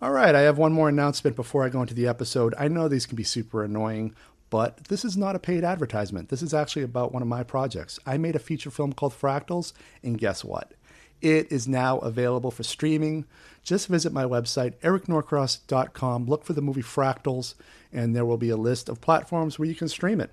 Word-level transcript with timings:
All 0.00 0.12
right, 0.12 0.32
I 0.32 0.42
have 0.42 0.58
one 0.58 0.72
more 0.72 0.88
announcement 0.88 1.34
before 1.34 1.64
I 1.64 1.70
go 1.70 1.80
into 1.80 1.92
the 1.94 2.06
episode. 2.06 2.54
I 2.56 2.68
know 2.68 2.86
these 2.86 3.04
can 3.04 3.16
be 3.16 3.24
super 3.24 3.64
annoying, 3.64 4.14
but 4.48 4.84
this 4.84 5.04
is 5.04 5.16
not 5.16 5.34
a 5.34 5.40
paid 5.40 5.64
advertisement. 5.64 6.28
This 6.28 6.40
is 6.40 6.54
actually 6.54 6.82
about 6.82 7.12
one 7.12 7.20
of 7.20 7.26
my 7.26 7.42
projects. 7.42 7.98
I 8.06 8.16
made 8.16 8.36
a 8.36 8.38
feature 8.38 8.70
film 8.70 8.92
called 8.92 9.12
Fractals, 9.12 9.72
and 10.04 10.16
guess 10.16 10.44
what? 10.44 10.74
It 11.20 11.50
is 11.50 11.66
now 11.66 11.98
available 11.98 12.52
for 12.52 12.62
streaming. 12.62 13.24
Just 13.64 13.88
visit 13.88 14.12
my 14.12 14.22
website, 14.22 14.76
ericnorcross.com, 14.82 16.26
look 16.26 16.44
for 16.44 16.52
the 16.52 16.62
movie 16.62 16.80
Fractals, 16.80 17.54
and 17.92 18.14
there 18.14 18.24
will 18.24 18.36
be 18.36 18.50
a 18.50 18.56
list 18.56 18.88
of 18.88 19.00
platforms 19.00 19.58
where 19.58 19.66
you 19.66 19.74
can 19.74 19.88
stream 19.88 20.20
it. 20.20 20.30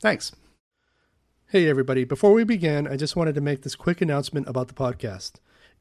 Thanks. 0.00 0.32
Hey, 1.46 1.66
everybody. 1.66 2.04
Before 2.04 2.34
we 2.34 2.44
begin, 2.44 2.86
I 2.86 2.98
just 2.98 3.16
wanted 3.16 3.36
to 3.36 3.40
make 3.40 3.62
this 3.62 3.74
quick 3.74 4.02
announcement 4.02 4.48
about 4.50 4.68
the 4.68 4.74
podcast. 4.74 5.36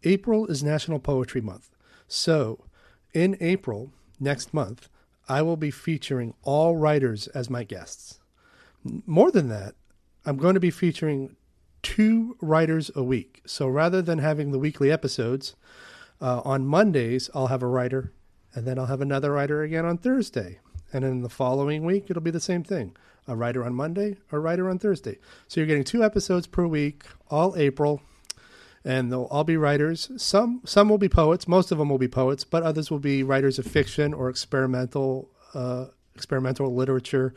April 0.06 0.46
is 0.46 0.64
National 0.64 1.00
Poetry 1.00 1.42
Month. 1.42 1.72
So, 2.08 2.64
in 3.14 3.38
April, 3.40 3.92
next 4.20 4.54
month, 4.54 4.90
I 5.28 5.42
will 5.42 5.58
be 5.58 5.72
featuring 5.72 6.34
all 6.44 6.76
writers 6.76 7.28
as 7.28 7.50
my 7.50 7.64
guests. 7.64 8.20
More 8.84 9.32
than 9.32 9.50
that, 9.50 9.76
I'm 10.26 10.38
going 10.38 10.56
to 10.56 10.60
be 10.60 10.72
featuring 10.72 11.36
two 11.82 12.38
writers 12.42 12.92
a 12.96 13.04
week. 13.04 13.42
So 13.46 13.68
rather 13.68 14.02
than 14.02 14.20
having 14.20 14.52
the 14.52 14.60
weekly 14.60 14.92
episodes, 14.92 15.56
uh, 16.22 16.42
on 16.44 16.66
Mondays, 16.66 17.30
I'll 17.34 17.48
have 17.48 17.64
a 17.64 17.68
writer, 17.68 18.12
and 18.54 18.66
then 18.66 18.78
I'll 18.78 18.88
have 18.88 19.02
another 19.02 19.32
writer 19.32 19.64
again 19.64 19.86
on 19.86 19.98
Thursday. 19.98 20.60
And 20.92 21.06
in 21.06 21.22
the 21.22 21.30
following 21.30 21.86
week, 21.86 22.08
it'll 22.10 22.22
be 22.22 22.32
the 22.32 22.40
same 22.40 22.64
thing 22.64 22.96
a 23.28 23.36
writer 23.36 23.64
on 23.64 23.76
Monday, 23.76 24.18
a 24.32 24.40
writer 24.40 24.68
on 24.68 24.80
Thursday. 24.80 25.20
So 25.48 25.60
you're 25.60 25.68
getting 25.68 25.84
two 25.84 26.04
episodes 26.04 26.48
per 26.48 26.66
week, 26.66 27.04
all 27.30 27.56
April 27.56 28.02
and 28.84 29.12
they'll 29.12 29.28
all 29.32 29.44
be 29.44 29.58
writers. 29.58 30.12
Some 30.18 30.62
some 30.66 30.90
will 30.90 30.98
be 30.98 31.10
poets. 31.10 31.48
Most 31.48 31.72
of 31.72 31.78
them 31.78 31.90
will 31.90 31.98
be 31.98 32.08
poets, 32.08 32.44
but 32.44 32.64
others 32.64 32.90
will 32.90 33.00
be 33.00 33.24
writers 33.24 33.60
of 33.60 33.66
fiction 33.66 34.14
or 34.14 34.30
experimental 34.30 35.30
uh, 35.54 35.86
experimental 36.16 36.74
literature, 36.74 37.34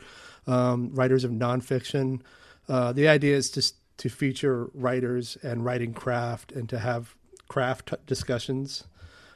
um, 0.47 0.93
writers 0.93 1.23
of 1.23 1.31
nonfiction. 1.31 2.21
Uh, 2.67 2.93
the 2.93 3.07
idea 3.07 3.35
is 3.35 3.49
just 3.49 3.75
to 3.97 4.09
feature 4.09 4.69
writers 4.73 5.37
and 5.43 5.65
writing 5.65 5.93
craft, 5.93 6.51
and 6.51 6.67
to 6.69 6.79
have 6.79 7.15
craft 7.47 7.93
discussions 8.07 8.85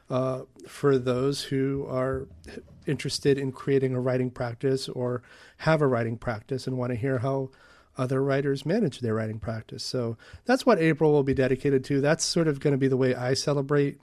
uh, 0.10 0.42
for 0.68 0.98
those 0.98 1.44
who 1.44 1.86
are 1.90 2.28
interested 2.86 3.38
in 3.38 3.52
creating 3.52 3.94
a 3.94 4.00
writing 4.00 4.32
practice 4.32 4.88
or 4.88 5.22
have 5.58 5.82
a 5.82 5.88
writing 5.88 6.18
practice 6.18 6.68
and 6.68 6.78
want 6.78 6.92
to 6.92 6.96
hear 6.96 7.20
how 7.20 7.50
other 7.98 8.24
writers 8.24 8.66
manage 8.66 9.00
their 9.00 9.16
writing 9.16 9.40
practice. 9.40 9.84
So 9.84 10.18
that's 10.46 10.66
what 10.66 10.80
April 10.80 11.12
will 11.12 11.24
be 11.24 11.34
dedicated 11.34 11.84
to. 11.86 12.02
That's 12.02 12.24
sort 12.24 12.48
of 12.48 12.60
going 12.60 12.74
to 12.74 12.78
be 12.78 12.88
the 12.88 12.98
way 12.98 13.16
I 13.16 13.34
celebrate 13.34 14.00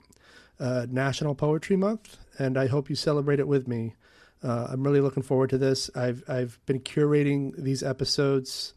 uh, 0.59 0.85
National 0.89 1.35
Poetry 1.35 1.75
Month, 1.75 2.17
and 2.37 2.57
I 2.57 2.67
hope 2.67 2.89
you 2.89 2.95
celebrate 2.95 3.39
it 3.39 3.47
with 3.47 3.67
me. 3.67 3.95
Uh, 4.43 4.67
I'm 4.69 4.83
really 4.83 5.01
looking 5.01 5.23
forward 5.23 5.49
to 5.51 5.57
this. 5.57 5.89
I've 5.95 6.23
I've 6.27 6.59
been 6.65 6.79
curating 6.79 7.55
these 7.57 7.83
episodes 7.83 8.73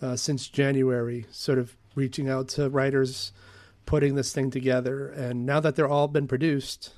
uh, 0.00 0.16
since 0.16 0.48
January, 0.48 1.26
sort 1.30 1.58
of 1.58 1.76
reaching 1.94 2.28
out 2.28 2.48
to 2.48 2.70
writers, 2.70 3.32
putting 3.84 4.14
this 4.14 4.32
thing 4.32 4.50
together, 4.50 5.08
and 5.08 5.44
now 5.44 5.60
that 5.60 5.76
they're 5.76 5.88
all 5.88 6.08
been 6.08 6.28
produced, 6.28 6.92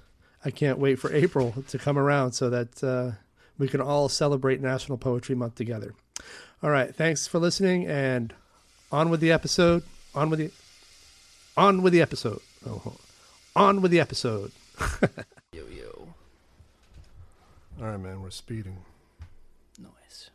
I 0.45 0.51
can't 0.51 0.79
wait 0.79 0.99
for 0.99 1.13
April 1.13 1.55
to 1.69 1.79
come 1.79 1.99
around 1.99 2.33
so 2.33 2.51
that 2.51 2.85
uh, 2.85 3.13
we 3.59 3.69
can 3.69 3.81
all 3.81 4.09
celebrate 4.09 4.61
National 4.61 4.99
Poetry 4.99 5.35
Month 5.35 5.55
together. 5.55 5.95
All 6.65 6.71
right. 6.71 6.95
Thanks 6.95 7.27
for 7.27 7.39
listening 7.39 7.87
and 7.87 8.33
on 8.91 9.11
with 9.11 9.21
the 9.21 9.31
episode. 9.31 9.83
On 10.15 10.31
with 10.31 10.39
the 10.39 10.51
on 11.59 11.83
with 11.83 11.93
the 11.93 12.01
episode. 12.01 12.41
Oh, 12.67 12.95
on 13.55 13.83
with 13.83 13.91
the 13.91 14.01
episode. 14.01 14.51
yo 15.53 15.65
yo. 15.67 16.09
All 17.79 17.89
right, 17.89 18.01
man. 18.01 18.23
We're 18.23 18.31
speeding. 18.31 18.79
Noise. 19.79 20.31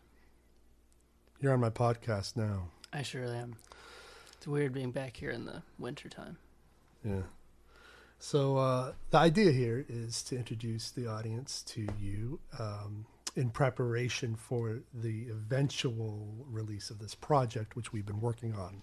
You're 1.41 1.53
on 1.53 1.61
my 1.61 1.71
podcast 1.71 2.37
now. 2.37 2.67
I 2.93 3.01
sure 3.01 3.25
am. 3.25 3.55
It's 4.37 4.45
weird 4.45 4.71
being 4.71 4.91
back 4.91 5.17
here 5.17 5.31
in 5.31 5.45
the 5.45 5.63
wintertime. 5.79 6.37
Yeah. 7.03 7.23
So 8.19 8.57
uh, 8.57 8.91
the 9.09 9.17
idea 9.17 9.51
here 9.51 9.83
is 9.89 10.21
to 10.25 10.35
introduce 10.35 10.91
the 10.91 11.07
audience 11.07 11.63
to 11.69 11.87
you. 11.99 12.39
Um, 12.59 13.07
in 13.35 13.49
preparation 13.49 14.35
for 14.35 14.79
the 14.93 15.27
eventual 15.29 16.45
release 16.49 16.89
of 16.89 16.99
this 16.99 17.15
project, 17.15 17.75
which 17.75 17.93
we've 17.93 18.05
been 18.05 18.21
working 18.21 18.53
on 18.53 18.81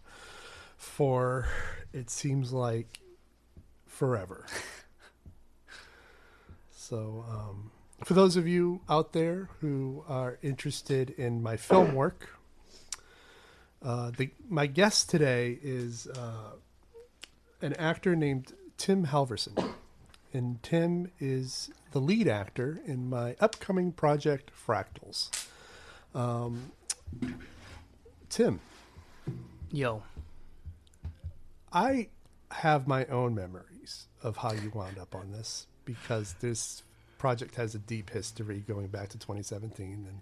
for 0.77 1.49
it 1.93 2.11
seems 2.11 2.53
like 2.53 3.01
forever. 3.87 4.47
so, 6.71 7.25
um, 7.29 7.71
for 8.05 8.15
those 8.15 8.37
of 8.37 8.47
you 8.47 8.81
out 8.89 9.13
there 9.13 9.49
who 9.61 10.05
are 10.07 10.39
interested 10.43 11.11
in 11.11 11.43
my 11.43 11.57
film 11.57 11.95
work, 11.95 12.29
uh, 13.83 14.11
the, 14.17 14.31
my 14.49 14.67
guest 14.67 15.09
today 15.09 15.59
is 15.63 16.07
uh, 16.09 16.53
an 17.63 17.73
actor 17.75 18.15
named 18.15 18.53
Tim 18.77 19.07
Halvorsen 19.07 19.75
and 20.33 20.63
Tim 20.63 21.11
is 21.19 21.71
the 21.97 22.03
lead 22.03 22.29
actor 22.29 22.79
in 22.85 23.09
my 23.09 23.35
upcoming 23.41 23.91
project, 23.91 24.51
Fractals. 24.55 25.31
Um, 26.15 26.73
Tim. 28.29 28.61
Yo. 29.73 30.03
I 31.73 32.09
have 32.51 32.87
my 32.87 33.07
own 33.07 33.35
memories 33.35 34.09
of 34.23 34.37
how 34.37 34.53
you 34.53 34.71
wound 34.75 34.99
up 34.99 35.15
on 35.15 35.33
this 35.33 35.69
because 35.87 36.35
this 36.41 36.83
project 37.17 37.55
has 37.55 37.75
a 37.75 37.79
deep 37.79 38.11
history 38.11 38.63
going 38.69 38.89
back 38.89 39.09
to 39.09 39.19
2017 39.19 40.07
and 40.07 40.21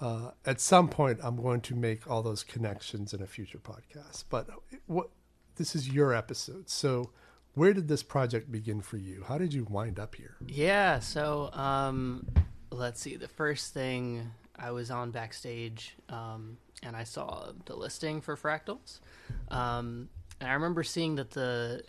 uh, 0.00 0.32
at 0.44 0.60
some 0.60 0.88
point 0.88 1.20
i'm 1.22 1.40
going 1.40 1.60
to 1.60 1.76
make 1.76 2.10
all 2.10 2.22
those 2.22 2.42
connections 2.42 3.14
in 3.14 3.22
a 3.22 3.26
future 3.26 3.58
podcast 3.58 4.24
but 4.28 4.48
what 4.86 5.10
this 5.56 5.76
is 5.76 5.88
your 5.88 6.12
episode 6.12 6.68
so 6.68 7.10
where 7.54 7.72
did 7.72 7.88
this 7.88 8.02
project 8.02 8.50
begin 8.50 8.80
for 8.80 8.96
you? 8.96 9.24
How 9.26 9.38
did 9.38 9.52
you 9.52 9.64
wind 9.64 9.98
up 9.98 10.14
here? 10.14 10.36
Yeah, 10.46 11.00
so 11.00 11.50
um, 11.52 12.26
let's 12.70 13.00
see. 13.00 13.16
The 13.16 13.28
first 13.28 13.74
thing 13.74 14.30
I 14.56 14.70
was 14.70 14.90
on 14.90 15.10
backstage 15.10 15.96
um, 16.08 16.58
and 16.82 16.96
I 16.96 17.04
saw 17.04 17.52
the 17.64 17.74
listing 17.74 18.20
for 18.20 18.36
fractals. 18.36 19.00
Um, 19.48 20.08
and 20.40 20.48
I 20.50 20.54
remember 20.54 20.82
seeing 20.82 21.16
that 21.16 21.30
the 21.30 21.82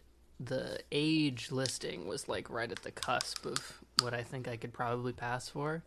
the 0.43 0.79
age 0.91 1.51
listing 1.51 2.07
was 2.07 2.27
like 2.27 2.49
right 2.49 2.71
at 2.71 2.81
the 2.81 2.89
cusp 2.89 3.45
of 3.45 3.79
what 4.01 4.15
I 4.15 4.23
think 4.23 4.47
I 4.47 4.57
could 4.57 4.73
probably 4.73 5.13
pass 5.13 5.47
for. 5.47 5.83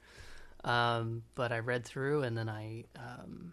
Um, 0.63 1.25
but 1.35 1.51
I 1.51 1.59
read 1.59 1.85
through 1.85 2.23
and 2.23 2.39
then 2.39 2.49
I 2.49 2.85
um, 2.97 3.53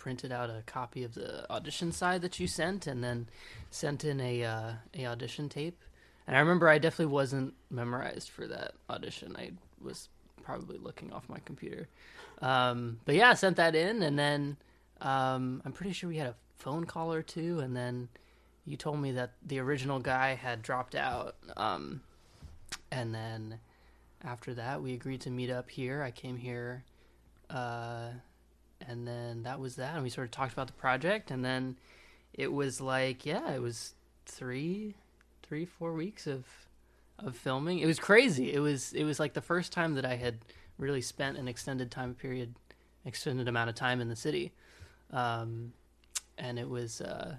printed 0.00 0.32
out 0.32 0.50
a 0.50 0.64
copy 0.66 1.04
of 1.04 1.14
the 1.14 1.48
audition 1.52 1.92
side 1.92 2.22
that 2.22 2.40
you 2.40 2.48
sent, 2.48 2.88
and 2.88 3.04
then 3.04 3.28
sent 3.70 4.04
in 4.04 4.20
a 4.20 4.42
uh, 4.42 4.72
a 4.94 5.06
audition 5.06 5.48
tape. 5.48 5.78
And 6.26 6.36
I 6.36 6.40
remember 6.40 6.68
I 6.68 6.78
definitely 6.78 7.12
wasn't 7.12 7.54
memorized 7.70 8.30
for 8.30 8.48
that 8.48 8.72
audition. 8.88 9.36
I 9.36 9.52
was 9.80 10.08
probably 10.42 10.78
looking 10.78 11.12
off 11.12 11.28
my 11.28 11.38
computer. 11.44 11.86
Um, 12.42 12.98
but 13.04 13.14
yeah, 13.14 13.30
I 13.30 13.34
sent 13.34 13.56
that 13.58 13.76
in, 13.76 14.02
and 14.02 14.18
then 14.18 14.56
um, 15.00 15.62
I'm 15.64 15.72
pretty 15.72 15.92
sure 15.92 16.08
we 16.08 16.16
had 16.16 16.28
a 16.28 16.34
phone 16.58 16.86
call 16.86 17.12
or 17.12 17.22
two, 17.22 17.60
and 17.60 17.76
then 17.76 18.08
you 18.64 18.76
told 18.76 19.00
me 19.00 19.12
that 19.12 19.32
the 19.46 19.58
original 19.58 20.00
guy 20.00 20.34
had 20.34 20.62
dropped 20.62 20.94
out. 20.94 21.36
Um, 21.56 22.00
and 22.90 23.14
then 23.14 23.60
after 24.24 24.54
that, 24.54 24.82
we 24.82 24.94
agreed 24.94 25.20
to 25.22 25.30
meet 25.30 25.50
up 25.50 25.70
here. 25.70 26.02
I 26.02 26.10
came 26.10 26.36
here 26.36 26.84
uh, 27.50 28.08
and 28.86 29.06
then 29.06 29.42
that 29.42 29.60
was 29.60 29.76
that 29.76 29.94
and 29.94 30.02
we 30.02 30.10
sort 30.10 30.26
of 30.26 30.30
talked 30.30 30.52
about 30.52 30.66
the 30.66 30.72
project 30.74 31.30
and 31.30 31.44
then 31.44 31.76
it 32.32 32.52
was 32.52 32.80
like 32.80 33.26
yeah 33.26 33.52
it 33.52 33.60
was 33.60 33.94
three 34.26 34.94
three 35.42 35.64
four 35.64 35.92
weeks 35.92 36.26
of 36.26 36.44
of 37.18 37.36
filming 37.36 37.78
it 37.80 37.86
was 37.86 37.98
crazy 37.98 38.52
it 38.52 38.60
was 38.60 38.92
it 38.92 39.04
was 39.04 39.20
like 39.20 39.34
the 39.34 39.42
first 39.42 39.72
time 39.72 39.94
that 39.94 40.04
i 40.04 40.16
had 40.16 40.38
really 40.80 41.02
spent 41.02 41.36
an 41.36 41.46
extended 41.46 41.90
time 41.90 42.14
period, 42.14 42.54
extended 43.04 43.46
amount 43.46 43.68
of 43.68 43.76
time 43.76 44.00
in 44.00 44.08
the 44.08 44.16
city, 44.16 44.52
um, 45.12 45.72
and 46.38 46.58
it 46.58 46.68
was 46.68 47.00
uh, 47.00 47.36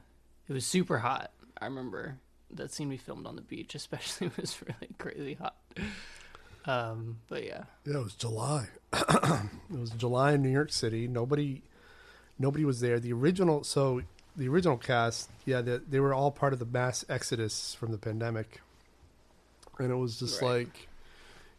it 0.48 0.54
was 0.54 0.66
super 0.66 1.00
hot. 1.00 1.32
I 1.60 1.66
remember 1.66 2.18
that 2.52 2.72
scene 2.72 2.90
we 2.90 2.98
filmed 2.98 3.26
on 3.26 3.36
the 3.36 3.42
beach, 3.42 3.76
especially 3.76 4.32
was 4.38 4.58
really 4.62 4.94
crazy 4.98 5.34
hot. 5.34 5.56
Um, 6.66 7.18
but 7.28 7.44
yeah, 7.44 7.64
Yeah, 7.86 7.98
it 7.98 8.04
was 8.04 8.14
July. 8.16 8.68
it 8.94 9.80
was 9.80 9.90
July 9.92 10.34
in 10.34 10.42
New 10.44 10.50
York 10.52 10.72
City. 10.72 11.08
Nobody, 11.08 11.64
nobody 12.38 12.66
was 12.66 12.82
there. 12.82 13.00
The 13.00 13.14
original, 13.14 13.64
so 13.64 14.02
the 14.36 14.48
original 14.48 14.78
cast, 14.78 15.30
yeah, 15.46 15.62
they, 15.62 15.78
they 15.78 16.00
were 16.00 16.14
all 16.14 16.30
part 16.32 16.54
of 16.54 16.60
the 16.60 16.66
mass 16.66 17.04
exodus 17.10 17.74
from 17.74 17.92
the 17.92 17.98
pandemic, 17.98 18.62
and 19.80 19.92
it 19.92 19.96
was 19.96 20.20
just 20.20 20.42
Right. 20.42 20.68
like, 20.68 20.88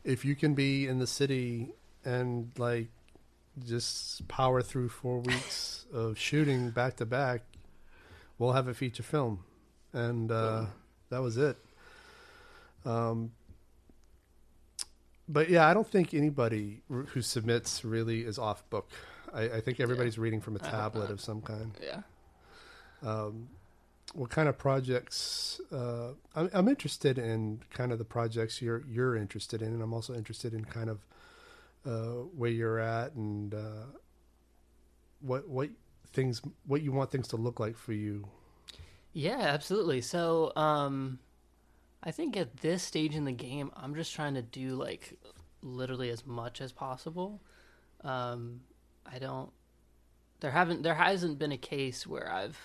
if 0.04 0.24
you 0.24 0.34
can 0.36 0.54
be 0.54 0.86
in 0.86 0.98
the 0.98 1.06
city 1.06 1.70
and 2.04 2.50
like 2.58 2.88
just 3.66 4.26
power 4.28 4.62
through 4.62 4.88
four 4.88 5.18
weeks 5.26 5.84
of 5.92 6.16
shooting 6.18 6.70
back 6.70 6.96
to 6.96 7.06
back, 7.06 7.42
we'll 8.38 8.52
have 8.52 8.68
a 8.68 8.74
feature 8.74 9.02
film, 9.02 9.44
and 9.92 10.30
uh, 10.30 10.60
Boom. 10.60 10.68
that 11.10 11.22
was 11.22 11.36
it. 11.38 11.56
Um, 12.84 13.32
but 15.28 15.48
yeah, 15.48 15.66
I 15.66 15.74
don't 15.74 15.86
think 15.86 16.14
anybody 16.14 16.82
who 16.88 17.22
submits 17.22 17.84
really 17.84 18.20
is 18.22 18.38
off 18.38 18.68
book. 18.70 18.90
I, 19.32 19.42
I 19.42 19.60
think 19.60 19.80
everybody's 19.80 20.18
reading 20.18 20.40
from 20.40 20.56
a 20.56 20.58
tablet 20.76 21.10
of 21.10 21.20
some 21.20 21.40
kind. 21.40 21.72
yeah. 21.82 22.02
Um, 23.02 23.48
what 24.14 24.30
kind 24.30 24.48
of 24.48 24.58
projects? 24.58 25.60
Uh, 25.72 26.10
I'm, 26.34 26.50
I'm 26.52 26.68
interested 26.68 27.18
in 27.18 27.60
kind 27.70 27.92
of 27.92 27.98
the 27.98 28.04
projects 28.04 28.60
you're 28.60 28.82
you're 28.88 29.16
interested 29.16 29.62
in, 29.62 29.68
and 29.68 29.82
I'm 29.82 29.94
also 29.94 30.14
interested 30.14 30.54
in 30.54 30.64
kind 30.64 30.90
of 30.90 31.06
uh, 31.86 32.24
where 32.36 32.50
you're 32.50 32.78
at 32.78 33.14
and 33.14 33.54
uh, 33.54 33.86
what 35.20 35.48
what 35.48 35.70
things 36.12 36.42
what 36.66 36.82
you 36.82 36.92
want 36.92 37.10
things 37.10 37.28
to 37.28 37.36
look 37.36 37.58
like 37.58 37.76
for 37.76 37.92
you. 37.92 38.28
Yeah, 39.14 39.40
absolutely. 39.40 40.00
So, 40.00 40.52
um, 40.56 41.18
I 42.02 42.10
think 42.10 42.36
at 42.36 42.58
this 42.58 42.82
stage 42.82 43.14
in 43.14 43.24
the 43.24 43.32
game, 43.32 43.70
I'm 43.76 43.94
just 43.94 44.12
trying 44.12 44.34
to 44.34 44.42
do 44.42 44.74
like 44.74 45.18
literally 45.62 46.10
as 46.10 46.26
much 46.26 46.60
as 46.60 46.72
possible. 46.72 47.40
Um, 48.02 48.60
I 49.06 49.18
don't. 49.18 49.50
There 50.40 50.50
haven't. 50.50 50.82
There 50.82 50.94
hasn't 50.94 51.38
been 51.38 51.52
a 51.52 51.58
case 51.58 52.06
where 52.06 52.30
I've 52.32 52.58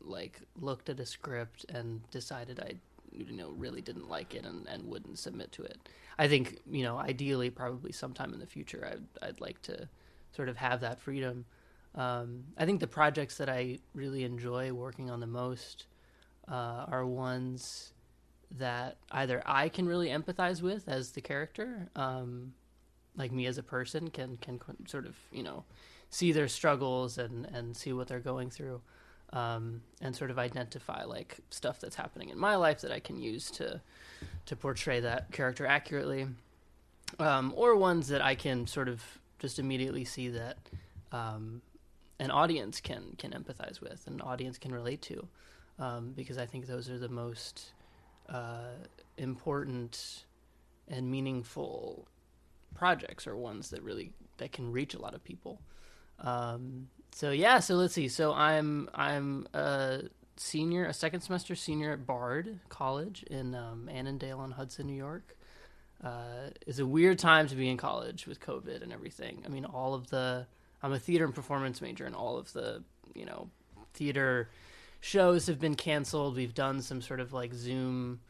like 0.00 0.40
looked 0.60 0.88
at 0.88 1.00
a 1.00 1.06
script 1.06 1.64
and 1.68 2.08
decided 2.10 2.60
I, 2.60 2.74
you 3.10 3.32
know, 3.32 3.50
really 3.50 3.80
didn't 3.80 4.08
like 4.08 4.34
it 4.34 4.44
and, 4.44 4.66
and 4.68 4.86
wouldn't 4.86 5.18
submit 5.18 5.52
to 5.52 5.62
it. 5.62 5.78
I 6.18 6.28
think 6.28 6.58
you 6.70 6.82
know, 6.82 6.98
ideally, 6.98 7.50
probably 7.50 7.92
sometime 7.92 8.34
in 8.34 8.40
the 8.40 8.46
future, 8.46 8.86
I'd 8.90 9.26
I'd 9.26 9.40
like 9.40 9.62
to 9.62 9.88
sort 10.32 10.50
of 10.50 10.56
have 10.58 10.82
that 10.82 11.00
freedom. 11.00 11.46
Um, 11.94 12.44
I 12.58 12.66
think 12.66 12.80
the 12.80 12.86
projects 12.86 13.38
that 13.38 13.48
I 13.48 13.78
really 13.94 14.24
enjoy 14.24 14.70
working 14.72 15.08
on 15.08 15.20
the 15.20 15.26
most 15.26 15.86
uh, 16.46 16.84
are 16.88 17.06
ones 17.06 17.94
that 18.52 18.96
either 19.10 19.42
I 19.44 19.68
can 19.68 19.86
really 19.86 20.08
empathize 20.08 20.62
with 20.62 20.88
as 20.88 21.10
the 21.10 21.20
character, 21.20 21.88
um, 21.96 22.54
like 23.16 23.32
me 23.32 23.46
as 23.46 23.58
a 23.58 23.62
person 23.62 24.10
can 24.10 24.36
can 24.36 24.60
sort 24.86 25.06
of 25.06 25.16
you 25.32 25.42
know 25.42 25.64
see 26.10 26.32
their 26.32 26.48
struggles 26.48 27.18
and 27.18 27.46
and 27.46 27.76
see 27.76 27.92
what 27.92 28.08
they're 28.08 28.20
going 28.20 28.50
through, 28.50 28.80
um, 29.32 29.82
and 30.00 30.14
sort 30.14 30.30
of 30.30 30.38
identify 30.38 31.04
like 31.04 31.38
stuff 31.50 31.80
that's 31.80 31.96
happening 31.96 32.28
in 32.28 32.38
my 32.38 32.56
life 32.56 32.80
that 32.82 32.92
I 32.92 33.00
can 33.00 33.18
use 33.18 33.50
to 33.52 33.80
to 34.46 34.56
portray 34.56 35.00
that 35.00 35.32
character 35.32 35.66
accurately, 35.66 36.26
um, 37.18 37.52
or 37.56 37.76
ones 37.76 38.08
that 38.08 38.22
I 38.22 38.34
can 38.34 38.66
sort 38.66 38.88
of 38.88 39.02
just 39.38 39.58
immediately 39.58 40.04
see 40.04 40.28
that 40.28 40.56
um, 41.12 41.60
an 42.18 42.30
audience 42.30 42.80
can 42.80 43.14
can 43.18 43.32
empathize 43.32 43.80
with, 43.80 44.06
an 44.06 44.20
audience 44.20 44.58
can 44.58 44.72
relate 44.72 45.02
to, 45.02 45.26
um, 45.78 46.12
because 46.14 46.38
I 46.38 46.46
think 46.46 46.66
those 46.66 46.88
are 46.88 46.98
the 46.98 47.08
most 47.08 47.72
uh, 48.28 48.74
important 49.16 50.24
and 50.88 51.10
meaningful 51.10 52.06
projects, 52.74 53.26
or 53.26 53.36
ones 53.36 53.70
that 53.70 53.82
really 53.82 54.12
that 54.38 54.52
can 54.52 54.70
reach 54.70 54.94
a 54.94 55.00
lot 55.00 55.14
of 55.14 55.24
people. 55.24 55.60
Um, 56.20 56.88
so 57.12 57.30
yeah, 57.30 57.60
so 57.60 57.74
let's 57.74 57.94
see. 57.94 58.08
So 58.08 58.32
I'm 58.32 58.88
I'm 58.94 59.46
a 59.54 60.02
senior, 60.36 60.86
a 60.86 60.92
second 60.92 61.20
semester 61.20 61.54
senior 61.54 61.92
at 61.92 62.06
Bard 62.06 62.60
College 62.68 63.22
in 63.24 63.54
um, 63.54 63.88
Annandale 63.90 64.38
on 64.38 64.50
Hudson, 64.52 64.86
New 64.86 64.94
York. 64.94 65.36
Uh, 66.02 66.50
it's 66.66 66.78
a 66.78 66.86
weird 66.86 67.18
time 67.18 67.48
to 67.48 67.56
be 67.56 67.70
in 67.70 67.76
college 67.76 68.26
with 68.26 68.38
COVID 68.40 68.82
and 68.82 68.92
everything. 68.92 69.42
I 69.46 69.48
mean, 69.48 69.64
all 69.64 69.94
of 69.94 70.08
the 70.10 70.46
I'm 70.82 70.92
a 70.92 70.98
theater 70.98 71.24
and 71.24 71.34
performance 71.34 71.80
major, 71.80 72.04
and 72.04 72.14
all 72.14 72.36
of 72.36 72.52
the 72.52 72.82
you 73.14 73.24
know 73.24 73.48
theater 73.94 74.50
shows 75.06 75.46
have 75.46 75.60
been 75.60 75.76
canceled. 75.76 76.34
We've 76.36 76.54
done 76.54 76.82
some 76.82 77.00
sort 77.00 77.20
of 77.20 77.32
like 77.32 77.54
Zoom, 77.54 78.20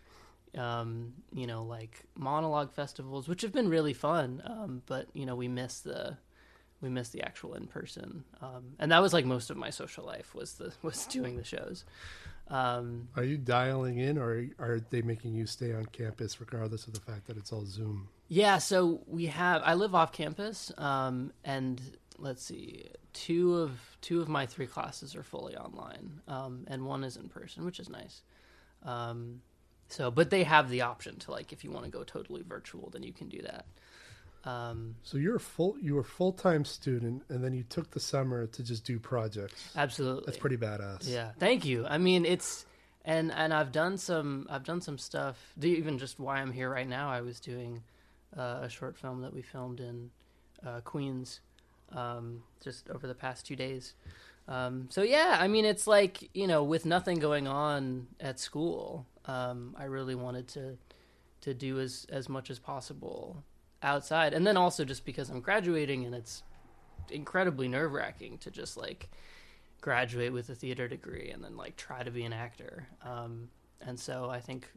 um, 0.57 1.15
you 1.33 1.47
know, 1.47 1.65
like 1.65 2.05
monologue 2.15 2.73
festivals, 2.73 3.29
which 3.29 3.43
have 3.43 3.53
been 3.53 3.69
really 3.69 3.95
fun. 3.95 4.43
Um, 4.45 4.83
but 4.87 5.09
you 5.15 5.25
know, 5.25 5.35
we 5.35 5.49
miss 5.49 5.81
the 5.81 6.19
we 6.83 6.91
miss 6.91 7.09
the 7.09 7.23
actual 7.23 7.55
in 7.55 7.67
person, 7.67 8.25
um, 8.43 8.75
and 8.79 8.93
that 8.93 9.01
was 9.01 9.15
like 9.15 9.25
most 9.25 9.49
of 9.49 9.57
my 9.57 9.71
social 9.71 10.05
life 10.05 10.35
was 10.35 10.55
the 10.55 10.73
was 10.83 11.07
doing 11.07 11.37
the 11.37 11.45
shows. 11.45 11.85
Um, 12.49 13.09
Are 13.17 13.25
you 13.25 13.39
dialing 13.39 13.99
in, 13.99 14.19
or 14.19 14.47
are 14.61 14.79
they 14.91 15.03
making 15.03 15.35
you 15.35 15.47
stay 15.47 15.73
on 15.73 15.87
campus 15.87 16.41
regardless 16.41 16.87
of 16.87 16.93
the 16.93 17.01
fact 17.01 17.27
that 17.27 17.37
it's 17.37 17.53
all 17.53 17.65
Zoom? 17.65 18.09
Yeah, 18.29 18.59
so 18.59 19.01
we 19.07 19.27
have. 19.27 19.63
I 19.65 19.75
live 19.75 19.95
off 19.95 20.13
campus, 20.13 20.71
um, 20.77 21.33
and 21.43 21.81
let's 22.19 22.43
see, 22.43 22.87
two 23.13 23.57
of 23.57 23.79
two 24.01 24.21
of 24.21 24.29
my 24.29 24.47
three 24.47 24.67
classes 24.67 25.15
are 25.17 25.23
fully 25.23 25.57
online, 25.57 26.21
um, 26.29 26.65
and 26.69 26.85
one 26.85 27.05
is 27.05 27.17
in 27.17 27.29
person, 27.29 27.65
which 27.65 27.79
is 27.81 27.89
nice. 27.89 28.23
Um, 28.83 29.43
so, 29.89 30.11
but 30.11 30.31
they 30.31 30.43
have 30.45 30.69
the 30.69 30.83
option 30.83 31.19
to 31.21 31.31
like, 31.31 31.53
if 31.53 31.65
you 31.65 31.71
want 31.71 31.85
to 31.85 31.91
go 31.91 32.03
totally 32.05 32.43
virtual, 32.43 32.91
then 32.91 33.03
you 33.03 33.13
can 33.13 33.29
do 33.29 33.43
that. 33.43 33.67
Um, 34.45 34.97
So 35.03 35.19
you're 35.19 35.37
a 35.37 35.41
full 35.41 35.77
you 35.81 35.95
were 35.95 36.01
a 36.03 36.05
full 36.05 36.33
time 36.33 36.65
student, 36.65 37.23
and 37.29 37.43
then 37.43 37.53
you 37.53 37.65
took 37.65 37.91
the 37.91 38.01
summer 38.01 38.47
to 38.47 38.63
just 38.63 38.85
do 38.85 38.99
projects. 38.99 39.73
absolutely, 39.77 40.25
That's 40.27 40.39
pretty 40.39 40.57
badass. 40.57 41.09
Yeah, 41.09 41.33
thank 41.39 41.65
you. 41.65 41.87
I 41.87 41.99
mean, 41.99 42.25
it's 42.25 42.65
and 43.05 43.33
and 43.33 43.53
I've 43.53 43.73
done 43.73 43.99
some 43.99 44.47
I've 44.49 44.65
done 44.65 44.81
some 44.81 44.99
stuff. 44.99 45.37
Even 45.61 45.99
just 45.99 46.21
why 46.21 46.39
I'm 46.39 46.53
here 46.53 46.71
right 46.71 46.89
now, 46.89 47.11
I 47.11 47.23
was 47.23 47.41
doing 47.41 47.83
uh, 48.37 48.61
a 48.63 48.69
short 48.69 48.97
film 48.97 49.23
that 49.23 49.33
we 49.33 49.43
filmed 49.43 49.81
in 49.81 50.11
uh, 50.65 50.81
Queens 50.81 51.41
um, 51.93 52.43
just 52.63 52.89
over 52.91 53.07
the 53.07 53.15
past 53.15 53.47
two 53.47 53.57
days. 53.57 53.95
Um, 54.49 54.87
so 54.91 55.03
yeah, 55.03 55.37
I 55.41 55.49
mean, 55.49 55.65
it's 55.65 55.87
like 55.87 56.31
you 56.35 56.47
know, 56.47 56.63
with 56.63 56.87
nothing 56.87 57.19
going 57.19 57.49
on 57.49 58.07
at 58.21 58.39
school, 58.39 59.07
um, 59.25 59.75
I 59.79 59.85
really 59.85 60.15
wanted 60.15 60.49
to 60.49 60.79
to 61.43 61.55
do 61.55 61.81
as 61.81 62.07
as 62.11 62.29
much 62.29 62.51
as 62.51 62.59
possible 62.59 63.43
outside, 63.83 64.35
and 64.35 64.47
then 64.47 64.57
also 64.57 64.85
just 64.85 65.05
because 65.05 65.31
I'm 65.31 65.41
graduating 65.41 66.05
and 66.05 66.15
it's 66.15 66.43
incredibly 67.11 67.69
nerve 67.69 67.93
wracking 67.93 68.39
to 68.39 68.51
just 68.51 68.77
like 68.77 69.09
graduate 69.81 70.33
with 70.33 70.49
a 70.49 70.55
theater 70.55 70.89
degree 70.89 71.31
and 71.31 71.43
then 71.45 71.57
like 71.57 71.77
try 71.77 72.03
to 72.03 72.11
be 72.11 72.25
an 72.25 72.33
actor. 72.33 72.89
Um, 73.05 73.49
and 73.81 73.99
so 73.99 74.29
I 74.31 74.41
think 74.41 74.69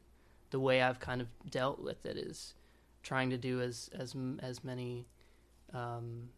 the 0.52 0.60
way 0.60 0.82
I've 0.82 1.00
kind 1.00 1.22
of 1.22 1.28
dealt 1.50 1.80
with 1.80 2.06
it 2.06 2.18
is 2.18 2.54
trying 3.04 3.30
to 3.30 3.38
do 3.38 3.62
as 3.62 3.90
as 3.94 4.16
as 4.42 4.64
many 4.64 5.08
um, 5.74 6.30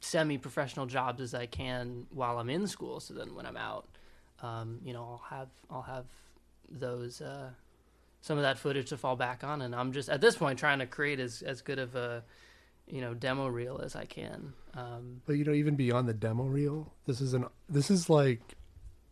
semi-professional 0.00 0.86
jobs 0.86 1.20
as 1.20 1.34
I 1.34 1.46
can 1.46 2.06
while 2.10 2.38
I'm 2.38 2.50
in 2.50 2.66
school. 2.66 3.00
So 3.00 3.14
then 3.14 3.34
when 3.34 3.46
I'm 3.46 3.56
out, 3.56 3.88
um, 4.42 4.80
you 4.84 4.92
know, 4.92 5.02
I'll 5.02 5.36
have 5.36 5.48
I'll 5.70 5.82
have 5.82 6.04
those 6.70 7.20
uh, 7.20 7.50
some 8.20 8.38
of 8.38 8.42
that 8.42 8.58
footage 8.58 8.88
to 8.90 8.96
fall 8.96 9.16
back 9.16 9.44
on, 9.44 9.62
and 9.62 9.74
I'm 9.74 9.92
just 9.92 10.08
at 10.08 10.20
this 10.20 10.36
point 10.36 10.58
trying 10.58 10.78
to 10.80 10.86
create 10.86 11.20
as 11.20 11.42
as 11.42 11.62
good 11.62 11.78
of 11.78 11.94
a 11.94 12.24
you 12.86 13.00
know 13.00 13.14
demo 13.14 13.48
reel 13.48 13.80
as 13.82 13.96
I 13.96 14.04
can. 14.04 14.52
Um, 14.74 15.22
But 15.26 15.34
you 15.34 15.44
know, 15.44 15.52
even 15.52 15.76
beyond 15.76 16.08
the 16.08 16.14
demo 16.14 16.44
reel, 16.44 16.92
this 17.06 17.20
is 17.20 17.34
an 17.34 17.46
this 17.68 17.90
is 17.90 18.10
like 18.10 18.56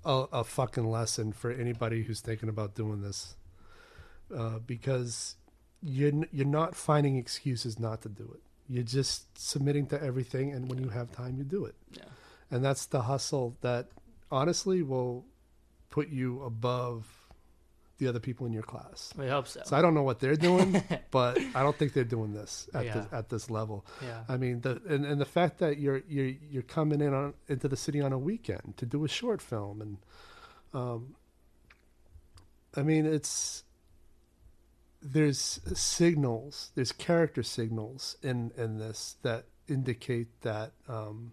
a, 0.04 0.26
a 0.32 0.44
fucking 0.44 0.90
lesson 0.90 1.32
for 1.32 1.50
anybody 1.50 2.02
who's 2.02 2.20
thinking 2.20 2.48
about 2.48 2.74
doing 2.74 3.00
this, 3.02 3.36
uh, 4.34 4.58
because 4.58 5.36
you're 5.82 6.12
you're 6.32 6.46
not 6.46 6.74
finding 6.74 7.16
excuses 7.16 7.78
not 7.78 8.02
to 8.02 8.08
do 8.08 8.30
it. 8.34 8.42
You're 8.72 8.84
just 9.00 9.36
submitting 9.38 9.86
to 9.88 10.02
everything, 10.02 10.52
and 10.52 10.68
when 10.70 10.78
you 10.82 10.88
have 10.88 11.12
time, 11.12 11.36
you 11.36 11.44
do 11.44 11.64
it. 11.66 11.74
yeah. 11.92 12.04
And 12.50 12.64
that's 12.64 12.86
the 12.86 13.02
hustle 13.02 13.56
that 13.60 13.88
honestly 14.30 14.82
will 14.82 15.24
put 15.90 16.08
you 16.08 16.42
above 16.42 17.06
the 17.98 18.08
other 18.08 18.18
people 18.20 18.46
in 18.46 18.52
your 18.52 18.62
class. 18.62 19.12
We 19.16 19.28
hope 19.28 19.46
so. 19.46 19.60
So 19.64 19.76
I 19.76 19.82
don't 19.82 19.94
know 19.94 20.02
what 20.02 20.20
they're 20.20 20.36
doing, 20.36 20.82
but 21.10 21.38
I 21.54 21.62
don't 21.62 21.76
think 21.76 21.92
they're 21.92 22.04
doing 22.18 22.32
this 22.32 22.68
at 22.74 22.84
Yeah. 22.86 22.94
this, 22.94 23.06
at 23.12 23.28
this 23.28 23.50
level. 23.50 23.84
Yeah. 24.02 24.24
I 24.28 24.36
mean, 24.38 24.60
the 24.62 24.80
and, 24.88 25.04
and 25.04 25.20
the 25.20 25.24
fact 25.38 25.58
that 25.58 25.78
you're 25.78 26.02
you're 26.08 26.32
you're 26.50 26.62
coming 26.78 27.00
in 27.00 27.12
on 27.14 27.34
into 27.48 27.68
the 27.68 27.76
city 27.76 28.00
on 28.00 28.12
a 28.12 28.18
weekend 28.18 28.74
to 28.78 28.86
do 28.86 29.04
a 29.04 29.08
short 29.08 29.40
film, 29.42 29.80
and 29.82 29.98
um, 30.74 31.14
I 32.76 32.82
mean, 32.82 33.06
it's 33.06 33.64
there's 35.02 35.60
signals, 35.74 36.70
there's 36.74 36.92
character 36.92 37.42
signals 37.42 38.16
in 38.22 38.52
in 38.56 38.78
this 38.78 39.16
that 39.22 39.44
indicate 39.68 40.28
that 40.42 40.72
um, 40.88 41.32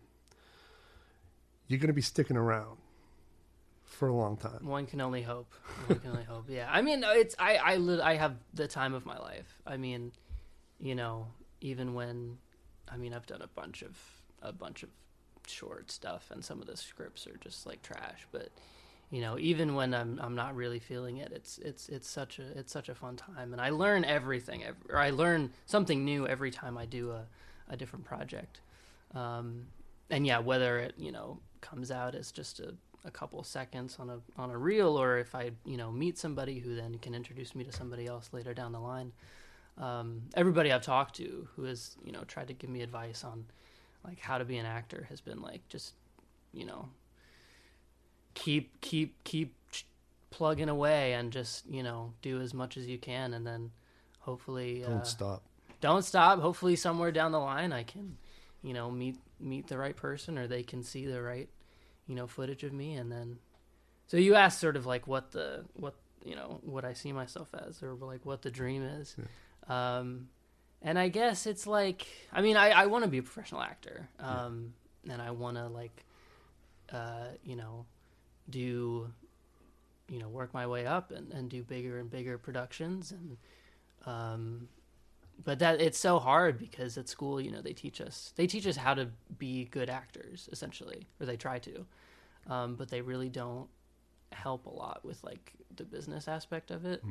you're 1.68 1.80
going 1.80 1.88
to 1.88 1.94
be 1.94 2.02
sticking 2.02 2.38
around 2.38 2.78
for 3.84 4.08
a 4.08 4.14
long 4.14 4.38
time. 4.38 4.66
One 4.66 4.86
can 4.86 5.02
only 5.02 5.22
hope. 5.22 5.54
One 5.88 6.00
can 6.00 6.12
only 6.12 6.24
hope. 6.24 6.46
Yeah. 6.50 6.68
I 6.72 6.82
mean, 6.82 7.04
it's 7.06 7.36
I 7.38 7.58
I 7.58 7.76
li- 7.78 8.02
I 8.02 8.16
have 8.16 8.36
the 8.54 8.68
time 8.68 8.94
of 8.94 9.06
my 9.06 9.18
life. 9.18 9.62
I 9.66 9.78
mean, 9.78 10.12
you 10.80 10.96
know, 10.96 11.28
even 11.62 11.94
when 11.94 12.38
I 12.92 12.98
mean, 12.98 13.14
I've 13.14 13.28
done 13.28 13.42
a 13.42 13.48
bunch 13.48 13.82
of 13.84 13.98
a 14.42 14.52
bunch 14.52 14.84
of 14.84 14.90
short 15.48 15.92
stuff 15.92 16.30
and 16.32 16.46
some 16.46 16.62
of 16.62 16.68
the 16.68 16.78
scripts 16.78 17.28
are 17.28 17.38
just 17.38 17.66
like 17.66 17.82
trash, 17.82 18.26
but 18.32 18.50
you 19.12 19.22
know, 19.22 19.40
even 19.40 19.76
when 19.76 19.94
I'm 19.94 20.20
I'm 20.22 20.36
not 20.36 20.56
really 20.56 20.80
feeling 20.80 21.18
it, 21.18 21.32
it's 21.32 21.58
it's 21.60 21.90
it's 21.90 22.08
such 22.08 22.40
a 22.40 22.58
it's 22.58 22.72
such 22.72 22.90
a 22.90 22.96
fun 22.96 23.16
time 23.16 23.54
and 23.54 23.62
I 23.62 23.70
learn 23.70 24.06
everything 24.06 24.64
or 24.90 24.98
I 24.98 25.10
learn 25.10 25.52
something 25.66 26.06
new 26.06 26.28
every 26.28 26.52
time 26.52 26.78
I 26.78 26.86
do 26.86 27.12
a 27.12 27.26
a 27.70 27.78
different 27.78 28.06
project. 28.06 28.62
Um, 29.16 29.68
and 30.10 30.26
yeah, 30.26 30.40
whether 30.40 30.80
it, 30.80 30.96
you 30.98 31.12
know, 31.12 31.40
comes 31.62 31.92
out 31.92 32.16
as 32.16 32.32
just 32.32 32.60
a 32.60 32.74
a 33.06 33.12
couple 33.12 33.42
seconds 33.44 33.96
on 34.00 34.10
a 34.10 34.20
on 34.38 34.52
a 34.52 34.58
reel, 34.58 35.00
or 35.00 35.18
if 35.18 35.34
I 35.34 35.52
you 35.66 35.78
know 35.78 35.92
meet 35.92 36.18
somebody 36.18 36.60
who 36.60 36.76
then 36.76 36.98
can 37.00 37.16
introduce 37.16 37.56
me 37.56 37.64
to 37.64 37.72
somebody 37.72 38.08
else 38.08 38.30
later 38.32 38.54
down 38.54 38.72
the 38.72 38.80
line. 38.80 39.12
Um, 39.78 40.24
everybody 40.36 40.74
I've 40.74 40.82
talked 40.82 41.16
to 41.16 41.48
who 41.56 41.64
has 41.64 41.96
you 42.04 42.12
know 42.12 42.24
tried 42.26 42.50
to 42.50 42.54
give 42.54 42.70
me 42.70 42.82
advice 42.82 43.24
on 43.24 43.46
like 44.06 44.20
how 44.20 44.38
to 44.38 44.46
be 44.46 44.58
an 44.58 44.66
actor 44.66 45.06
has 45.10 45.22
been 45.22 45.42
like 45.42 45.68
just 45.70 45.94
you 46.54 46.66
know 46.66 46.90
keep 48.34 48.80
keep 48.82 49.24
keep 49.24 49.56
plugging 50.32 50.70
away 50.70 51.14
and 51.14 51.32
just 51.32 51.66
you 51.70 51.84
know 51.84 52.14
do 52.22 52.40
as 52.40 52.54
much 52.54 52.78
as 52.78 52.86
you 52.86 52.98
can 52.98 53.34
and 53.34 53.46
then 53.46 53.72
hopefully 54.20 54.82
Don't 54.86 55.00
uh, 55.00 55.04
stop. 55.04 55.44
don't 55.82 56.04
stop. 56.06 56.40
Hopefully 56.40 56.76
somewhere 56.76 57.12
down 57.12 57.32
the 57.32 57.40
line 57.40 57.74
i 57.74 57.84
can 57.84 58.18
you 58.62 58.74
know 58.74 58.92
meet 58.92 59.18
meet 59.40 59.68
the 59.68 59.78
right 59.78 59.96
person 59.96 60.38
or 60.38 60.48
they 60.48 60.64
can 60.64 60.84
see 60.84 61.06
the 61.06 61.22
right 61.22 61.50
you 62.08 62.16
know 62.16 62.28
footage 62.28 62.64
of 62.64 62.74
me 62.74 62.94
and 62.96 63.12
then 63.12 63.38
so 64.08 64.18
you 64.18 64.36
asked 64.36 64.60
sort 64.60 64.76
of 64.76 64.86
like 64.86 65.08
what 65.08 65.32
the 65.32 65.66
what 65.74 65.96
you 66.24 66.36
know 66.36 66.60
what 66.64 66.86
i 66.86 66.94
see 66.94 67.12
myself 67.12 67.50
as 67.68 67.82
or 67.82 67.94
like 67.96 68.26
what 68.26 68.42
the 68.42 68.52
dream 68.52 68.84
is. 68.84 69.16
Um 69.68 70.28
and 70.82 70.98
i 71.00 71.10
guess 71.10 71.46
it's 71.48 71.66
like 71.68 72.06
i 72.34 72.42
mean 72.42 72.56
i 72.58 72.70
i 72.70 72.86
want 72.86 73.04
to 73.04 73.10
be 73.10 73.18
a 73.18 73.24
professional 73.24 73.62
actor 73.62 74.08
um 74.20 74.74
and 75.10 75.22
i 75.22 75.32
want 75.32 75.58
to 75.58 75.68
like 75.68 76.06
uh 76.92 77.26
you 77.44 77.56
know 77.56 77.86
do 78.50 79.12
you 80.10 80.20
know 80.20 80.28
work 80.28 80.54
my 80.54 80.66
way 80.66 80.86
up 80.86 81.12
and, 81.12 81.32
and 81.32 81.50
do 81.50 81.64
bigger 81.64 82.00
and 82.00 82.10
bigger 82.10 82.38
productions. 82.38 83.12
And 83.12 83.38
um 84.06 84.68
but 85.44 85.60
that 85.60 85.80
it's 85.80 85.98
so 86.00 86.20
hard 86.20 86.58
because 86.58 86.98
at 86.98 87.08
school 87.08 87.40
you 87.40 87.52
know 87.52 87.62
they 87.62 87.74
teach 87.74 88.02
us 88.02 88.34
they 88.36 88.48
teach 88.48 88.68
us 88.68 88.76
how 88.76 88.94
to 88.94 89.08
be 89.38 89.66
good 89.66 89.90
actors 89.90 90.50
essentially 90.52 91.08
or 91.20 91.26
they 91.26 91.38
try 91.38 91.60
to. 91.60 91.86
Um, 92.48 92.76
but 92.76 92.90
they 92.90 93.02
really 93.02 93.30
don't 93.30 93.68
help 94.32 94.66
a 94.66 94.70
lot 94.70 95.04
with 95.04 95.24
like 95.24 95.54
the 95.76 95.84
business 95.84 96.28
aspect 96.28 96.72
of 96.72 96.86
it. 96.86 97.04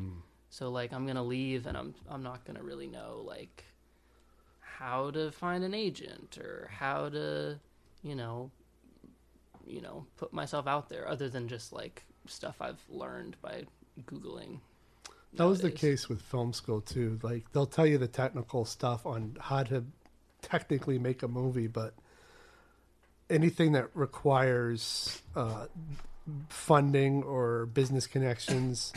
So 0.50 0.70
like 0.70 0.92
i'm 0.92 1.06
gonna 1.06 1.22
leave 1.22 1.66
and 1.66 1.76
i'm 1.76 1.94
i'm 2.08 2.22
not 2.22 2.44
gonna 2.44 2.62
really 2.62 2.86
know 2.88 3.22
like 3.26 3.64
how 4.60 5.10
to 5.10 5.30
find 5.30 5.64
an 5.64 5.74
agent 5.74 6.38
or 6.38 6.70
how 6.72 7.08
to 7.10 7.58
you 8.02 8.14
know 8.14 8.50
you 9.68 9.80
know 9.80 10.06
put 10.16 10.32
myself 10.32 10.66
out 10.66 10.88
there 10.88 11.06
other 11.06 11.28
than 11.28 11.46
just 11.48 11.72
like 11.72 12.04
stuff 12.26 12.56
i've 12.60 12.82
learned 12.88 13.36
by 13.42 13.64
googling 14.04 14.60
That 15.34 15.44
was 15.46 15.60
the 15.60 15.70
case 15.70 16.08
with 16.08 16.22
film 16.22 16.52
school 16.52 16.80
too. 16.80 17.18
Like 17.22 17.52
they'll 17.52 17.66
tell 17.66 17.86
you 17.86 17.98
the 17.98 18.08
technical 18.08 18.64
stuff 18.64 19.04
on 19.04 19.36
how 19.40 19.62
to 19.64 19.84
technically 20.40 20.98
make 20.98 21.22
a 21.22 21.28
movie, 21.28 21.66
but 21.66 21.94
anything 23.28 23.72
that 23.72 23.88
requires 23.94 25.20
uh, 25.36 25.66
funding 26.48 27.22
or 27.22 27.66
business 27.66 28.06
connections, 28.06 28.92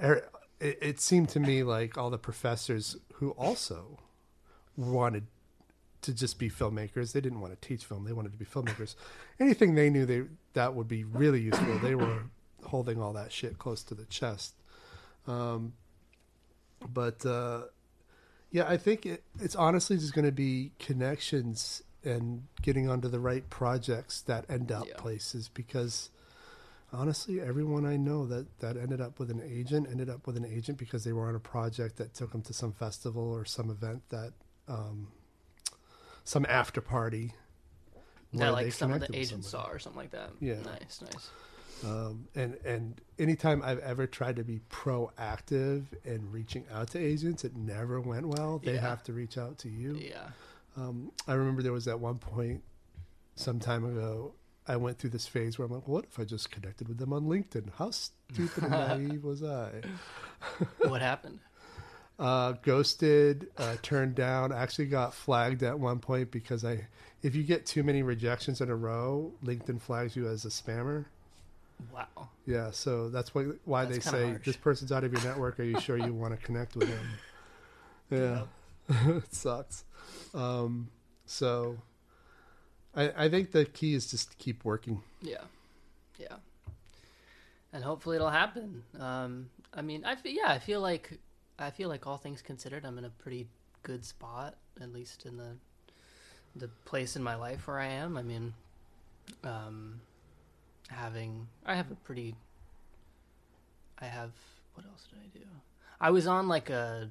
er- 0.00 0.28
it, 0.60 0.78
it 0.80 1.00
seemed 1.00 1.28
to 1.30 1.40
me 1.40 1.62
like 1.62 1.98
all 1.98 2.10
the 2.10 2.18
professors 2.18 2.96
who 3.14 3.30
also 3.30 3.98
wanted 4.76 5.26
to 6.04 6.14
just 6.14 6.38
be 6.38 6.48
filmmakers. 6.48 7.12
They 7.12 7.20
didn't 7.20 7.40
want 7.40 7.60
to 7.60 7.68
teach 7.68 7.84
film; 7.84 8.04
they 8.04 8.12
wanted 8.12 8.32
to 8.32 8.38
be 8.38 8.44
filmmakers. 8.44 8.94
Anything 9.40 9.74
they 9.74 9.90
knew 9.90 10.06
they 10.06 10.22
that 10.54 10.74
would 10.74 10.88
be 10.88 11.04
really 11.04 11.40
useful, 11.40 11.78
they 11.78 11.94
were 11.94 12.22
holding 12.64 13.00
all 13.00 13.12
that 13.12 13.32
shit 13.32 13.58
close 13.58 13.82
to 13.84 13.94
the 13.94 14.04
chest. 14.06 14.54
Um, 15.26 15.72
but 16.92 17.24
uh, 17.26 17.62
yeah, 18.50 18.68
I 18.68 18.76
think 18.76 19.06
it, 19.06 19.22
it's 19.40 19.56
honestly 19.56 19.96
just 19.96 20.14
going 20.14 20.24
to 20.26 20.32
be 20.32 20.72
connections 20.78 21.82
and 22.04 22.42
getting 22.62 22.88
onto 22.88 23.08
the 23.08 23.18
right 23.20 23.48
projects 23.48 24.20
that 24.22 24.44
end 24.50 24.70
up 24.70 24.86
Yeah. 24.86 24.96
places 24.98 25.48
because 25.52 26.10
honestly, 26.92 27.40
everyone 27.40 27.86
I 27.86 27.96
know 27.96 28.26
that, 28.26 28.60
that 28.60 28.76
ended 28.76 29.00
up 29.00 29.18
with 29.18 29.30
an 29.30 29.42
agent 29.42 29.88
ended 29.90 30.10
up 30.10 30.26
with 30.26 30.36
an 30.36 30.44
agent 30.44 30.78
because 30.78 31.04
they 31.04 31.12
were 31.12 31.26
on 31.28 31.34
a 31.34 31.40
project 31.40 31.96
that 31.96 32.12
took 32.14 32.32
them 32.32 32.42
to 32.42 32.52
some 32.52 32.72
festival 32.72 33.22
or 33.32 33.44
some 33.46 33.70
event 33.70 34.02
that 34.10 34.32
um, 34.68 35.08
some 36.24 36.44
after 36.48 36.80
party. 36.80 37.32
that 38.32 38.50
like 38.52 38.72
some 38.72 38.92
of 38.92 39.00
the 39.00 39.16
agents 39.16 39.48
saw 39.48 39.66
or 39.66 39.78
something 39.78 40.00
like 40.00 40.10
that 40.10 40.30
Yeah. 40.40 40.60
nice 40.64 41.00
nice 41.02 41.30
Um, 41.84 42.28
and 42.34 42.56
and 42.64 43.00
anytime 43.18 43.62
I've 43.62 43.78
ever 43.80 44.06
tried 44.06 44.36
to 44.36 44.44
be 44.44 44.60
proactive 44.70 45.84
in 46.04 46.30
reaching 46.32 46.64
out 46.72 46.88
to 46.90 46.98
agents, 46.98 47.44
it 47.44 47.54
never 47.56 48.00
went 48.00 48.26
well. 48.26 48.58
They 48.58 48.74
Yeah. 48.74 48.80
have 48.80 49.02
to 49.04 49.12
reach 49.12 49.36
out 49.38 49.58
to 49.58 49.68
you. 49.68 49.94
yeah 49.96 50.30
Um, 50.76 51.12
I 51.28 51.34
remember 51.34 51.62
there 51.62 51.72
was 51.72 51.86
at 51.86 52.00
one 52.00 52.18
point, 52.18 52.62
some 53.36 53.60
time 53.60 53.84
ago, 53.84 54.34
I 54.66 54.76
went 54.76 54.98
through 54.98 55.10
this 55.10 55.26
phase 55.26 55.56
where 55.58 55.66
I'm 55.66 55.72
like, 55.72 55.86
what 55.86 56.04
if 56.06 56.18
I 56.18 56.24
just 56.24 56.50
connected 56.50 56.88
with 56.88 56.98
them 56.98 57.12
on 57.12 57.24
LinkedIn? 57.26 57.70
How 57.76 57.90
stupid 57.92 58.64
and 58.64 58.70
naive 58.72 59.22
was 59.24 59.42
I? 59.44 59.82
what 60.88 61.00
happened 61.02 61.38
Uh, 62.18 62.52
ghosted, 62.62 63.48
uh, 63.58 63.74
turned 63.82 64.14
down. 64.14 64.52
Actually, 64.52 64.86
got 64.86 65.12
flagged 65.12 65.62
at 65.64 65.78
one 65.78 65.98
point 65.98 66.30
because 66.30 66.64
I, 66.64 66.86
if 67.22 67.34
you 67.34 67.42
get 67.42 67.66
too 67.66 67.82
many 67.82 68.02
rejections 68.04 68.60
in 68.60 68.70
a 68.70 68.76
row, 68.76 69.32
LinkedIn 69.44 69.80
flags 69.82 70.14
you 70.14 70.28
as 70.28 70.44
a 70.44 70.48
spammer. 70.48 71.06
wow 71.92 72.28
Yeah, 72.46 72.70
so 72.70 73.08
that's 73.08 73.34
why 73.34 73.46
why 73.64 73.84
That's 73.84 73.96
they 74.04 74.10
say 74.10 74.28
harsh. 74.30 74.44
this 74.44 74.56
person's 74.56 74.92
out 74.92 75.02
of 75.02 75.12
your 75.12 75.22
network. 75.24 75.58
Are 75.58 75.64
you 75.64 75.80
sure 75.80 75.96
you 75.96 76.14
want 76.14 76.38
to 76.38 76.46
connect 76.46 76.76
with 76.76 76.88
them? 76.88 77.06
Yeah, 78.10 78.42
it 78.88 79.34
sucks. 79.34 79.84
Um, 80.34 80.90
so 81.26 81.78
I, 82.94 83.24
I 83.24 83.28
think 83.28 83.50
the 83.50 83.64
key 83.64 83.94
is 83.94 84.08
just 84.10 84.30
to 84.30 84.36
keep 84.36 84.64
working. 84.64 85.00
Yeah, 85.20 85.38
yeah, 86.18 86.36
and 87.72 87.82
hopefully 87.82 88.16
it'll 88.16 88.30
happen. 88.30 88.84
Um, 89.00 89.50
I 89.72 89.82
mean, 89.82 90.04
I 90.04 90.14
feel, 90.14 90.32
yeah, 90.32 90.48
I 90.52 90.58
feel 90.60 90.80
like 90.80 91.18
I 91.58 91.70
feel 91.70 91.88
like 91.88 92.06
all 92.06 92.16
things 92.16 92.42
considered, 92.42 92.84
I'm 92.84 92.98
in 92.98 93.04
a 93.04 93.10
pretty 93.10 93.46
good 93.82 94.04
spot, 94.04 94.56
at 94.80 94.92
least 94.92 95.26
in 95.26 95.36
the 95.36 95.56
the 96.56 96.68
place 96.84 97.16
in 97.16 97.22
my 97.22 97.34
life 97.34 97.66
where 97.66 97.80
I 97.80 97.86
am. 97.86 98.16
I 98.16 98.22
mean, 98.22 98.54
um, 99.42 100.00
having 100.88 101.48
I 101.66 101.74
have 101.74 101.90
a 101.90 101.94
pretty 101.96 102.34
I 103.98 104.06
have 104.06 104.30
what 104.74 104.86
else 104.86 105.06
did 105.10 105.18
I 105.18 105.38
do? 105.38 105.44
I 106.00 106.10
was 106.10 106.26
on 106.26 106.48
like 106.48 106.70
a 106.70 107.10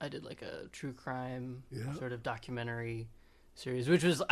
I 0.00 0.08
did 0.08 0.24
like 0.24 0.42
a 0.42 0.68
true 0.72 0.92
crime 0.92 1.62
Yeah. 1.70 1.94
sort 1.94 2.12
of 2.12 2.22
documentary 2.22 3.08
series, 3.54 3.88
which 3.88 4.04
was 4.04 4.22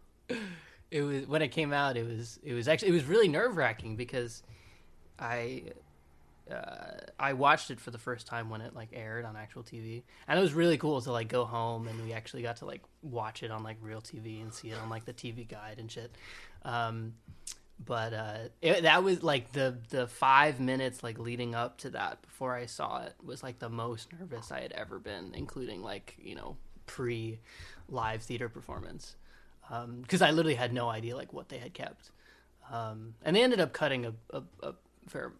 it 0.90 1.02
was 1.02 1.26
when 1.26 1.42
it 1.42 1.48
came 1.48 1.72
out. 1.72 1.96
It 1.96 2.06
was 2.06 2.38
it 2.42 2.54
was 2.54 2.68
actually 2.68 2.88
it 2.88 2.92
was 2.92 3.04
really 3.04 3.28
nerve 3.28 3.56
wracking 3.56 3.96
because 3.96 4.42
I 5.18 5.64
uh, 6.50 7.06
I 7.18 7.34
watched 7.34 7.70
it 7.70 7.80
for 7.80 7.90
the 7.90 7.98
first 7.98 8.26
time 8.26 8.48
when 8.50 8.60
it 8.60 8.74
like 8.74 8.88
aired 8.92 9.24
on 9.24 9.36
actual 9.36 9.62
TV, 9.62 10.02
and 10.26 10.38
it 10.38 10.42
was 10.42 10.52
really 10.54 10.78
cool 10.78 11.00
to 11.02 11.12
like 11.12 11.28
go 11.28 11.44
home 11.44 11.88
and 11.88 12.02
we 12.02 12.12
actually 12.12 12.42
got 12.42 12.56
to 12.58 12.64
like 12.64 12.82
watch 13.02 13.42
it 13.42 13.50
on 13.50 13.62
like 13.62 13.76
real 13.80 14.00
TV 14.00 14.40
and 14.42 14.52
see 14.52 14.70
it 14.70 14.78
on 14.78 14.88
like 14.88 15.04
the 15.04 15.12
TV 15.12 15.46
guide 15.48 15.78
and 15.78 15.90
shit. 15.90 16.14
Um, 16.64 17.14
but 17.84 18.12
uh, 18.12 18.38
it, 18.60 18.82
that 18.82 19.04
was 19.04 19.22
like 19.22 19.52
the 19.52 19.78
the 19.90 20.06
five 20.06 20.58
minutes 20.58 21.02
like 21.02 21.18
leading 21.18 21.54
up 21.54 21.78
to 21.78 21.90
that 21.90 22.22
before 22.22 22.54
I 22.54 22.66
saw 22.66 23.02
it 23.02 23.14
was 23.22 23.42
like 23.42 23.58
the 23.58 23.68
most 23.68 24.08
nervous 24.18 24.50
I 24.50 24.60
had 24.60 24.72
ever 24.72 24.98
been, 24.98 25.32
including 25.34 25.82
like 25.82 26.16
you 26.20 26.34
know 26.34 26.56
pre 26.86 27.38
live 27.88 28.22
theater 28.22 28.48
performance, 28.48 29.16
because 30.02 30.22
I 30.22 30.30
literally 30.30 30.56
had 30.56 30.72
no 30.72 30.88
idea 30.88 31.16
like 31.16 31.32
what 31.32 31.48
they 31.48 31.58
had 31.58 31.74
kept, 31.74 32.10
um, 32.72 33.14
and 33.22 33.36
they 33.36 33.42
ended 33.42 33.60
up 33.60 33.72
cutting 33.72 34.06
a, 34.06 34.14
a, 34.30 34.42
a 34.62 34.74
fair 35.08 35.32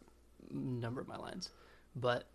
number 0.50 1.00
of 1.00 1.08
my 1.08 1.16
lines, 1.16 1.50
but 1.94 2.28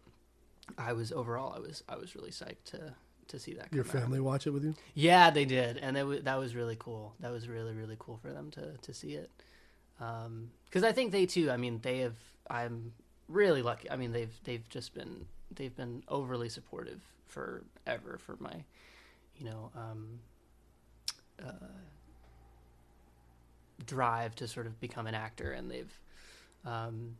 I 0.77 0.93
was 0.93 1.11
overall 1.11 1.53
I 1.55 1.59
was 1.59 1.83
I 1.89 1.95
was 1.95 2.15
really 2.15 2.31
psyched 2.31 2.63
to 2.65 2.93
to 3.27 3.39
see 3.39 3.53
that. 3.53 3.73
Your 3.73 3.83
come 3.83 3.97
out. 3.97 4.03
family 4.03 4.19
watch 4.19 4.47
it 4.47 4.51
with 4.51 4.63
you? 4.63 4.75
Yeah, 4.93 5.29
they 5.29 5.45
did, 5.45 5.77
and 5.77 5.95
that 5.95 6.01
w- 6.01 6.21
that 6.21 6.37
was 6.39 6.55
really 6.55 6.75
cool. 6.77 7.15
That 7.19 7.31
was 7.31 7.47
really 7.47 7.73
really 7.73 7.95
cool 7.99 8.17
for 8.17 8.31
them 8.31 8.51
to 8.51 8.77
to 8.77 8.93
see 8.93 9.13
it, 9.13 9.31
because 9.97 10.83
I 10.83 10.91
think 10.91 11.11
they 11.11 11.25
too. 11.25 11.49
I 11.51 11.57
mean, 11.57 11.79
they 11.81 11.99
have. 11.99 12.15
I'm 12.49 12.93
really 13.27 13.61
lucky. 13.61 13.89
I 13.89 13.95
mean, 13.95 14.11
they've 14.11 14.33
they've 14.43 14.67
just 14.69 14.93
been 14.93 15.25
they've 15.55 15.75
been 15.75 16.03
overly 16.07 16.49
supportive 16.49 17.01
forever 17.27 18.17
for 18.19 18.35
my, 18.39 18.63
you 19.35 19.45
know, 19.45 19.71
um, 19.75 20.19
uh, 21.43 21.67
drive 23.85 24.35
to 24.35 24.47
sort 24.47 24.67
of 24.67 24.79
become 24.79 25.07
an 25.07 25.15
actor, 25.15 25.51
and 25.51 25.69
they've, 25.69 25.99
um, 26.65 27.15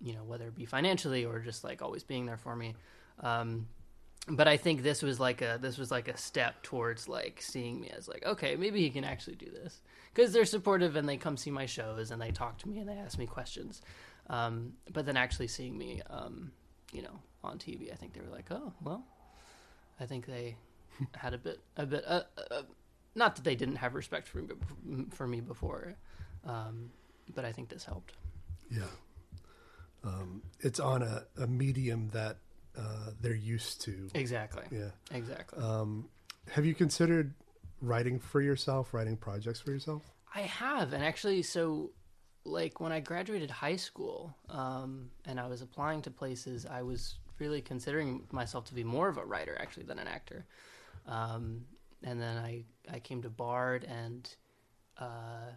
you 0.00 0.12
know, 0.12 0.24
whether 0.24 0.46
it 0.46 0.54
be 0.54 0.64
financially 0.64 1.24
or 1.24 1.40
just 1.40 1.64
like 1.64 1.82
always 1.82 2.04
being 2.04 2.26
there 2.26 2.36
for 2.36 2.54
me. 2.54 2.74
Um, 3.20 3.66
but 4.30 4.46
I 4.46 4.56
think 4.56 4.82
this 4.82 5.02
was 5.02 5.18
like 5.18 5.42
a 5.42 5.58
this 5.60 5.78
was 5.78 5.90
like 5.90 6.08
a 6.08 6.16
step 6.16 6.62
towards 6.62 7.08
like 7.08 7.40
seeing 7.40 7.80
me 7.80 7.90
as 7.90 8.08
like 8.08 8.24
okay 8.26 8.56
maybe 8.56 8.80
he 8.80 8.90
can 8.90 9.04
actually 9.04 9.36
do 9.36 9.50
this 9.50 9.80
because 10.12 10.32
they're 10.32 10.44
supportive 10.44 10.96
and 10.96 11.08
they 11.08 11.16
come 11.16 11.36
see 11.36 11.50
my 11.50 11.66
shows 11.66 12.10
and 12.10 12.20
they 12.20 12.30
talk 12.30 12.58
to 12.58 12.68
me 12.68 12.78
and 12.78 12.88
they 12.88 12.94
ask 12.94 13.18
me 13.18 13.26
questions 13.26 13.80
um, 14.28 14.72
but 14.92 15.06
then 15.06 15.16
actually 15.16 15.48
seeing 15.48 15.78
me 15.78 16.02
um, 16.10 16.50
you 16.92 17.02
know 17.02 17.18
on 17.42 17.58
TV 17.58 17.92
I 17.92 17.96
think 17.96 18.12
they 18.12 18.20
were 18.20 18.34
like 18.34 18.50
oh 18.50 18.72
well 18.82 19.04
I 19.98 20.06
think 20.06 20.26
they 20.26 20.56
had 21.14 21.32
a 21.32 21.38
bit 21.38 21.60
a 21.76 21.86
bit 21.86 22.04
uh, 22.06 22.22
uh, 22.50 22.62
not 23.14 23.34
that 23.36 23.44
they 23.44 23.54
didn't 23.54 23.76
have 23.76 23.94
respect 23.94 24.28
for 24.28 24.38
me, 24.38 25.06
for 25.10 25.26
me 25.26 25.40
before 25.40 25.94
um, 26.44 26.90
but 27.34 27.44
I 27.44 27.52
think 27.52 27.68
this 27.68 27.84
helped 27.84 28.12
Yeah. 28.70 28.82
Um, 30.04 30.42
it's 30.60 30.80
on 30.80 31.02
a, 31.02 31.24
a 31.36 31.46
medium 31.46 32.10
that 32.12 32.36
uh, 32.76 33.10
they're 33.20 33.34
used 33.34 33.80
to. 33.82 34.08
exactly 34.14 34.64
Yeah. 34.70 34.90
exactly 35.10 35.62
Um, 35.62 36.08
have 36.50 36.64
you 36.64 36.74
considered 36.74 37.34
writing 37.80 38.18
for 38.18 38.40
yourself, 38.40 38.94
writing 38.94 39.16
projects 39.16 39.60
for 39.60 39.70
yourself? 39.70 40.02
I 40.34 40.42
have, 40.42 40.92
and 40.92 41.04
actually, 41.04 41.42
so 41.42 41.90
like 42.44 42.80
when 42.80 42.92
I 42.92 43.00
graduated 43.00 43.50
high 43.50 43.76
school, 43.76 44.34
um, 44.48 45.10
and 45.26 45.38
I 45.40 45.46
was 45.46 45.62
applying 45.62 46.02
to 46.02 46.10
places, 46.10 46.66
I 46.66 46.82
was 46.82 47.16
really 47.38 47.60
considering 47.60 48.26
myself 48.32 48.64
to 48.66 48.74
be 48.74 48.84
more 48.84 49.08
of 49.08 49.16
a 49.16 49.24
writer 49.24 49.56
actually 49.60 49.84
than 49.86 49.98
an 49.98 50.08
actor. 50.08 50.44
Um, 51.06 51.64
and 52.02 52.20
then 52.20 52.36
I 52.36 52.64
I 52.90 53.00
came 53.00 53.22
to 53.22 53.30
Bard, 53.30 53.84
and 53.84 54.28
uh, 54.98 55.52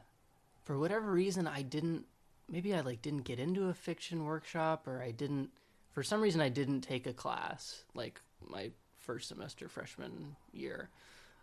for 0.64 0.78
whatever 0.78 1.12
reason, 1.12 1.48
I 1.48 1.62
didn't. 1.62 2.06
Maybe 2.52 2.76
I 2.76 2.82
like 2.82 3.02
didn't 3.02 3.24
get 3.24 3.40
into 3.40 3.70
a 3.70 3.74
fiction 3.74 4.26
workshop, 4.26 4.88
or 4.88 5.02
I 5.02 5.12
didn't. 5.12 5.50
For 5.92 6.04
some 6.04 6.22
reason, 6.22 6.42
I 6.42 6.50
didn't 6.50 6.82
take 6.82 7.08
a 7.08 7.14
class 7.14 7.84
like 7.96 8.20
my 8.46 8.72
first 8.98 9.30
semester 9.30 9.68
freshman 9.68 10.36
year. 10.52 10.90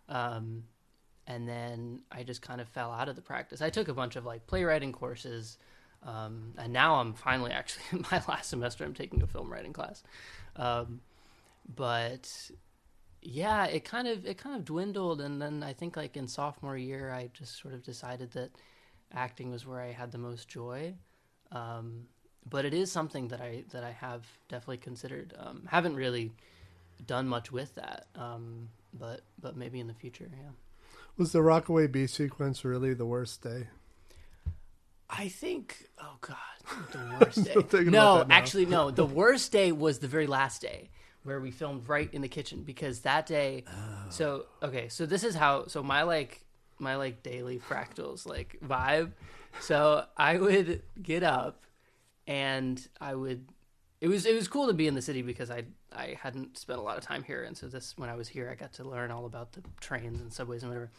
Um, 0.07 0.63
and 1.27 1.47
then 1.47 2.01
I 2.11 2.23
just 2.23 2.41
kind 2.41 2.59
of 2.59 2.67
fell 2.67 2.91
out 2.91 3.07
of 3.07 3.15
the 3.15 3.21
practice. 3.21 3.61
I 3.61 3.69
took 3.69 3.87
a 3.87 3.93
bunch 3.93 4.15
of 4.15 4.25
like 4.25 4.47
playwriting 4.47 4.91
courses, 4.91 5.57
um, 6.03 6.53
and 6.57 6.73
now 6.73 6.95
I'm 6.95 7.13
finally 7.13 7.51
actually 7.53 7.83
in 7.91 8.05
my 8.11 8.21
last 8.27 8.49
semester. 8.49 8.83
I'm 8.83 8.93
taking 8.93 9.21
a 9.21 9.27
film 9.27 9.51
writing 9.51 9.73
class, 9.73 10.03
um, 10.55 11.01
but 11.75 12.51
yeah, 13.21 13.65
it 13.65 13.85
kind 13.85 14.07
of 14.07 14.25
it 14.25 14.37
kind 14.37 14.55
of 14.55 14.65
dwindled, 14.65 15.21
and 15.21 15.41
then 15.41 15.61
I 15.63 15.73
think 15.73 15.95
like 15.95 16.17
in 16.17 16.27
sophomore 16.27 16.77
year, 16.77 17.11
I 17.11 17.29
just 17.33 17.61
sort 17.61 17.73
of 17.73 17.83
decided 17.83 18.31
that 18.31 18.51
acting 19.13 19.51
was 19.51 19.65
where 19.65 19.81
I 19.81 19.91
had 19.91 20.11
the 20.11 20.17
most 20.17 20.47
joy. 20.47 20.93
Um, 21.51 22.07
but 22.49 22.65
it 22.65 22.73
is 22.73 22.91
something 22.91 23.27
that 23.29 23.41
I 23.41 23.63
that 23.71 23.83
I 23.83 23.91
have 23.91 24.25
definitely 24.47 24.77
considered. 24.77 25.33
Um, 25.37 25.63
haven't 25.67 25.95
really 25.95 26.31
done 27.05 27.27
much 27.27 27.51
with 27.51 27.75
that, 27.75 28.07
um, 28.15 28.69
but 28.93 29.21
but 29.39 29.55
maybe 29.55 29.79
in 29.79 29.87
the 29.87 29.93
future, 29.93 30.29
yeah. 30.31 30.49
Was 31.17 31.31
the 31.31 31.41
Rockaway 31.41 31.87
Beach 31.87 32.11
sequence 32.11 32.63
really 32.63 32.93
the 32.93 33.05
worst 33.05 33.41
day? 33.41 33.67
I 35.09 35.27
think. 35.27 35.89
Oh 36.01 36.15
God, 36.21 36.35
the 36.91 37.17
worst 37.25 37.43
day. 37.43 37.53
No, 37.53 37.59
about 37.59 37.71
that 37.71 38.27
now. 38.29 38.35
actually, 38.35 38.65
no. 38.65 38.91
The 38.91 39.05
worst 39.21 39.51
day 39.51 39.71
was 39.71 39.99
the 39.99 40.07
very 40.07 40.27
last 40.27 40.61
day 40.61 40.89
where 41.23 41.39
we 41.39 41.51
filmed 41.51 41.87
right 41.89 42.11
in 42.13 42.21
the 42.21 42.27
kitchen 42.27 42.63
because 42.63 43.01
that 43.01 43.25
day. 43.25 43.65
Oh. 43.67 44.05
So 44.09 44.45
okay, 44.63 44.87
so 44.87 45.05
this 45.05 45.23
is 45.23 45.35
how. 45.35 45.67
So 45.67 45.83
my 45.83 46.03
like 46.03 46.45
my 46.79 46.95
like 46.95 47.23
daily 47.23 47.59
fractals 47.59 48.25
like 48.27 48.57
vibe. 48.65 49.11
So 49.61 50.05
I 50.17 50.37
would 50.37 50.83
get 51.01 51.23
up, 51.23 51.63
and 52.27 52.85
I 52.99 53.15
would. 53.15 53.47
It 54.01 54.07
was 54.07 54.25
it 54.25 54.35
was 54.35 54.47
cool 54.47 54.67
to 54.67 54.73
be 54.73 54.87
in 54.87 54.95
the 54.95 55.01
city 55.01 55.21
because 55.21 55.51
I 55.51 55.63
I 55.91 56.17
hadn't 56.21 56.57
spent 56.57 56.79
a 56.79 56.81
lot 56.81 56.97
of 56.97 57.03
time 57.03 57.23
here, 57.23 57.43
and 57.43 57.57
so 57.57 57.67
this 57.67 57.93
when 57.97 58.09
I 58.09 58.15
was 58.15 58.27
here, 58.27 58.49
I 58.49 58.55
got 58.55 58.73
to 58.73 58.83
learn 58.83 59.11
all 59.11 59.25
about 59.25 59.53
the 59.53 59.61
trains 59.81 60.21
and 60.21 60.31
subways 60.31 60.63
and 60.63 60.71
whatever. 60.71 60.91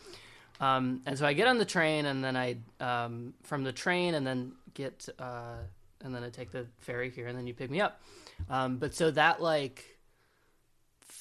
Um, 0.61 1.01
and 1.07 1.19
so 1.19 1.27
I 1.27 1.33
get 1.33 1.47
on 1.47 1.59
the 1.59 1.65
train, 1.65 2.07
and 2.07 2.23
then 2.23 2.37
I 2.37 2.57
um, 2.81 3.35
from 3.43 3.65
the 3.65 3.73
train, 3.73 4.15
and 4.15 4.27
then 4.27 4.53
get 4.75 5.09
uh, 5.19 5.59
and 6.05 6.15
then 6.15 6.23
I 6.23 6.31
take 6.31 6.51
the 6.51 6.67
ferry 6.79 7.11
here, 7.11 7.27
and 7.27 7.39
then 7.39 7.47
you 7.47 7.55
pick 7.55 7.71
me 7.71 7.81
up. 7.81 8.03
Um, 8.49 8.77
but 8.79 8.95
so 8.95 9.11
that 9.13 9.41
like 9.41 9.90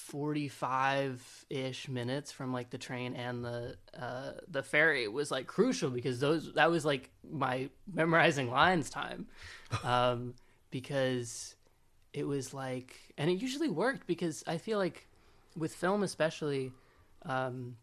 forty 0.09 0.47
five 0.47 1.45
ish 1.49 1.87
minutes 1.87 2.31
from 2.31 2.51
like 2.51 2.69
the 2.69 2.77
train 2.77 3.15
and 3.15 3.45
the 3.45 3.75
uh, 3.97 4.31
the 4.47 4.63
ferry 4.63 5.07
was 5.07 5.31
like 5.31 5.47
crucial 5.47 5.89
because 5.89 6.19
those 6.19 6.53
that 6.53 6.69
was 6.69 6.85
like 6.85 7.09
my 7.29 7.69
memorizing 7.91 8.49
lines 8.49 8.89
time, 8.89 9.27
um, 9.83 10.33
because 10.71 11.55
it 12.13 12.27
was 12.27 12.53
like 12.53 12.95
and 13.17 13.29
it 13.29 13.41
usually 13.41 13.69
worked 13.69 14.07
because 14.07 14.43
I 14.47 14.57
feel 14.57 14.77
like 14.77 15.07
with 15.55 15.73
film 15.73 16.03
especially. 16.03 16.71
Um, 17.25 17.75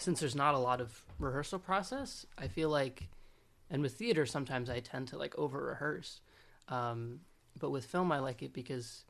since 0.00 0.20
there's 0.20 0.34
not 0.34 0.54
a 0.54 0.58
lot 0.58 0.80
of 0.80 1.04
rehearsal 1.18 1.58
process, 1.58 2.24
I 2.38 2.48
feel 2.48 2.70
like, 2.70 3.08
and 3.68 3.82
with 3.82 3.94
theater 3.94 4.24
sometimes 4.24 4.70
I 4.70 4.80
tend 4.80 5.08
to 5.08 5.18
like 5.18 5.36
over 5.38 5.62
rehearse, 5.62 6.20
um, 6.68 7.20
but 7.58 7.70
with 7.70 7.84
film 7.84 8.10
I 8.10 8.18
like 8.18 8.42
it 8.42 8.54
because, 8.54 9.04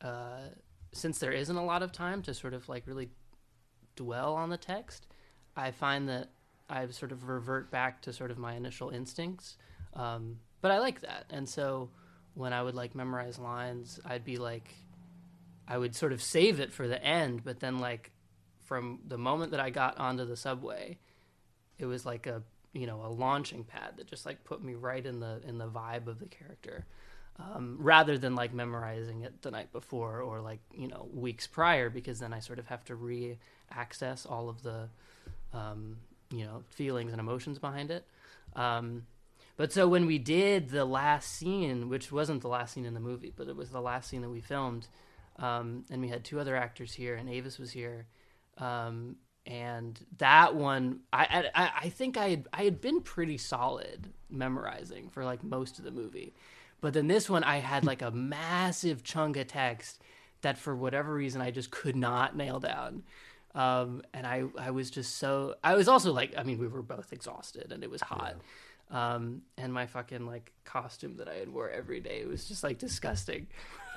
uh, 0.00 0.48
since 0.92 1.18
there 1.18 1.32
isn't 1.32 1.56
a 1.56 1.64
lot 1.64 1.82
of 1.82 1.92
time 1.92 2.22
to 2.22 2.34
sort 2.34 2.54
of 2.54 2.68
like 2.68 2.86
really 2.86 3.10
dwell 3.96 4.34
on 4.34 4.50
the 4.50 4.56
text, 4.56 5.06
I 5.56 5.70
find 5.70 6.08
that 6.08 6.30
I 6.68 6.86
sort 6.88 7.12
of 7.12 7.28
revert 7.28 7.70
back 7.70 8.02
to 8.02 8.12
sort 8.12 8.30
of 8.30 8.38
my 8.38 8.54
initial 8.54 8.90
instincts, 8.90 9.56
um, 9.94 10.38
but 10.60 10.70
I 10.70 10.78
like 10.78 11.00
that, 11.00 11.26
and 11.30 11.48
so 11.48 11.90
when 12.34 12.52
I 12.52 12.62
would 12.62 12.74
like 12.74 12.94
memorize 12.94 13.38
lines, 13.38 13.98
I'd 14.04 14.24
be 14.24 14.36
like, 14.36 14.74
I 15.66 15.76
would 15.76 15.94
sort 15.94 16.12
of 16.12 16.22
save 16.22 16.60
it 16.60 16.72
for 16.72 16.86
the 16.86 17.02
end, 17.02 17.42
but 17.44 17.60
then 17.60 17.78
like 17.78 18.12
from 18.64 19.00
the 19.06 19.18
moment 19.18 19.50
that 19.52 19.60
I 19.60 19.70
got 19.70 19.98
onto 19.98 20.24
the 20.24 20.36
subway, 20.36 20.98
it 21.78 21.86
was 21.86 22.06
like 22.06 22.26
a 22.26 22.42
you 22.72 22.86
know 22.86 23.02
a 23.04 23.08
launching 23.08 23.64
pad 23.64 23.94
that 23.96 24.06
just 24.06 24.26
like 24.26 24.44
put 24.44 24.62
me 24.62 24.74
right 24.74 25.04
in 25.04 25.20
the 25.20 25.40
in 25.46 25.58
the 25.58 25.66
vibe 25.66 26.06
of 26.06 26.20
the 26.20 26.26
character, 26.26 26.86
um, 27.38 27.76
rather 27.80 28.18
than 28.18 28.34
like 28.34 28.52
memorizing 28.52 29.22
it 29.22 29.42
the 29.42 29.50
night 29.50 29.72
before 29.72 30.20
or 30.20 30.40
like 30.40 30.60
you 30.72 30.88
know 30.88 31.08
weeks 31.12 31.46
prior 31.46 31.88
because 31.90 32.18
then 32.18 32.32
I 32.32 32.40
sort 32.40 32.58
of 32.58 32.66
have 32.66 32.84
to 32.86 32.94
re-access 32.94 34.26
all 34.26 34.48
of 34.48 34.62
the 34.62 34.88
um, 35.52 35.98
you 36.30 36.44
know 36.44 36.62
feelings 36.70 37.12
and 37.12 37.20
emotions 37.20 37.58
behind 37.58 37.90
it. 37.90 38.04
Um, 38.56 39.06
but 39.56 39.72
so 39.72 39.88
when 39.88 40.06
we 40.06 40.18
did 40.18 40.70
the 40.70 40.84
last 40.84 41.32
scene, 41.32 41.88
which 41.88 42.12
wasn't 42.12 42.42
the 42.42 42.48
last 42.48 42.74
scene 42.74 42.84
in 42.84 42.94
the 42.94 43.00
movie, 43.00 43.32
but 43.34 43.48
it 43.48 43.56
was 43.56 43.70
the 43.70 43.80
last 43.80 44.08
scene 44.08 44.22
that 44.22 44.30
we 44.30 44.40
filmed, 44.40 44.86
um, 45.36 45.84
and 45.90 46.00
we 46.00 46.08
had 46.08 46.24
two 46.24 46.38
other 46.38 46.56
actors 46.56 46.92
here, 46.92 47.14
and 47.16 47.28
Avis 47.28 47.58
was 47.58 47.72
here 47.72 48.06
um, 48.58 49.16
and 49.46 50.04
that 50.18 50.54
one 50.54 51.00
I, 51.12 51.48
I 51.54 51.70
I 51.82 51.88
think 51.88 52.16
I 52.16 52.28
had 52.30 52.48
I 52.52 52.64
had 52.64 52.80
been 52.80 53.00
pretty 53.00 53.38
solid 53.38 54.12
memorizing 54.28 55.08
for 55.08 55.24
like 55.24 55.42
most 55.42 55.78
of 55.78 55.84
the 55.84 55.90
movie, 55.90 56.34
but 56.80 56.94
then 56.94 57.08
this 57.08 57.28
one 57.28 57.44
I 57.44 57.58
had 57.58 57.84
like 57.84 58.02
a 58.02 58.10
massive 58.10 59.02
chunk 59.02 59.36
of 59.36 59.48
text 59.48 60.02
that 60.42 60.58
for 60.58 60.74
whatever 60.74 61.12
reason 61.12 61.40
I 61.40 61.50
just 61.50 61.70
could 61.70 61.96
not 61.96 62.36
nail 62.36 62.60
down. 62.60 63.02
Um, 63.54 64.02
and 64.14 64.26
I 64.26 64.44
I 64.58 64.70
was 64.70 64.90
just 64.90 65.16
so 65.16 65.56
I 65.64 65.74
was 65.74 65.88
also 65.88 66.12
like 66.12 66.34
I 66.36 66.42
mean 66.42 66.58
we 66.58 66.68
were 66.68 66.82
both 66.82 67.12
exhausted 67.12 67.72
and 67.72 67.82
it 67.82 67.90
was 67.90 68.00
hot. 68.00 68.36
Um, 68.90 69.42
and 69.58 69.72
my 69.72 69.86
fucking 69.86 70.26
like 70.26 70.52
costume 70.64 71.16
that 71.16 71.28
I 71.28 71.34
had 71.34 71.52
wore 71.52 71.68
every 71.68 72.00
day 72.00 72.24
was 72.24 72.46
just 72.46 72.62
like 72.62 72.78
disgusting. 72.78 73.48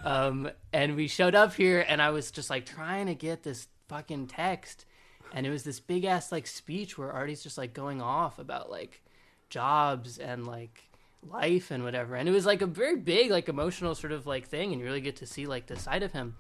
Um, 0.04 0.50
and 0.74 0.96
we 0.96 1.08
showed 1.08 1.36
up 1.36 1.54
here 1.54 1.86
and 1.88 2.02
I 2.02 2.10
was 2.10 2.32
just 2.32 2.50
like 2.50 2.65
trying 2.65 3.06
to 3.06 3.15
get 3.15 3.44
this 3.44 3.67
fucking 3.88 4.28
text 4.28 4.86
and 5.34 5.46
it 5.46 5.50
was 5.50 5.63
this 5.63 5.80
big 5.80 6.06
ass 6.06 6.32
like 6.32 6.48
speech 6.48 6.98
where 6.98 7.12
Artie's 7.12 7.44
just 7.44 7.58
like 7.58 7.74
going 7.74 8.02
off 8.02 8.39
about 8.39 8.70
like 8.70 9.02
jobs 9.50 10.17
and 10.17 10.46
like 10.46 10.84
life 11.28 11.72
and 11.72 11.84
whatever 11.84 12.16
and 12.16 12.28
it 12.28 12.32
was 12.32 12.46
like 12.46 12.62
a 12.62 12.66
very 12.66 12.96
big 12.96 13.30
like 13.30 13.48
emotional 13.48 13.94
sort 13.94 14.12
of 14.12 14.26
like 14.26 14.48
thing 14.48 14.72
and 14.72 14.80
you 14.80 14.86
really 14.86 15.02
get 15.02 15.18
to 15.18 15.26
see 15.26 15.46
like 15.46 15.68
the 15.68 15.78
side 15.78 16.04
of 16.04 16.12
him 16.12 16.36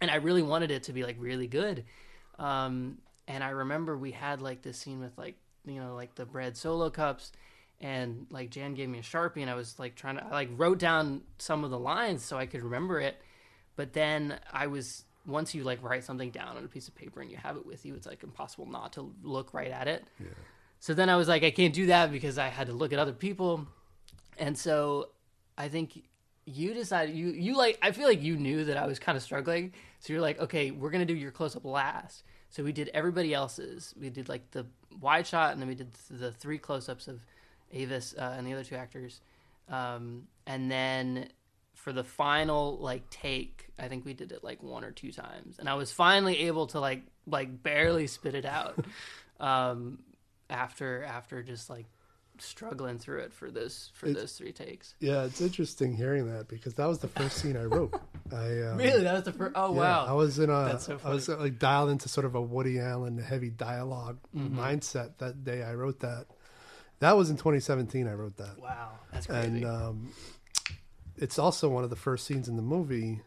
and 0.00 0.10
I 0.10 0.16
really 0.16 0.42
wanted 0.42 0.70
it 0.70 0.84
to 0.84 0.92
be 0.92 1.02
like 1.02 1.16
really 1.18 1.46
good 1.46 1.84
um 2.38 2.98
and 3.26 3.42
I 3.42 3.50
remember 3.50 3.96
we 3.96 4.12
had 4.12 4.40
like 4.40 4.62
this 4.62 4.78
scene 4.78 5.00
with 5.00 5.16
like 5.18 5.36
you 5.66 5.80
know 5.80 5.94
like 5.94 6.14
the 6.14 6.24
bread 6.24 6.56
solo 6.56 6.88
cups 6.88 7.32
and 7.80 8.26
like 8.30 8.50
Jan 8.50 8.74
gave 8.74 8.88
me 8.88 9.00
a 9.00 9.02
sharpie 9.02 9.42
and 9.42 9.50
I 9.50 9.54
was 9.54 9.78
like 9.78 9.96
trying 9.96 10.16
to 10.16 10.24
I 10.24 10.30
like 10.30 10.50
wrote 10.56 10.78
down 10.78 11.22
some 11.38 11.64
of 11.64 11.70
the 11.70 11.78
lines 11.78 12.24
so 12.24 12.38
I 12.38 12.46
could 12.46 12.62
remember 12.62 13.00
it 13.00 13.20
but 13.74 13.92
then 13.92 14.38
I 14.52 14.68
was 14.68 15.04
once 15.26 15.54
you 15.54 15.64
like 15.64 15.82
write 15.82 16.04
something 16.04 16.30
down 16.30 16.56
on 16.56 16.64
a 16.64 16.68
piece 16.68 16.88
of 16.88 16.94
paper 16.94 17.20
and 17.20 17.30
you 17.30 17.36
have 17.36 17.56
it 17.56 17.64
with 17.64 17.84
you, 17.86 17.94
it's 17.94 18.06
like 18.06 18.22
impossible 18.22 18.66
not 18.66 18.92
to 18.94 19.12
look 19.22 19.54
right 19.54 19.70
at 19.70 19.86
it. 19.88 20.04
Yeah. 20.18 20.26
So 20.80 20.94
then 20.94 21.08
I 21.08 21.16
was 21.16 21.28
like, 21.28 21.44
I 21.44 21.50
can't 21.50 21.72
do 21.72 21.86
that 21.86 22.10
because 22.10 22.38
I 22.38 22.48
had 22.48 22.66
to 22.66 22.72
look 22.72 22.92
at 22.92 22.98
other 22.98 23.12
people. 23.12 23.66
And 24.38 24.56
so 24.56 25.10
I 25.56 25.68
think 25.68 26.02
you 26.44 26.74
decided 26.74 27.14
you 27.14 27.28
you 27.28 27.56
like 27.56 27.78
I 27.82 27.92
feel 27.92 28.06
like 28.06 28.22
you 28.22 28.36
knew 28.36 28.64
that 28.64 28.76
I 28.76 28.86
was 28.86 28.98
kind 28.98 29.16
of 29.16 29.22
struggling, 29.22 29.72
so 30.00 30.12
you're 30.12 30.22
like, 30.22 30.40
okay, 30.40 30.70
we're 30.70 30.90
gonna 30.90 31.04
do 31.04 31.14
your 31.14 31.30
close 31.30 31.56
up 31.56 31.64
last. 31.64 32.24
So 32.50 32.62
we 32.62 32.72
did 32.72 32.90
everybody 32.92 33.32
else's. 33.32 33.94
We 33.98 34.10
did 34.10 34.28
like 34.28 34.50
the 34.50 34.66
wide 35.00 35.26
shot, 35.26 35.52
and 35.52 35.60
then 35.60 35.68
we 35.68 35.74
did 35.74 35.92
the 36.10 36.32
three 36.32 36.58
close 36.58 36.88
ups 36.88 37.08
of 37.08 37.20
Avis 37.72 38.14
uh, 38.18 38.34
and 38.36 38.46
the 38.46 38.52
other 38.52 38.64
two 38.64 38.74
actors, 38.74 39.20
um, 39.68 40.26
and 40.46 40.70
then 40.70 41.28
for 41.74 41.92
the 41.92 42.04
final 42.04 42.78
like 42.78 43.08
take, 43.10 43.68
I 43.78 43.88
think 43.88 44.04
we 44.04 44.14
did 44.14 44.32
it 44.32 44.44
like 44.44 44.62
one 44.62 44.84
or 44.84 44.90
two 44.90 45.12
times, 45.12 45.58
and 45.58 45.68
I 45.68 45.74
was 45.74 45.92
finally 45.92 46.40
able 46.40 46.66
to 46.68 46.80
like 46.80 47.02
like 47.26 47.62
barely 47.62 48.06
spit 48.06 48.34
it 48.34 48.44
out 48.44 48.84
um, 49.40 50.00
after 50.50 51.04
after 51.04 51.42
just 51.42 51.70
like 51.70 51.86
struggling 52.44 52.98
through 52.98 53.20
it 53.20 53.32
for 53.32 53.50
those 53.50 53.90
for 53.94 54.06
It's- 54.06 54.20
those 54.22 54.32
three 54.36 54.52
takes. 54.52 54.94
Yeah, 55.00 55.24
it's 55.24 55.40
interesting 55.40 55.94
hearing 55.94 56.32
that 56.32 56.48
because 56.48 56.74
that 56.74 56.86
was 56.86 56.98
the 57.00 57.08
first 57.08 57.38
scene 57.38 57.56
I 57.56 57.64
wrote. 57.64 57.94
I 58.32 58.62
um, 58.62 58.76
Really, 58.78 59.02
that 59.04 59.14
was 59.14 59.24
the 59.24 59.32
first. 59.32 59.52
Oh 59.54 59.72
yeah, 59.74 59.80
wow! 59.80 60.06
I 60.08 60.12
was 60.12 60.38
in 60.38 60.50
a 60.50 60.64
That's 60.64 60.86
so 60.86 60.98
I 61.04 61.10
was 61.10 61.28
like 61.28 61.58
dialed 61.58 61.90
into 61.90 62.08
sort 62.08 62.24
of 62.26 62.34
a 62.34 62.40
Woody 62.42 62.78
Allen 62.78 63.18
heavy 63.18 63.50
dialog 63.50 64.18
Mm-hmm. 64.36 64.58
mindset 64.58 65.18
that 65.18 65.44
day 65.44 65.62
I 65.62 65.74
wrote 65.74 66.00
that. 66.00 66.26
That 67.00 67.16
was 67.16 67.30
in 67.30 67.36
2017. 67.36 68.06
I 68.06 68.12
wrote 68.14 68.36
that, 68.36 68.58
wow, 68.60 68.92
that's 69.12 69.26
crazy. 69.26 69.46
and 69.48 69.64
um, 69.66 70.12
it's 71.16 71.38
also 71.38 71.68
one 71.68 71.82
of 71.84 71.90
the 71.90 71.96
first 71.96 72.26
scenes 72.26 72.48
in 72.48 72.56
the 72.56 72.62
movie. 72.62 73.20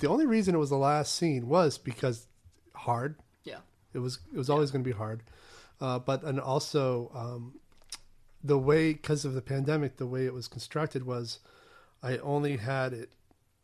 The 0.00 0.08
only 0.08 0.26
reason 0.26 0.54
it 0.54 0.58
was 0.58 0.68
the 0.70 0.76
last 0.76 1.16
scene 1.16 1.48
was 1.48 1.78
because 1.78 2.26
hard. 2.74 3.16
yeah, 3.44 3.60
It 3.94 3.98
was 4.00 4.18
it 4.32 4.36
was 4.36 4.50
always 4.50 4.70
going 4.70 4.84
to 4.84 4.88
be 4.88 4.94
hard, 4.96 5.22
uh, 5.80 5.98
but 5.98 6.22
and 6.24 6.38
also 6.38 7.10
um, 7.14 7.54
the 8.42 8.58
way 8.58 8.92
because 8.92 9.24
of 9.24 9.34
the 9.34 9.42
pandemic, 9.42 9.96
the 9.96 10.06
way 10.06 10.26
it 10.26 10.34
was 10.34 10.48
constructed 10.48 11.04
was, 11.04 11.40
I 12.02 12.18
only 12.18 12.56
had 12.56 12.92
it 12.92 13.10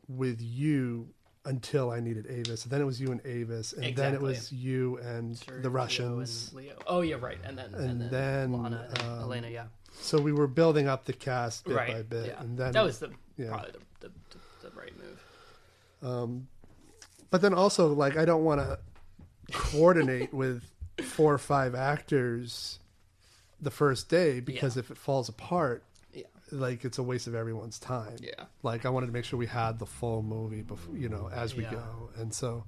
with 0.09 0.41
you 0.41 1.09
until 1.45 1.91
I 1.91 2.01
needed 2.01 2.27
Avis. 2.29 2.65
And 2.65 2.73
then 2.73 2.81
it 2.81 2.85
was 2.85 3.01
you 3.01 3.13
and 3.13 3.21
Avis, 3.25 3.73
and 3.73 3.95
then 3.95 4.15
it 4.15 4.21
was 4.21 4.51
you 4.51 4.99
and 4.99 5.37
Sergio 5.37 5.63
the 5.63 5.71
Russians. 5.71 6.49
and 6.49 6.57
Leo. 6.57 6.75
Oh 6.87 7.01
yeah, 7.03 7.17
right. 7.21 7.39
And 7.45 7.57
then 7.57 7.75
and, 7.75 7.91
And 7.91 8.01
then, 8.01 8.11
then, 8.11 8.53
Lana 8.53 8.89
and 8.91 9.03
um, 9.03 9.21
Elena. 9.21 9.49
Yeah, 9.49 9.65
So 10.01 10.21
we 10.21 10.33
were 10.33 10.47
building 10.47 10.89
up 10.89 11.05
the 11.05 11.13
cast 11.13 11.65
bit 11.65 11.77
right. 11.77 11.93
by 11.93 12.03
bit, 12.03 12.27
yeah, 12.29 12.41
and 12.41 12.57
then 12.59 12.73
that 12.73 12.85
was 12.85 12.99
the 12.99 13.11
yeah. 13.37 13.49
probably 13.49 13.73
the, 13.73 14.09
the, 14.09 14.13
the, 14.31 14.69
the 14.69 14.77
right 14.77 14.93
move. 14.97 15.25
Um, 16.03 16.49
but 17.31 17.43
then 17.43 17.55
also 17.55 17.93
like 17.93 18.17
I 18.17 18.25
don't 18.25 18.45
want 18.45 18.61
to 18.61 18.79
coordinate 19.53 20.33
with 20.33 20.65
four 21.03 21.33
or 21.33 21.39
five 21.39 21.75
actors 21.75 22.79
the 23.64 23.70
first 23.70 24.09
day 24.09 24.40
because 24.40 24.77
if 24.77 24.90
it 24.90 24.96
falls 24.98 25.29
apart, 25.29 25.83
Yeah, 26.12 26.24
like 26.53 26.85
it's 26.85 26.98
a 26.98 27.03
waste 27.03 27.27
of 27.27 27.35
everyone's 27.35 27.79
time. 27.79 28.16
yeah. 28.20 28.44
Like 28.62 28.87
I 28.87 28.90
wanted 28.90 29.07
to 29.07 29.12
make 29.12 29.24
sure 29.24 29.38
we 29.38 29.46
had 29.46 29.79
the 29.79 29.87
full 29.87 30.22
movie 30.22 30.62
before, 30.62 30.96
you 30.96 31.09
know, 31.09 31.29
as 31.33 31.55
we 31.57 31.64
Yeah. 31.64 31.72
go. 31.72 32.11
And 32.16 32.33
so, 32.33 32.64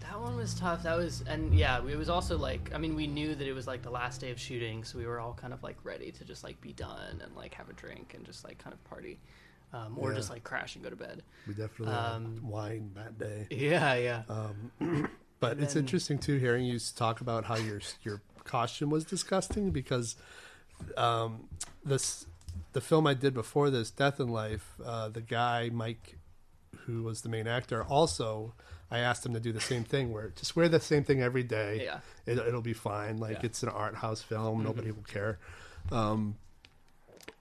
That 0.00 0.18
one 0.20 0.36
was 0.36 0.54
tough. 0.54 0.84
That 0.84 0.96
was, 0.96 1.22
and 1.28 1.52
yeah, 1.52 1.78
it 1.86 1.96
was 1.98 2.08
also 2.08 2.38
like, 2.38 2.70
I 2.74 2.78
mean, 2.78 2.94
we 2.94 3.06
knew 3.06 3.34
that 3.34 3.46
it 3.46 3.52
was 3.52 3.66
like 3.66 3.82
the 3.82 3.90
last 3.90 4.20
day 4.20 4.30
of 4.30 4.40
shooting, 4.40 4.82
so 4.84 4.96
we 4.96 5.06
were 5.06 5.20
all 5.20 5.34
kind 5.34 5.52
of 5.52 5.62
like 5.62 5.76
ready 5.84 6.10
to 6.12 6.24
just 6.24 6.42
like 6.44 6.58
be 6.62 6.72
done 6.72 7.20
and 7.22 7.34
like 7.36 7.52
have 7.54 7.68
a 7.68 7.72
drink 7.74 8.14
and 8.14 8.24
just 8.24 8.42
like 8.44 8.56
kind 8.58 8.72
of 8.72 8.82
party, 8.84 9.18
um, 9.74 9.98
or 9.98 10.10
Yeah. 10.10 10.16
just 10.16 10.30
like 10.30 10.44
crash 10.44 10.76
and 10.76 10.84
go 10.84 10.88
to 10.90 10.96
bed. 10.96 11.22
we 11.46 11.52
definitely 11.52 11.94
Um, 11.94 12.40
wine 12.42 12.92
that 12.94 13.18
day. 13.18 13.48
Yeah, 13.50 13.94
yeah, 13.96 14.22
But 15.40 15.52
and 15.52 15.62
it's 15.62 15.76
interesting 15.76 16.18
too 16.18 16.38
hearing 16.38 16.64
you 16.64 16.78
talk 16.96 17.20
about 17.20 17.44
how 17.44 17.56
your 17.56 17.80
your 18.02 18.22
costume 18.48 18.90
was 18.90 19.04
disgusting 19.04 19.70
because 19.70 20.16
um, 20.96 21.48
this 21.84 22.26
the 22.72 22.80
film 22.80 23.06
I 23.06 23.14
did 23.14 23.34
before 23.34 23.70
this, 23.70 23.90
Death 23.90 24.20
in 24.20 24.28
Life, 24.28 24.74
uh, 24.84 25.08
the 25.08 25.20
guy 25.20 25.70
Mike, 25.72 26.18
who 26.86 27.04
was 27.04 27.22
the 27.22 27.28
main 27.28 27.46
actor, 27.46 27.82
also 27.82 28.54
I 28.90 28.98
asked 28.98 29.24
him 29.24 29.34
to 29.34 29.40
do 29.40 29.52
the 29.52 29.60
same 29.60 29.84
thing 29.84 30.12
where 30.12 30.30
just 30.30 30.56
wear 30.56 30.68
the 30.68 30.80
same 30.80 31.04
thing 31.04 31.22
every 31.22 31.42
day. 31.42 31.82
yeah. 31.84 32.00
it, 32.26 32.38
it'll 32.38 32.62
be 32.62 32.72
fine. 32.72 33.18
Like 33.18 33.30
Yeah. 33.30 33.36
Mm-hmm. 33.36 33.46
it's 33.46 33.62
an 33.62 33.68
art 33.68 33.94
house 33.96 34.22
film, 34.22 34.62
nobody 34.62 34.90
will 34.90 35.02
care. 35.02 35.38
Um, 35.92 36.36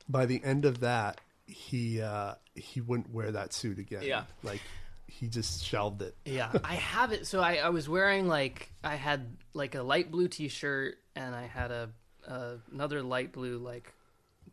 by 0.09 0.25
the 0.25 0.41
end 0.43 0.65
of 0.65 0.81
that, 0.81 1.19
he 1.45 2.01
uh, 2.01 2.35
he 2.55 2.81
wouldn't 2.81 3.13
wear 3.13 3.31
that 3.31 3.53
suit 3.53 3.79
again. 3.79 4.03
Yeah. 4.03 4.23
like 4.43 4.61
he 5.07 5.27
just 5.27 5.63
shelved 5.63 6.01
it. 6.01 6.15
Yeah, 6.25 6.51
I 6.63 6.75
have 6.75 7.11
it. 7.11 7.25
So 7.25 7.41
I, 7.41 7.55
I 7.55 7.69
was 7.69 7.89
wearing 7.89 8.27
like 8.27 8.71
I 8.83 8.95
had 8.95 9.37
like 9.53 9.75
a 9.75 9.81
light 9.81 10.11
blue 10.11 10.27
T-shirt 10.27 10.97
and 11.15 11.33
I 11.33 11.47
had 11.47 11.71
a, 11.71 11.89
another 12.71 13.01
light 13.01 13.31
blue 13.31 13.57
like 13.57 13.93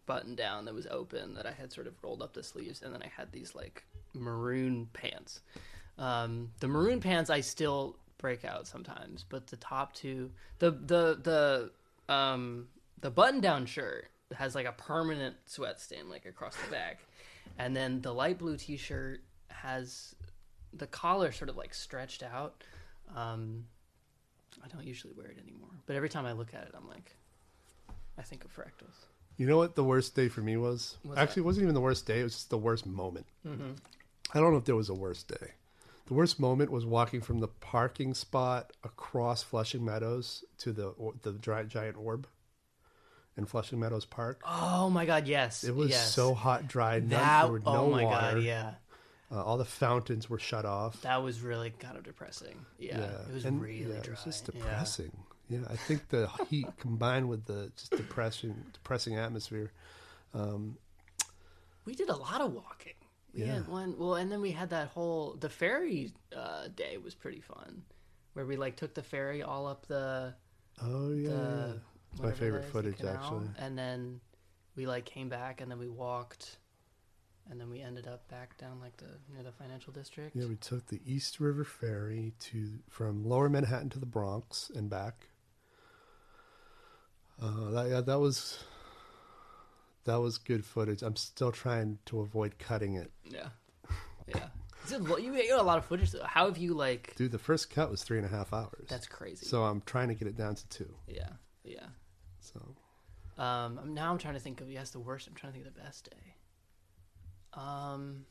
button 0.06 0.34
down 0.34 0.64
that 0.66 0.74
was 0.74 0.86
open 0.86 1.34
that 1.34 1.46
I 1.46 1.52
had 1.52 1.72
sort 1.72 1.86
of 1.86 1.94
rolled 2.02 2.22
up 2.22 2.32
the 2.32 2.42
sleeves, 2.42 2.82
and 2.82 2.94
then 2.94 3.02
I 3.02 3.10
had 3.14 3.32
these 3.32 3.54
like 3.54 3.84
maroon 4.14 4.88
pants. 4.92 5.40
Um, 5.98 6.50
the 6.60 6.68
maroon 6.68 7.00
pants 7.00 7.30
I 7.30 7.40
still 7.40 7.96
break 8.18 8.44
out 8.44 8.66
sometimes, 8.66 9.24
but 9.28 9.46
the 9.46 9.56
top 9.56 9.94
two, 9.94 10.30
the 10.58 10.70
the 10.70 11.70
the 12.08 12.12
um 12.12 12.68
the 13.00 13.10
button 13.10 13.40
down 13.40 13.66
shirt 13.66 14.08
has 14.36 14.54
like 14.54 14.66
a 14.66 14.72
permanent 14.72 15.36
sweat 15.46 15.80
stain 15.80 16.08
like 16.08 16.26
across 16.26 16.56
the 16.56 16.70
back, 16.70 17.00
and 17.58 17.76
then 17.76 18.00
the 18.00 18.12
light 18.12 18.38
blue 18.38 18.56
T-shirt 18.56 19.20
has 19.48 20.14
the 20.76 20.86
collar 20.86 21.32
sort 21.32 21.48
of 21.50 21.56
like 21.56 21.74
stretched 21.74 22.22
out. 22.22 22.62
Um, 23.14 23.66
I 24.64 24.68
don't 24.68 24.84
usually 24.86 25.12
wear 25.14 25.26
it 25.26 25.38
anymore, 25.42 25.70
but 25.86 25.96
every 25.96 26.08
time 26.08 26.26
I 26.26 26.32
look 26.32 26.54
at 26.54 26.62
it, 26.62 26.74
I'm 26.76 26.88
like, 26.88 27.16
I 28.18 28.22
think 28.22 28.44
of 28.44 28.54
fractals. 28.54 28.94
You 29.36 29.46
know 29.46 29.56
what 29.56 29.74
the 29.74 29.84
worst 29.84 30.14
day 30.14 30.28
for 30.28 30.40
me 30.40 30.56
was? 30.56 30.96
What's 31.02 31.18
Actually, 31.18 31.40
it 31.42 31.46
wasn't 31.46 31.64
even 31.64 31.74
the 31.74 31.80
worst 31.80 32.06
day. 32.06 32.20
It 32.20 32.24
was 32.24 32.34
just 32.34 32.50
the 32.50 32.58
worst 32.58 32.86
moment. 32.86 33.26
Mm-hmm. 33.46 33.72
I 34.32 34.40
don't 34.40 34.52
know 34.52 34.58
if 34.58 34.64
there 34.64 34.76
was 34.76 34.88
a 34.88 34.94
worst 34.94 35.28
day. 35.28 35.52
The 36.06 36.14
worst 36.14 36.38
moment 36.38 36.70
was 36.70 36.84
walking 36.86 37.20
from 37.20 37.40
the 37.40 37.48
parking 37.48 38.14
spot 38.14 38.72
across 38.84 39.42
Flushing 39.42 39.84
Meadows 39.84 40.44
to 40.58 40.72
the 40.72 40.88
or- 40.88 41.14
the 41.22 41.32
dry, 41.32 41.62
giant 41.64 41.96
orb 41.96 42.26
in 43.36 43.46
Flushing 43.46 43.80
Meadows 43.80 44.04
Park. 44.04 44.40
Oh 44.46 44.88
my 44.90 45.06
god, 45.06 45.26
yes, 45.26 45.64
It 45.64 45.74
was 45.74 45.90
yes. 45.90 46.12
so 46.14 46.34
hot, 46.34 46.68
dry. 46.68 46.98
None, 47.00 47.08
that. 47.08 47.42
there 47.42 47.52
were 47.52 47.58
no 47.60 47.66
oh 47.86 47.90
my 47.90 48.04
water. 48.04 48.34
god, 48.36 48.42
yeah, 48.42 48.74
Uh, 49.32 49.42
all 49.42 49.56
the 49.56 49.64
fountains 49.64 50.28
were 50.30 50.38
shut 50.38 50.64
off. 50.64 51.00
that 51.02 51.22
was 51.22 51.40
really 51.40 51.70
kind 51.70 51.96
of 51.96 52.04
depressing. 52.04 52.64
Yeah, 52.78 53.00
it 53.28 53.32
was 53.34 53.44
and, 53.44 53.60
really 53.60 53.80
yeah, 53.80 54.00
dry. 54.00 54.04
It 54.04 54.10
was 54.10 54.24
just 54.24 54.44
depressing. 54.46 55.12
Yeah, 55.48 55.60
I 55.68 55.76
think 55.76 56.08
the 56.08 56.28
heat 56.48 56.68
combined 56.78 57.28
with 57.28 57.44
the 57.46 57.72
just 57.76 57.90
depressing, 57.92 58.54
depressing 58.72 59.16
atmosphere. 59.16 59.72
We 61.84 61.94
did 61.94 62.08
a 62.08 62.16
lot 62.16 62.40
of 62.40 62.52
walking. 62.52 62.94
We 63.34 63.40
Yeah. 63.40 63.54
had 63.54 63.68
one. 63.68 63.98
Well, 63.98 64.14
and 64.14 64.30
then 64.30 64.40
we 64.40 64.52
had 64.52 64.70
that 64.70 64.88
whole 64.88 65.34
the 65.34 65.48
ferry 65.48 66.12
uh, 66.34 66.68
day 66.68 66.96
was 66.98 67.14
pretty 67.14 67.40
fun, 67.40 67.82
where 68.34 68.46
we 68.46 68.56
like 68.56 68.76
took 68.76 68.94
the 68.94 69.02
ferry 69.02 69.42
all 69.42 69.66
up 69.66 69.86
the 69.86 70.34
Oh 70.80 71.12
yeah, 71.12 71.28
the. 71.28 71.80
It's 72.12 72.22
my 72.22 72.32
favorite 72.32 72.64
footage, 72.64 73.02
actually. 73.02 73.48
And 73.58 73.76
then 73.76 74.20
we 74.76 74.86
like 74.86 75.04
came 75.04 75.28
back, 75.28 75.60
and 75.60 75.70
then 75.70 75.78
we 75.78 75.88
walked, 75.88 76.58
and 77.50 77.60
then 77.60 77.68
we 77.70 77.80
ended 77.80 78.06
up 78.06 78.26
back 78.28 78.56
down 78.58 78.80
like 78.80 78.96
the 78.96 79.06
near 79.32 79.42
the 79.42 79.52
financial 79.52 79.92
district. 79.92 80.34
Yeah, 80.36 80.46
we 80.46 80.56
took 80.56 80.86
the 80.86 81.00
East 81.06 81.40
River 81.40 81.64
Ferry 81.64 82.32
to 82.40 82.78
from 82.88 83.24
Lower 83.24 83.48
Manhattan 83.48 83.90
to 83.90 83.98
the 83.98 84.06
Bronx 84.06 84.70
and 84.74 84.88
back. 84.88 85.28
Uh, 87.40 87.70
that 87.70 87.88
yeah, 87.90 88.00
that 88.00 88.18
was 88.20 88.64
that 90.04 90.16
was 90.16 90.38
good 90.38 90.64
footage. 90.64 91.02
I'm 91.02 91.16
still 91.16 91.52
trying 91.52 91.98
to 92.06 92.20
avoid 92.20 92.58
cutting 92.58 92.94
it. 92.94 93.10
yeah, 93.24 93.48
yeah. 94.28 94.48
Is 94.84 94.92
it 94.92 95.00
lo- 95.00 95.16
you 95.16 95.32
got 95.48 95.60
a 95.60 95.62
lot 95.62 95.78
of 95.78 95.84
footage. 95.86 96.12
Though. 96.12 96.22
How 96.24 96.46
have 96.46 96.58
you 96.58 96.74
like? 96.74 97.14
Dude, 97.16 97.32
the 97.32 97.38
first 97.38 97.70
cut 97.70 97.90
was 97.90 98.02
three 98.02 98.18
and 98.18 98.26
a 98.26 98.30
half 98.30 98.52
hours. 98.52 98.86
That's 98.88 99.06
crazy. 99.06 99.46
so 99.46 99.64
I'm 99.64 99.82
trying 99.86 100.08
to 100.08 100.14
get 100.14 100.28
it 100.28 100.36
down 100.36 100.54
to 100.54 100.68
two. 100.68 100.94
yeah, 101.08 101.30
yeah. 101.64 101.86
So 102.40 102.60
Um, 103.38 103.78
I'm- 103.78 103.94
now 103.94 104.12
I'm 104.12 104.18
trying 104.18 104.34
to 104.34 104.40
think 104.40 104.60
of 104.60 104.70
yes, 104.70 104.90
the 104.90 105.00
worst. 105.00 105.26
I'm 105.26 105.34
trying 105.34 105.52
to 105.52 105.58
think 105.58 105.66
of 105.66 105.74
the 105.74 105.80
best 105.80 106.08
day. 106.10 106.33
Um. 107.56 108.26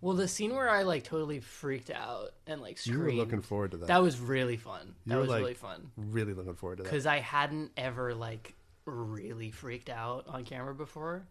Well, 0.00 0.14
the 0.14 0.28
scene 0.28 0.54
where 0.54 0.68
I 0.68 0.82
like 0.82 1.04
totally 1.04 1.40
freaked 1.40 1.90
out 1.90 2.32
and 2.46 2.60
like 2.60 2.84
you 2.86 2.98
were 2.98 3.10
looking 3.12 3.40
forward 3.40 3.72
to 3.72 3.78
that. 3.78 3.88
that 3.88 4.02
was 4.02 4.20
really 4.20 4.56
fun. 4.56 4.94
That 5.06 5.18
was 5.18 5.28
like, 5.28 5.40
really 5.40 5.54
fun 5.54 5.90
really 5.96 6.34
looking 6.34 6.54
forward 6.54 6.76
to 6.76 6.82
that. 6.82 6.90
because 6.90 7.06
I 7.06 7.18
hadn't 7.18 7.72
ever 7.76 8.14
like 8.14 8.54
really 8.84 9.50
freaked 9.50 9.90
out 9.90 10.26
on 10.28 10.44
camera 10.44 10.74
before. 10.74 11.26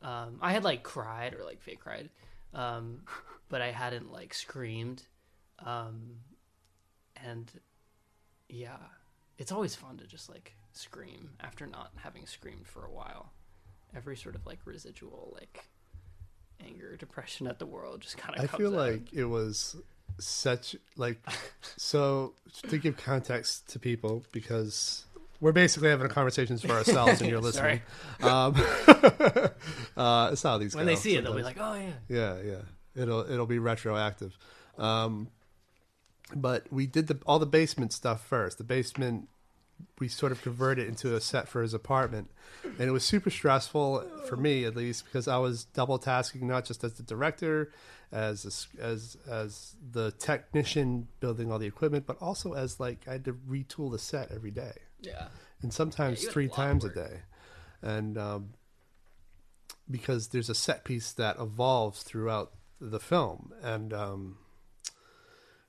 Um, 0.00 0.38
I 0.40 0.52
had 0.52 0.64
like 0.64 0.82
cried 0.82 1.34
or 1.34 1.44
like 1.44 1.60
fake 1.60 1.80
cried, 1.80 2.08
um, 2.52 3.00
but 3.48 3.60
I 3.60 3.70
hadn't 3.72 4.12
like 4.12 4.32
screamed. 4.32 5.02
Um, 5.58 6.16
and 7.22 7.50
yeah, 8.48 8.76
it's 9.38 9.52
always 9.52 9.74
fun 9.74 9.98
to 9.98 10.06
just 10.06 10.28
like 10.28 10.54
scream 10.72 11.30
after 11.40 11.66
not 11.66 11.90
having 11.96 12.26
screamed 12.26 12.66
for 12.66 12.84
a 12.84 12.90
while. 12.90 13.32
Every 13.96 14.16
sort 14.16 14.34
of 14.34 14.44
like 14.46 14.58
residual 14.64 15.32
like 15.34 15.64
anger, 16.64 16.96
depression 16.96 17.46
at 17.46 17.58
the 17.58 17.66
world 17.66 18.00
just 18.00 18.16
kind 18.16 18.38
of. 18.38 18.44
I 18.44 18.56
feel 18.56 18.70
like 18.70 19.12
it 19.12 19.24
was 19.24 19.76
such 20.18 20.76
like 20.96 21.18
so 21.76 22.32
to 22.68 22.78
give 22.78 22.96
context 22.96 23.68
to 23.70 23.78
people 23.78 24.24
because 24.32 25.04
We're 25.40 25.52
basically 25.52 25.90
having 25.90 26.08
conversations 26.08 26.62
for 26.62 26.72
ourselves, 26.72 27.20
and 27.20 27.30
you're 27.30 27.40
listening. 27.48 27.82
Um, 28.22 28.54
uh, 29.96 30.30
it's 30.32 30.42
how 30.42 30.58
these 30.58 30.74
when 30.74 30.86
they 30.86 30.96
see 30.96 31.16
it, 31.16 31.24
they'll 31.24 31.34
be 31.34 31.42
like, 31.42 31.58
"Oh 31.60 31.74
yeah." 31.74 31.92
Yeah, 32.08 32.36
yeah. 32.44 33.02
It'll 33.02 33.30
it'll 33.30 33.46
be 33.46 33.58
retroactive. 33.58 34.36
Um, 34.78 35.28
but 36.34 36.72
we 36.72 36.86
did 36.86 37.06
the 37.08 37.18
all 37.26 37.38
the 37.38 37.46
basement 37.46 37.92
stuff 37.92 38.24
first. 38.26 38.58
The 38.58 38.64
basement 38.64 39.28
we 39.98 40.08
sort 40.08 40.32
of 40.32 40.42
converted 40.42 40.88
into 40.88 41.14
a 41.14 41.20
set 41.20 41.48
for 41.48 41.62
his 41.62 41.72
apartment, 41.74 42.30
and 42.64 42.80
it 42.80 42.90
was 42.90 43.04
super 43.04 43.30
stressful 43.30 44.04
for 44.28 44.36
me 44.36 44.64
at 44.64 44.74
least 44.76 45.04
because 45.04 45.28
I 45.28 45.38
was 45.38 45.64
double 45.64 45.98
tasking 45.98 46.46
not 46.46 46.64
just 46.64 46.82
as 46.84 46.94
the 46.94 47.02
director, 47.02 47.70
as 48.10 48.68
a 48.80 48.82
as 48.84 49.16
as 49.28 49.76
the 49.92 50.10
technician 50.12 51.08
building 51.20 51.50
all 51.52 51.58
the 51.58 51.66
equipment, 51.66 52.06
but 52.06 52.20
also 52.20 52.52
as 52.54 52.80
like 52.80 53.06
I 53.08 53.12
had 53.12 53.24
to 53.26 53.32
retool 53.32 53.90
the 53.92 53.98
set 53.98 54.30
every 54.32 54.50
day 54.50 54.72
Yeah. 55.00 55.28
and 55.62 55.72
sometimes 55.72 56.20
Yeah, 56.20 56.26
had 56.26 56.30
a 56.30 56.32
three 56.32 56.48
times 56.48 56.84
a 56.84 56.88
day. 56.90 57.20
And 57.82 58.16
um, 58.18 58.54
because 59.90 60.28
there's 60.28 60.48
a 60.50 60.54
set 60.54 60.84
piece 60.84 61.12
that 61.12 61.38
evolves 61.38 62.02
throughout 62.02 62.52
the 62.80 63.00
film, 63.00 63.52
and 63.62 63.92
um, 63.92 64.38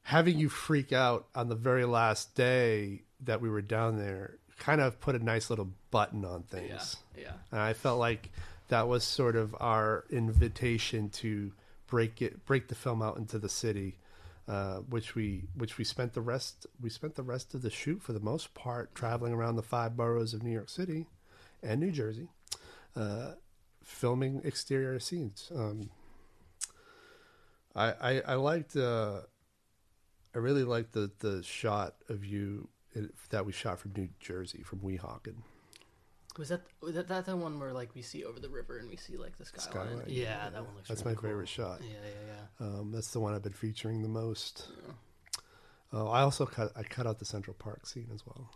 having 0.04 0.38
you 0.40 0.50
freak 0.50 0.94
out 0.94 1.28
on 1.36 1.50
the 1.50 1.56
very 1.56 1.86
last 1.86 2.36
day 2.36 3.02
that 3.26 3.42
we 3.42 3.50
were 3.50 3.62
down 3.62 3.98
there 3.98 4.38
kind 4.58 4.82
of 4.82 5.00
put 5.00 5.16
a 5.16 5.24
nice 5.24 5.50
little 5.50 5.70
button 5.92 6.24
on 6.26 6.44
things. 6.44 6.98
Yeah. 7.18 7.32
And 7.52 7.60
I 7.60 7.74
felt 7.74 8.00
like 8.00 8.32
that 8.70 8.88
was 8.88 9.04
sort 9.04 9.36
of 9.36 9.56
our 9.60 10.06
invitation 10.10 11.10
to 11.10 11.52
break 11.88 12.22
it, 12.22 12.46
break 12.46 12.68
the 12.68 12.76
film 12.76 13.02
out 13.02 13.18
into 13.18 13.38
the 13.38 13.50
city, 13.50 13.98
uh, 14.48 14.78
which 14.78 15.16
we 15.16 15.44
which 15.56 15.78
we 15.78 15.84
spent 15.84 16.14
the 16.14 16.22
rest 16.22 16.68
we 16.82 16.90
spent 16.90 17.16
the 17.16 17.24
rest 17.24 17.54
of 17.54 17.62
the 17.62 17.70
shoot 17.70 18.02
for 18.02 18.14
the 18.14 18.20
most 18.20 18.54
part 18.54 18.94
traveling 18.96 19.34
around 19.34 19.56
the 19.56 19.64
five 19.64 19.98
boroughs 19.98 20.34
of 20.34 20.44
New 20.44 20.52
York 20.52 20.70
City 20.70 21.08
and 21.64 21.80
New 21.80 21.92
Jersey, 21.92 22.30
uh, 22.96 23.32
filming 23.84 24.42
exterior 24.44 25.00
scenes. 25.00 25.52
Um, 25.54 25.90
I, 27.76 27.94
I 28.02 28.22
I 28.22 28.36
liked 28.36 28.76
uh, 28.76 29.22
I 30.34 30.38
really 30.38 30.64
liked 30.64 30.94
the 30.94 31.12
the 31.20 31.44
shot 31.44 31.96
of 32.08 32.24
you 32.24 32.70
that 33.30 33.46
we 33.46 33.52
shot 33.52 33.80
from 33.80 33.92
New 33.96 34.10
Jersey 34.20 34.64
from 34.64 34.80
Weehawken. 34.80 35.36
Was 36.38 36.50
that 36.50 36.62
was 36.82 36.96
that, 36.96 37.08
that 37.08 37.26
the 37.26 37.36
one 37.36 37.60
where 37.60 37.72
like 37.72 37.96
we 37.96 38.02
see 38.02 38.26
over 38.26 38.40
the 38.40 38.50
river 38.50 38.78
and 38.78 38.90
we 38.90 38.98
see 38.98 39.16
like 39.16 39.38
the 39.38 39.46
skyline? 39.46 39.88
Skyline, 39.88 40.04
Yeah, 40.08 40.24
yeah. 40.24 40.50
that 40.50 40.66
one 40.66 40.76
looks. 40.76 40.90
That's 40.90 41.02
really 41.04 41.16
my 41.16 41.22
cool. 41.22 41.30
favorite 41.30 41.48
shot. 41.48 41.80
Yeah, 41.82 41.96
yeah, 42.04 42.34
yeah. 42.60 42.66
Um, 42.68 42.92
that's 42.92 43.12
the 43.12 43.20
one 43.22 43.34
I've 43.34 43.44
been 43.44 43.54
featuring 43.54 44.02
the 44.02 44.10
most. 44.10 44.68
Oh, 45.94 46.08
I 46.08 46.22
also 46.22 46.46
cut 46.46 46.72
I 46.76 46.84
cut 46.84 47.08
out 47.08 47.20
the 47.20 47.26
Central 47.26 47.56
Park 47.58 47.86
scene 47.88 48.10
as 48.14 48.26
well. 48.26 48.50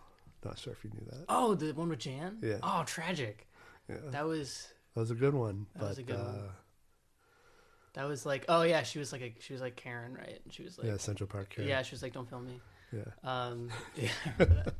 Not 0.43 0.58
sure 0.60 0.73
if 0.73 0.84
you 0.84 0.89
knew 0.89 1.06
that. 1.10 1.25
Oh, 1.30 1.56
the 1.56 1.71
one 1.73 1.89
with 1.89 1.99
Jan. 1.99 2.38
Yeah. 2.41 2.58
Oh, 2.63 2.84
tragic. 2.86 3.47
Yeah, 3.89 3.97
that 4.12 4.25
was. 4.25 4.67
That 4.95 5.02
was 5.02 5.10
was 5.10 5.12
a 5.12 5.15
good 5.15 5.34
one. 5.34 5.67
that 5.73 5.80
but 5.80 5.89
was 5.89 5.97
a 5.99 6.04
good 6.04 6.15
uh, 6.15 6.23
one. 6.23 6.39
that 7.93 8.08
was 8.08 8.25
like 8.25 8.43
oh 8.49 8.63
yeah 8.63 8.84
she 8.84 8.99
was 8.99 9.13
like 9.13 9.21
a, 9.21 9.34
she 9.39 9.54
was 9.54 9.62
like 9.62 9.78
Karen 9.78 10.13
right 10.13 10.41
and 10.43 10.54
she 10.54 10.63
was 10.63 10.78
like 10.78 10.88
yeah, 10.88 10.97
Central 10.97 11.28
Park. 11.28 11.52
Karen. 11.52 11.69
Yeah. 11.69 11.82
She 11.84 11.91
was 11.91 12.04
like 12.04 12.12
don't 12.12 12.30
film 12.30 12.45
me 12.45 12.60
yeah. 12.91 13.02
um 13.23 13.69
yeah 13.95 14.10
I 14.25 14.32
remember 14.39 14.63
that. 14.65 14.73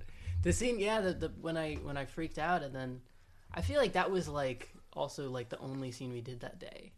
the 0.44 0.54
scene 0.54 0.80
yeah 0.80 1.02
the, 1.02 1.14
the 1.14 1.28
when 1.42 1.58
I 1.58 1.76
when 1.76 1.98
I 1.98 2.06
freaked 2.06 2.38
out 2.40 2.64
and 2.64 2.74
then 2.76 3.02
I 3.54 3.62
feel 3.62 3.80
like 3.80 3.94
that 3.94 4.10
was 4.12 4.28
like 4.28 4.70
also 4.94 5.30
like 5.30 5.50
the 5.50 5.60
only 5.60 5.92
scene 5.92 6.12
we 6.12 6.22
did 6.22 6.42
that 6.42 6.60
day 6.60 6.92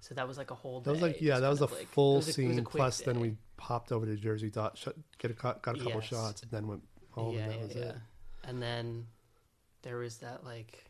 so 0.00 0.14
that 0.14 0.28
was 0.28 0.38
like 0.38 0.50
a 0.50 0.54
whole 0.54 0.80
day 0.80 0.84
That 0.84 0.92
was 0.92 1.02
like 1.02 1.20
yeah, 1.20 1.40
that 1.40 1.48
was 1.48 1.60
a 1.60 1.66
like- 1.66 1.88
full 1.88 2.16
was 2.16 2.28
a- 2.28 2.32
scene. 2.32 2.64
Plus, 2.64 3.00
then 3.00 3.18
we 3.18 3.34
popped 3.56 3.90
over 3.90 4.06
to 4.06 4.14
Jersey, 4.14 4.50
dot, 4.50 4.76
shot, 4.78 4.94
get 5.18 5.30
a 5.32 5.34
got 5.34 5.56
a 5.56 5.60
couple 5.60 5.84
Yes. 5.94 6.04
shots, 6.04 6.42
and 6.42 6.50
then 6.50 6.66
went 6.68 6.82
home. 7.10 7.34
yeah, 7.34 7.40
and 7.40 7.50
that 7.50 7.56
yeah, 7.58 7.66
was 7.66 7.74
yeah. 7.76 7.82
it. 7.82 7.96
And 8.44 8.62
then 8.62 9.06
there 9.82 9.96
was 9.96 10.18
that 10.18 10.44
like, 10.44 10.84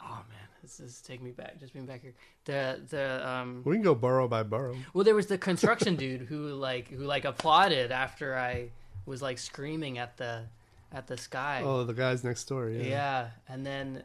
oh 0.00 0.22
man, 0.28 0.48
this 0.62 0.80
is 0.80 1.00
taking 1.00 1.24
me 1.24 1.32
back. 1.32 1.58
Just 1.60 1.72
being 1.72 1.86
back 1.86 2.02
here. 2.02 2.14
The 2.44 2.80
the 2.88 3.28
um. 3.28 3.62
We 3.64 3.74
can 3.74 3.82
go 3.82 3.94
borough 3.94 4.28
by 4.28 4.42
borough. 4.42 4.76
Well, 4.94 5.04
there 5.04 5.14
was 5.14 5.26
the 5.26 5.38
construction 5.38 5.96
dude 5.96 6.22
who 6.22 6.48
like 6.54 6.88
who 6.88 7.04
like 7.04 7.24
applauded 7.24 7.90
after 7.92 8.36
I 8.36 8.70
was 9.06 9.22
like 9.22 9.38
screaming 9.38 9.98
at 9.98 10.16
the 10.16 10.44
at 10.92 11.06
the 11.06 11.16
sky. 11.16 11.62
Oh, 11.64 11.84
the 11.84 11.94
guys 11.94 12.24
next 12.24 12.44
door. 12.44 12.68
yeah. 12.70 12.82
Yeah. 12.84 13.28
and 13.48 13.64
then 13.66 14.02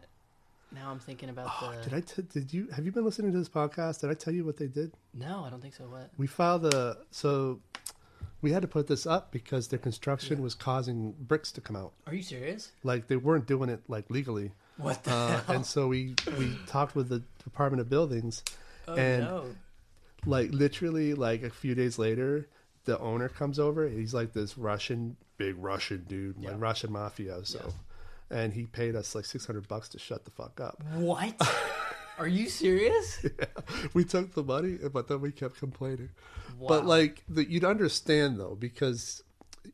now 0.73 0.89
I'm 0.89 0.99
thinking 0.99 1.29
about 1.29 1.49
Oh, 1.61 1.71
the. 1.77 1.83
did 1.89 1.93
I? 1.93 1.99
T- 2.01 2.21
did 2.33 2.53
you? 2.53 2.67
Have 2.75 2.85
you 2.85 2.91
been 2.91 3.05
listening 3.05 3.31
to 3.31 3.37
this 3.37 3.49
podcast? 3.49 4.01
Did 4.01 4.09
I 4.09 4.15
tell 4.15 4.33
you 4.33 4.43
what 4.43 4.57
they 4.57 4.67
did? 4.67 4.91
No, 5.13 5.43
I 5.45 5.49
don't 5.49 5.61
think 5.61 5.75
so. 5.75 5.83
What? 5.85 6.09
We 6.17 6.27
filed 6.27 6.65
a 6.73 6.97
so 7.11 7.59
we 8.41 8.51
had 8.51 8.61
to 8.63 8.67
put 8.67 8.87
this 8.87 9.05
up 9.05 9.31
because 9.31 9.67
their 9.69 9.79
construction 9.79 10.41
was 10.41 10.55
causing 10.55 11.13
bricks 11.19 11.51
to 11.53 11.61
come 11.61 11.75
out. 11.75 11.93
Are 12.07 12.13
you 12.15 12.23
serious? 12.23 12.71
Like 12.83 13.07
they 13.07 13.15
weren't 13.15 13.45
doing 13.45 13.69
it 13.69 13.81
like 13.87 14.09
legally. 14.09 14.51
What 14.77 15.03
the 15.03 15.11
Uh, 15.11 15.41
hell? 15.41 15.55
and 15.55 15.65
so 15.65 15.87
we 15.87 16.15
we 16.37 16.57
talked 16.67 16.95
with 16.95 17.09
the 17.09 17.21
Department 17.43 17.81
of 17.81 17.89
Buildings. 17.89 18.43
oh 18.87 18.95
and- 18.95 19.23
no! 19.23 19.45
Like 20.25 20.51
literally, 20.51 21.13
like 21.13 21.43
a 21.43 21.49
few 21.49 21.75
days 21.75 21.99
later, 21.99 22.47
the 22.85 22.97
owner 22.99 23.27
comes 23.29 23.59
over. 23.59 23.87
He's 23.89 24.13
like 24.13 24.33
this 24.33 24.57
Russian, 24.57 25.17
big 25.37 25.55
Russian 25.57 26.05
dude, 26.07 26.37
Yeah. 26.39 26.51
like 26.51 26.61
Russian 26.61 26.91
mafioso, 26.91 27.55
Yes. 27.65 27.73
and 28.29 28.53
he 28.53 28.65
paid 28.65 28.95
us 28.95 29.13
like 29.15 29.25
six 29.25 29.45
hundred 29.45 29.67
bucks 29.67 29.89
to 29.89 29.99
shut 29.99 30.23
the 30.25 30.31
fuck 30.31 30.59
up. 30.61 30.81
What? 30.95 31.35
Are 32.17 32.27
you 32.27 32.47
serious? 32.47 33.25
we 33.93 34.05
took 34.05 34.33
the 34.33 34.43
money, 34.43 34.77
but 34.93 35.07
then 35.07 35.19
we 35.19 35.31
kept 35.31 35.57
complaining. 35.57 36.09
Wow. 36.59 36.67
But 36.69 36.85
like 36.85 37.23
the, 37.27 37.43
you'd 37.49 37.65
understand 37.65 38.39
though, 38.39 38.55
because 38.55 39.23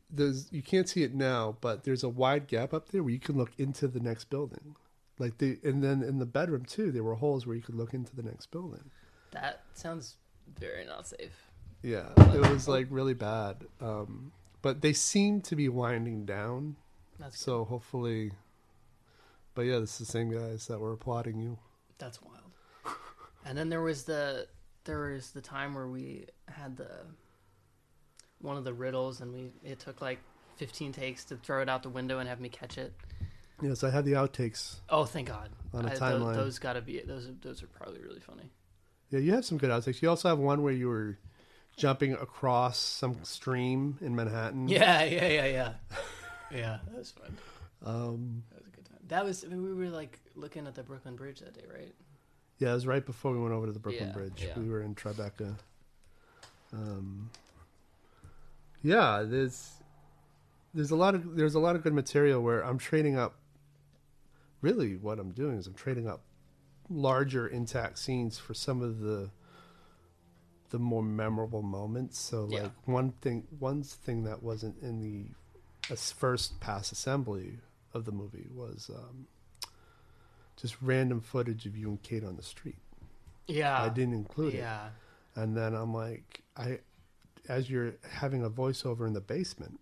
there's 0.10 0.52
you 0.52 0.62
can't 0.64 0.88
see 0.90 1.04
it 1.04 1.14
now, 1.14 1.58
but 1.62 1.84
there's 1.84 2.04
a 2.04 2.10
wide 2.10 2.48
gap 2.48 2.74
up 2.74 2.90
there 2.90 3.04
where 3.04 3.12
you 3.14 3.20
can 3.20 3.38
look 3.38 3.52
into 3.60 3.88
the 3.88 4.00
next 4.00 4.30
building. 4.30 4.76
Like 5.20 5.38
the 5.38 5.60
and 5.64 5.84
then 5.84 6.02
in 6.02 6.18
the 6.18 6.26
bedroom 6.26 6.66
too, 6.66 6.92
there 6.92 7.04
were 7.04 7.16
holes 7.16 7.46
where 7.46 7.56
you 7.56 7.62
could 7.62 7.76
look 7.76 7.94
into 7.94 8.16
the 8.16 8.24
next 8.24 8.50
building. 8.52 8.90
that 9.32 9.62
sounds 9.74 10.16
very 10.58 10.86
not 10.86 11.08
safe. 11.08 11.52
Yeah, 11.84 12.10
it 12.18 12.50
was 12.50 12.68
like 12.68 12.88
really 12.90 13.14
bad. 13.14 13.66
Um, 13.82 14.32
but 14.62 14.82
they 14.82 14.94
seem 14.94 15.42
to 15.42 15.56
be 15.56 15.70
winding 15.70 16.26
down, 16.26 16.76
That's 17.20 17.40
so 17.40 17.64
hopefully. 17.66 18.32
But 19.56 19.64
yeah, 19.64 19.80
this 19.80 19.92
is 19.94 20.00
the 20.00 20.06
same 20.06 20.32
guys 20.32 20.68
that 20.68 20.80
were 20.80 20.94
applauding 20.94 21.40
you. 21.40 21.58
That's 21.98 22.22
wild. 22.22 22.36
And 23.46 23.58
then 23.58 23.70
there 23.70 23.82
was 23.82 24.04
the 24.04 24.48
there 24.84 25.12
was 25.12 25.32
the 25.32 25.42
time 25.42 25.74
where 25.74 25.88
we 25.88 26.26
had 26.48 26.76
the 26.76 26.90
one 28.42 28.58
of 28.58 28.64
the 28.64 28.74
riddles 28.74 29.22
and 29.22 29.34
we 29.34 29.52
it 29.64 29.80
took 29.80 30.02
like 30.02 30.20
15 30.58 30.92
takes 30.92 31.24
to 31.26 31.38
throw 31.38 31.62
it 31.62 31.70
out 31.70 31.84
the 31.84 31.90
window 31.90 32.20
and 32.20 32.28
have 32.28 32.42
me 32.42 32.50
catch 32.50 32.78
it. 32.78 32.94
Yes, 33.62 33.84
I 33.84 33.90
had 33.90 34.06
the 34.06 34.14
outtakes. 34.14 34.76
Oh, 34.90 35.06
thank 35.06 35.28
God. 35.28 35.50
On 35.74 35.86
a 35.86 35.92
I- 35.92 35.96
timeline. 35.96 36.36
those 36.36 36.60
got 36.60 36.74
to 36.74 36.82
be 36.82 37.00
those 37.02 37.30
those 37.42 37.62
are 37.64 37.68
probably 37.68 38.02
really 38.02 38.20
funny. 38.20 38.50
Yeah, 39.10 39.20
you 39.20 39.34
have 39.34 39.44
some 39.46 39.58
good 39.58 39.70
outtakes. 39.72 40.02
You 40.02 40.10
also 40.10 40.30
have 40.30 40.40
one 40.40 40.62
where 40.64 40.74
you 40.74 40.88
were 40.88 41.18
jumping 41.78 42.14
across 42.14 42.78
some 42.78 43.18
stream 43.24 43.98
in 44.02 44.16
Manhattan. 44.16 44.68
Yeah, 44.68 45.04
yeah, 45.04 45.28
yeah, 45.28 45.46
yeah. 45.46 45.74
yeah, 46.52 46.78
that 46.88 46.98
was 46.98 47.12
fun. 47.12 47.38
Um, 47.86 48.44
That 48.52 48.60
was 48.60 48.68
a 48.68 48.72
good 48.76 48.86
time. 48.86 48.98
That 49.08 49.26
was 49.26 49.44
I 49.44 49.48
mean, 49.48 49.64
we 49.64 49.74
were 49.74 49.90
like 49.90 50.20
looking 50.36 50.68
at 50.68 50.76
the 50.76 50.84
Brooklyn 50.84 51.16
Bridge 51.16 51.40
that 51.40 51.54
day, 51.54 51.66
right? 51.74 51.94
yeah, 52.60 52.72
it 52.72 52.74
was 52.74 52.86
right 52.88 53.06
before 53.06 53.32
we 53.32 53.40
went 53.40 53.54
over 53.54 53.66
to 53.68 53.72
the 53.72 53.80
Brooklyn 53.80 54.10
Yeah, 54.10 54.14
Bridge. 54.14 54.44
yeah. 54.46 54.60
We 54.60 54.70
were 54.70 54.82
in 54.82 54.94
Tribeca. 54.96 55.56
Um, 56.74 57.30
yeah, 58.84 59.24
there's 59.26 59.72
there's 60.74 60.92
a 60.92 60.96
lot 60.96 61.16
of 61.16 61.36
there's 61.36 61.56
a 61.56 61.60
lot 61.60 61.76
of 61.76 61.84
good 61.84 61.94
material 61.94 62.42
where 62.42 62.62
I'm 62.64 62.78
trading 62.78 63.18
up. 63.18 63.36
Really, 64.62 64.96
what 64.98 65.20
I'm 65.20 65.32
doing 65.32 65.58
is 65.58 65.68
I'm 65.68 65.74
trading 65.74 66.08
up 66.08 66.22
larger 66.90 67.48
intact 67.48 68.00
scenes 68.00 68.38
for 68.38 68.54
some 68.54 68.82
of 68.82 69.00
the 69.00 69.30
the 70.72 70.80
more 70.80 71.02
memorable 71.04 71.62
moments. 71.64 72.20
So 72.20 72.48
Yeah. 72.52 72.64
like 72.64 72.72
one 72.88 73.12
thing 73.22 73.48
one 73.58 73.84
thing 73.84 74.24
that 74.26 74.44
wasn't 74.44 74.82
in 74.82 75.00
the 75.02 75.96
first 75.96 76.60
pass 76.60 76.92
assembly 76.92 77.58
of 77.94 78.06
the 78.06 78.12
movie 78.12 78.48
was 78.54 78.92
um, 78.94 79.26
just 80.58 80.80
random 80.82 81.22
footage 81.22 81.66
of 81.66 81.76
you 81.76 81.90
and 81.90 82.02
Kate 82.04 82.24
on 82.24 82.36
the 82.36 82.44
street. 82.44 82.78
Yeah. 83.48 83.82
I 83.82 83.90
didn't 83.90 84.14
include 84.14 84.54
it. 84.54 84.58
Yeah. 84.60 84.90
And 85.36 85.58
then 85.58 85.74
I'm 85.74 85.92
like, 85.94 86.42
I, 86.56 86.80
as 87.48 87.68
you're 87.70 87.94
having 88.08 88.44
a 88.44 88.50
voiceover 88.50 89.08
in 89.08 89.14
the 89.14 89.22
basement, 89.22 89.80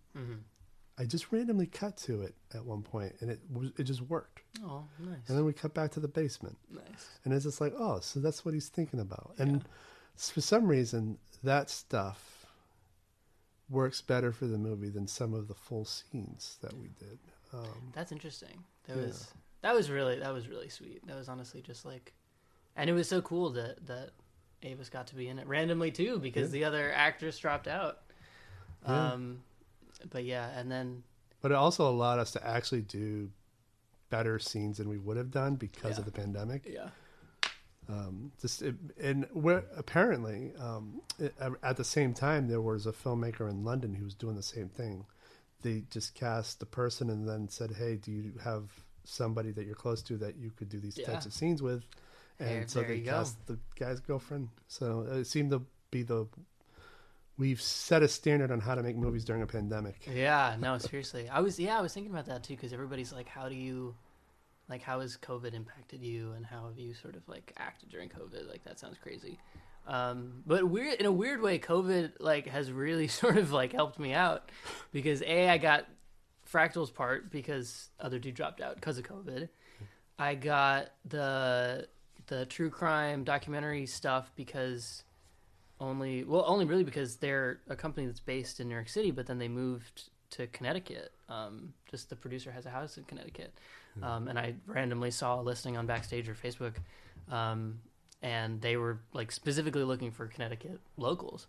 I 1.00 1.06
just 1.06 1.32
randomly 1.32 1.68
cut 1.68 1.96
to 1.98 2.22
it 2.24 2.34
at 2.56 2.66
one 2.66 2.82
point, 2.82 3.14
and 3.22 3.30
it 3.30 3.40
was 3.54 3.72
it 3.78 3.84
just 3.84 4.02
worked. 4.02 4.42
Oh, 4.66 4.84
nice. 5.00 5.20
And 5.28 5.38
then 5.38 5.46
we 5.46 5.54
cut 5.54 5.74
back 5.74 5.92
to 5.92 6.00
the 6.00 6.08
basement, 6.08 6.58
nice. 6.72 7.10
and 7.24 7.34
it's 7.34 7.46
just 7.46 7.62
like, 7.62 7.74
oh, 7.78 8.00
so 8.00 8.20
that's 8.20 8.44
what 8.44 8.54
he's 8.54 8.70
thinking 8.70 9.00
about. 9.00 9.36
And 9.38 9.58
Yeah. 9.58 9.68
s- 10.18 10.32
for 10.32 10.42
some 10.42 10.66
reason, 10.68 11.20
that 11.44 11.70
stuff 11.70 12.46
works 13.70 14.02
better 14.02 14.32
for 14.32 14.48
the 14.48 14.58
movie 14.58 14.90
than 14.90 15.08
some 15.08 15.34
of 15.34 15.48
the 15.48 15.54
full 15.54 15.86
scenes 15.86 16.58
that 16.62 16.74
we 16.78 16.88
did. 17.00 17.20
Um, 17.54 17.92
That's 17.94 18.12
interesting. 18.12 18.64
That 18.88 18.98
Yeah. 18.98 19.04
was 19.08 19.28
that 19.62 19.74
was 19.76 19.90
really 19.90 20.20
that 20.20 20.34
was 20.34 20.48
really 20.48 20.70
sweet. 20.70 21.06
That 21.08 21.16
was 21.16 21.30
honestly 21.30 21.62
just 21.62 21.86
like, 21.86 22.14
and 22.76 22.90
it 22.90 22.94
was 22.94 23.08
so 23.08 23.22
cool 23.22 23.52
that 23.52 23.86
that 23.88 24.12
Avis 24.64 24.90
got 24.90 25.08
to 25.08 25.16
be 25.16 25.28
in 25.28 25.38
it 25.40 25.48
randomly 25.48 25.92
too 25.92 26.18
because 26.20 26.50
Yeah. 26.50 26.54
the 26.60 26.64
other 26.66 26.92
actress 26.94 27.38
dropped 27.38 27.68
out. 27.68 28.02
Yeah. 28.84 29.12
Um, 29.14 29.44
but 30.10 30.24
yeah, 30.24 30.50
and 30.58 30.72
then 30.72 31.04
but 31.42 31.52
it 31.52 31.56
also 31.56 31.88
allowed 31.90 32.20
us 32.20 32.32
to 32.32 32.46
actually 32.48 32.82
do 32.82 33.30
better 34.10 34.40
scenes 34.40 34.78
than 34.78 34.90
we 34.90 34.98
would 34.98 35.18
have 35.18 35.32
done 35.32 35.56
because 35.56 35.94
Yeah. 35.94 36.00
of 36.00 36.06
the 36.06 36.12
pandemic. 36.12 36.66
Yeah. 36.66 36.90
Um, 37.90 38.32
just 38.42 38.62
it, 38.64 38.76
and 39.00 39.26
where 39.32 39.64
apparently 39.78 40.52
um, 40.60 41.02
it, 41.20 41.34
at 41.64 41.78
the 41.78 41.86
same 41.86 42.14
time 42.14 42.48
there 42.50 42.60
was 42.62 42.86
a 42.86 42.92
filmmaker 42.92 43.50
in 43.50 43.64
London 43.64 43.94
who 43.94 44.04
was 44.04 44.14
doing 44.14 44.36
the 44.36 44.44
same 44.44 44.68
thing. 44.68 45.06
They 45.62 45.84
just 45.90 46.14
cast 46.14 46.60
the 46.60 46.66
person 46.66 47.10
and 47.10 47.28
then 47.28 47.48
said, 47.48 47.72
"Hey, 47.72 47.96
do 47.96 48.12
you 48.12 48.34
have 48.44 48.70
somebody 49.06 49.52
that 49.52 49.66
you're 49.66 49.74
close 49.76 50.02
to 50.04 50.18
that 50.18 50.36
you 50.36 50.52
could 50.52 50.68
do 50.70 50.80
these 50.82 50.96
types 50.96 51.26
of 51.26 51.34
scenes 51.34 51.62
with?" 51.62 51.84
And 52.40 52.50
There- 52.50 52.68
so 52.68 52.80
there 52.80 52.90
they 52.90 52.96
you 52.98 53.06
go. 53.06 53.12
cast 53.12 53.46
the 53.48 53.58
guy's 53.76 54.02
girlfriend. 54.02 54.50
So 54.68 55.02
it 55.02 55.26
seemed 55.26 55.52
to 55.52 55.66
be 55.90 56.04
the 56.04 56.28
we've 57.38 57.62
set 57.62 58.04
a 58.04 58.08
standard 58.08 58.52
on 58.52 58.60
how 58.60 58.76
to 58.76 58.84
make 58.84 58.96
movies 58.96 59.24
during 59.24 59.42
a 59.42 59.48
pandemic. 59.48 60.08
Yeah, 60.14 60.56
no, 60.60 60.78
seriously. 60.78 61.30
I 61.30 61.40
was 61.40 61.60
yeah, 61.60 61.78
I 61.78 61.82
was 61.82 61.94
thinking 61.94 62.12
about 62.12 62.26
that 62.26 62.44
too 62.44 62.56
because 62.56 62.74
everybody's 62.74 63.14
like, 63.14 63.28
how 63.28 63.50
do 63.50 63.56
you, 63.56 63.96
like, 64.70 64.82
how 64.82 65.00
has 65.02 65.18
COVID 65.18 65.54
impacted 65.54 66.02
you, 66.02 66.32
and 66.34 66.46
how 66.46 66.68
have 66.68 66.80
you 66.80 66.94
sort 66.94 67.16
of 67.16 67.28
like 67.28 67.54
acted 67.58 67.90
during 67.90 68.10
COVID? 68.10 68.50
Like 68.50 68.64
that 68.64 68.80
sounds 68.80 68.98
crazy. 69.02 69.40
Um, 69.88 70.44
but 70.46 70.66
weird 70.66 71.00
in 71.00 71.06
a 71.06 71.12
weird 71.12 71.42
way, 71.42 71.60
COVID 71.60 72.14
like 72.20 72.48
has 72.48 72.72
really 72.72 73.08
sort 73.08 73.38
of 73.38 73.52
like 73.52 73.74
helped 73.74 74.00
me 74.00 74.14
out 74.14 74.52
because 74.92 75.22
a 75.22 75.50
I 75.50 75.58
got 75.58 75.86
Fractals 76.52 76.94
part 76.94 77.30
because 77.32 77.90
other 78.00 78.20
dude 78.20 78.36
dropped 78.36 78.62
out 78.62 78.76
because 78.76 78.98
of 78.98 79.06
COVID. 79.06 79.50
I 80.20 80.36
got 80.36 80.90
the 81.06 81.88
the 82.28 82.46
true 82.46 82.70
crime 82.70 83.24
documentary 83.24 83.86
stuff 83.86 84.32
because 84.36 85.04
only 85.80 86.24
well 86.24 86.44
only 86.48 86.66
really 86.66 86.84
because 86.84 87.18
they're 87.18 87.60
a 87.70 87.76
company 87.76 88.08
that's 88.08 88.20
based 88.20 88.60
in 88.60 88.68
New 88.68 88.74
York 88.74 88.90
City, 88.90 89.12
but 89.12 89.28
then 89.28 89.38
they 89.38 89.48
moved 89.48 90.10
to 90.32 90.48
Connecticut. 90.48 91.12
Um, 91.30 91.74
just 91.90 92.10
the 92.10 92.16
producer 92.16 92.52
has 92.52 92.66
a 92.66 92.70
house 92.70 92.98
in 92.98 93.04
Connecticut, 93.04 93.54
um, 94.02 94.28
and 94.28 94.40
I 94.40 94.56
randomly 94.66 95.12
saw 95.12 95.40
a 95.40 95.44
listing 95.44 95.78
on 95.78 95.86
Backstage 95.86 96.28
or 96.30 96.36
Facebook, 96.36 96.76
um, 97.32 97.80
and 98.22 98.62
they 98.62 98.78
were 98.78 99.00
like 99.14 99.32
specifically 99.32 99.84
looking 99.84 100.12
for 100.12 100.28
Connecticut 100.28 100.80
locals. 100.98 101.48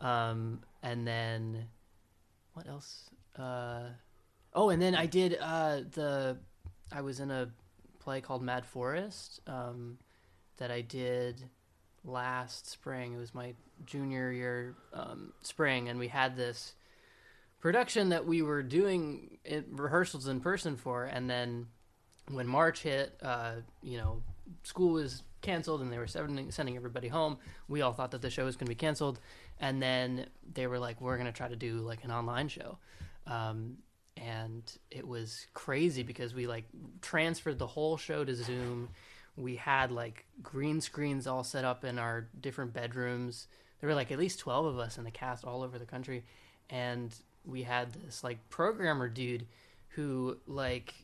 Um, 0.00 0.60
and 0.82 1.06
then 1.06 1.66
what 2.54 2.68
else? 2.68 3.10
Uh, 3.38 3.84
oh, 4.54 4.70
and 4.70 4.82
then 4.82 4.94
I 4.94 5.06
did 5.06 5.38
uh, 5.40 5.80
the 5.92 6.36
I 6.90 7.00
was 7.00 7.20
in 7.20 7.30
a 7.30 7.50
play 8.00 8.20
called 8.20 8.42
Mad 8.42 8.66
Forest 8.66 9.40
um, 9.46 9.98
that 10.58 10.70
I 10.70 10.80
did 10.80 11.48
last 12.04 12.68
spring. 12.68 13.12
It 13.12 13.18
was 13.18 13.34
my 13.34 13.54
junior 13.86 14.32
year 14.32 14.74
um, 14.92 15.32
spring, 15.42 15.88
and 15.88 15.98
we 15.98 16.08
had 16.08 16.36
this 16.36 16.74
production 17.60 18.10
that 18.10 18.26
we 18.26 18.42
were 18.42 18.62
doing 18.62 19.38
in 19.44 19.64
rehearsals 19.70 20.26
in 20.26 20.40
person 20.40 20.76
for, 20.76 21.04
and 21.04 21.28
then 21.28 21.66
when 22.28 22.46
March 22.46 22.82
hit, 22.82 23.16
uh, 23.22 23.54
you 23.82 23.98
know, 23.98 24.22
school 24.62 24.92
was 24.92 25.22
canceled 25.40 25.80
and 25.80 25.92
they 25.92 25.98
were 25.98 26.06
sending, 26.06 26.76
everybody 26.76 27.08
home. 27.08 27.36
We 27.68 27.82
all 27.82 27.92
thought 27.92 28.12
that 28.12 28.22
the 28.22 28.30
show 28.30 28.44
was 28.44 28.56
going 28.56 28.66
to 28.66 28.70
be 28.70 28.76
canceled, 28.76 29.18
and 29.60 29.82
then 29.82 30.26
they 30.52 30.66
were 30.66 30.78
like, 30.78 31.00
"We're 31.00 31.16
going 31.16 31.26
to 31.26 31.32
try 31.32 31.48
to 31.48 31.56
do 31.56 31.78
like 31.78 32.04
an 32.04 32.10
online 32.10 32.48
show." 32.48 32.78
Um, 33.26 33.78
and 34.16 34.62
it 34.90 35.06
was 35.06 35.46
crazy 35.54 36.02
because 36.02 36.34
we 36.34 36.46
like 36.46 36.64
transferred 37.00 37.58
the 37.58 37.66
whole 37.66 37.96
show 37.96 38.24
to 38.24 38.34
Zoom. 38.34 38.88
We 39.36 39.56
had 39.56 39.90
like 39.90 40.26
green 40.42 40.80
screens 40.80 41.26
all 41.26 41.44
set 41.44 41.64
up 41.64 41.84
in 41.84 41.98
our 41.98 42.28
different 42.40 42.72
bedrooms. 42.72 43.48
There 43.80 43.88
were 43.88 43.94
like 43.94 44.12
at 44.12 44.18
least 44.18 44.40
12 44.40 44.66
of 44.66 44.78
us 44.78 44.98
in 44.98 45.04
the 45.04 45.10
cast 45.10 45.44
all 45.44 45.62
over 45.62 45.78
the 45.78 45.86
country. 45.86 46.24
And 46.68 47.14
we 47.44 47.62
had 47.62 47.92
this 47.92 48.22
like 48.22 48.48
programmer 48.50 49.08
dude 49.08 49.46
who 49.88 50.36
like 50.46 50.94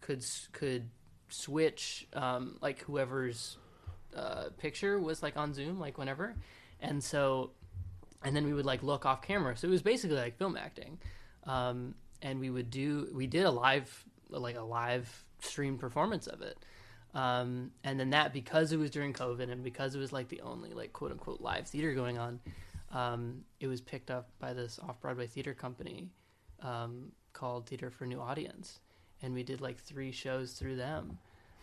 could 0.00 0.24
could 0.52 0.90
switch 1.28 2.06
um, 2.14 2.56
like 2.60 2.80
whoever's 2.80 3.58
uh, 4.16 4.44
picture 4.58 4.98
was 4.98 5.22
like 5.22 5.36
on 5.36 5.54
Zoom 5.54 5.78
like 5.78 5.98
whenever. 5.98 6.34
And 6.80 7.02
so 7.02 7.52
and 8.24 8.34
then 8.34 8.44
we 8.44 8.54
would 8.54 8.66
like 8.66 8.82
look 8.82 9.06
off 9.06 9.22
camera. 9.22 9.56
So 9.56 9.68
it 9.68 9.70
was 9.70 9.82
basically 9.82 10.16
like 10.16 10.36
film 10.36 10.56
acting. 10.56 10.98
Um, 11.44 11.94
and 12.22 12.40
we 12.40 12.50
would 12.50 12.70
do 12.70 13.08
we 13.12 13.28
did 13.28 13.44
a 13.44 13.50
live 13.50 14.04
like 14.28 14.56
a 14.56 14.62
live 14.62 15.24
stream 15.40 15.78
performance 15.78 16.26
of 16.26 16.42
it 16.42 16.58
um, 17.14 17.70
and 17.84 17.98
then 17.98 18.10
that 18.10 18.32
because 18.32 18.72
it 18.72 18.76
was 18.78 18.90
during 18.90 19.12
covid 19.12 19.50
and 19.50 19.64
because 19.64 19.94
it 19.94 19.98
was 19.98 20.12
like 20.12 20.28
the 20.28 20.40
only 20.42 20.70
like 20.70 20.92
quote 20.92 21.10
unquote 21.10 21.40
live 21.40 21.66
theater 21.66 21.94
going 21.94 22.18
on 22.18 22.38
um, 22.92 23.44
it 23.60 23.66
was 23.66 23.80
picked 23.80 24.10
up 24.10 24.30
by 24.38 24.52
this 24.52 24.78
off-broadway 24.78 25.26
theater 25.26 25.54
company 25.54 26.08
um, 26.62 27.12
called 27.32 27.66
theater 27.66 27.90
for 27.90 28.06
new 28.06 28.20
audience. 28.20 28.80
And 29.22 29.34
we 29.34 29.42
did 29.42 29.60
like 29.60 29.78
three 29.78 30.12
shows 30.12 30.52
through 30.52 30.76
them. 30.76 31.18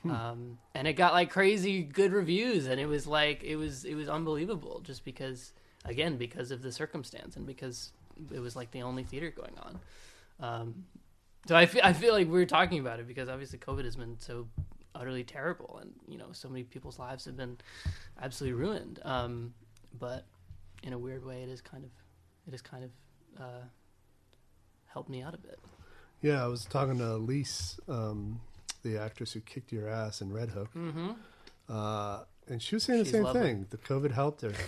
Um, 0.08 0.60
and 0.76 0.88
it 0.88 0.94
got 0.94 1.14
like 1.14 1.32
crazy 1.32 1.82
good 1.82 2.12
reviews. 2.14 2.68
And 2.68 2.80
it 2.80 2.86
was 2.86 3.08
like 3.08 3.44
it 3.44 3.56
was 3.56 3.86
it 3.86 3.96
was 3.96 4.08
unbelievable 4.08 4.82
just 4.84 5.04
because 5.04 5.54
again 5.84 6.18
because 6.18 6.52
of 6.52 6.62
the 6.62 6.72
circumstance 6.72 7.36
and 7.36 7.46
because 7.46 7.92
it 8.32 8.40
was 8.40 8.56
like 8.56 8.70
the 8.72 8.84
only 8.84 9.04
theater 9.04 9.32
going 9.32 9.56
on. 9.58 9.80
Um, 10.40 10.86
so 11.48 11.56
I 11.56 11.66
feel, 11.66 11.82
I 11.84 11.94
feel 11.94 12.14
like 12.14 12.28
we're 12.28 12.46
talking 12.46 12.80
about 12.80 13.00
it 13.00 13.08
because 13.08 13.30
obviously 13.30 13.58
COVID 13.58 13.86
has 13.86 13.96
been 13.96 14.18
so 14.20 14.48
utterly 14.96 15.24
terrible, 15.24 15.78
and 15.82 15.92
you 16.08 16.18
know 16.18 16.28
so 16.32 16.50
many 16.50 16.64
people's 16.64 16.98
lives 16.98 17.26
have 17.26 17.38
been 17.38 17.58
absolutely 18.22 18.60
ruined. 18.60 19.00
Um, 19.04 19.54
but 20.00 20.26
in 20.84 20.94
a 20.94 20.98
weird 20.98 21.24
way, 21.26 21.44
it 21.44 21.50
is 21.50 21.62
kind 21.62 21.84
of 21.84 21.90
it 22.48 22.52
has 22.52 22.62
kind 22.62 22.84
of 22.84 22.92
uh, 23.40 23.64
helped 24.88 25.10
me 25.10 25.22
out 25.22 25.34
a 25.34 25.38
bit. 25.38 25.60
Yeah, 26.22 26.44
I 26.44 26.48
was 26.48 26.66
talking 26.66 26.98
to 26.98 27.12
Elise, 27.16 27.80
um, 27.88 28.40
the 28.84 28.98
actress 28.98 29.34
who 29.34 29.42
kicked 29.42 29.72
your 29.72 29.88
ass 29.90 30.22
in 30.22 30.32
Red 30.34 30.50
Hook, 30.50 30.74
Mm-hmm. 30.74 31.12
uh, 31.70 32.20
and 32.48 32.62
she 32.62 32.76
was 32.76 32.84
saying 32.84 33.00
the 33.00 33.06
She's 33.06 33.14
same 33.14 33.24
lovely. 33.24 33.42
thing. 33.42 33.68
The 33.70 33.78
COVID 33.78 34.12
helped 34.12 34.42
her. 34.42 34.54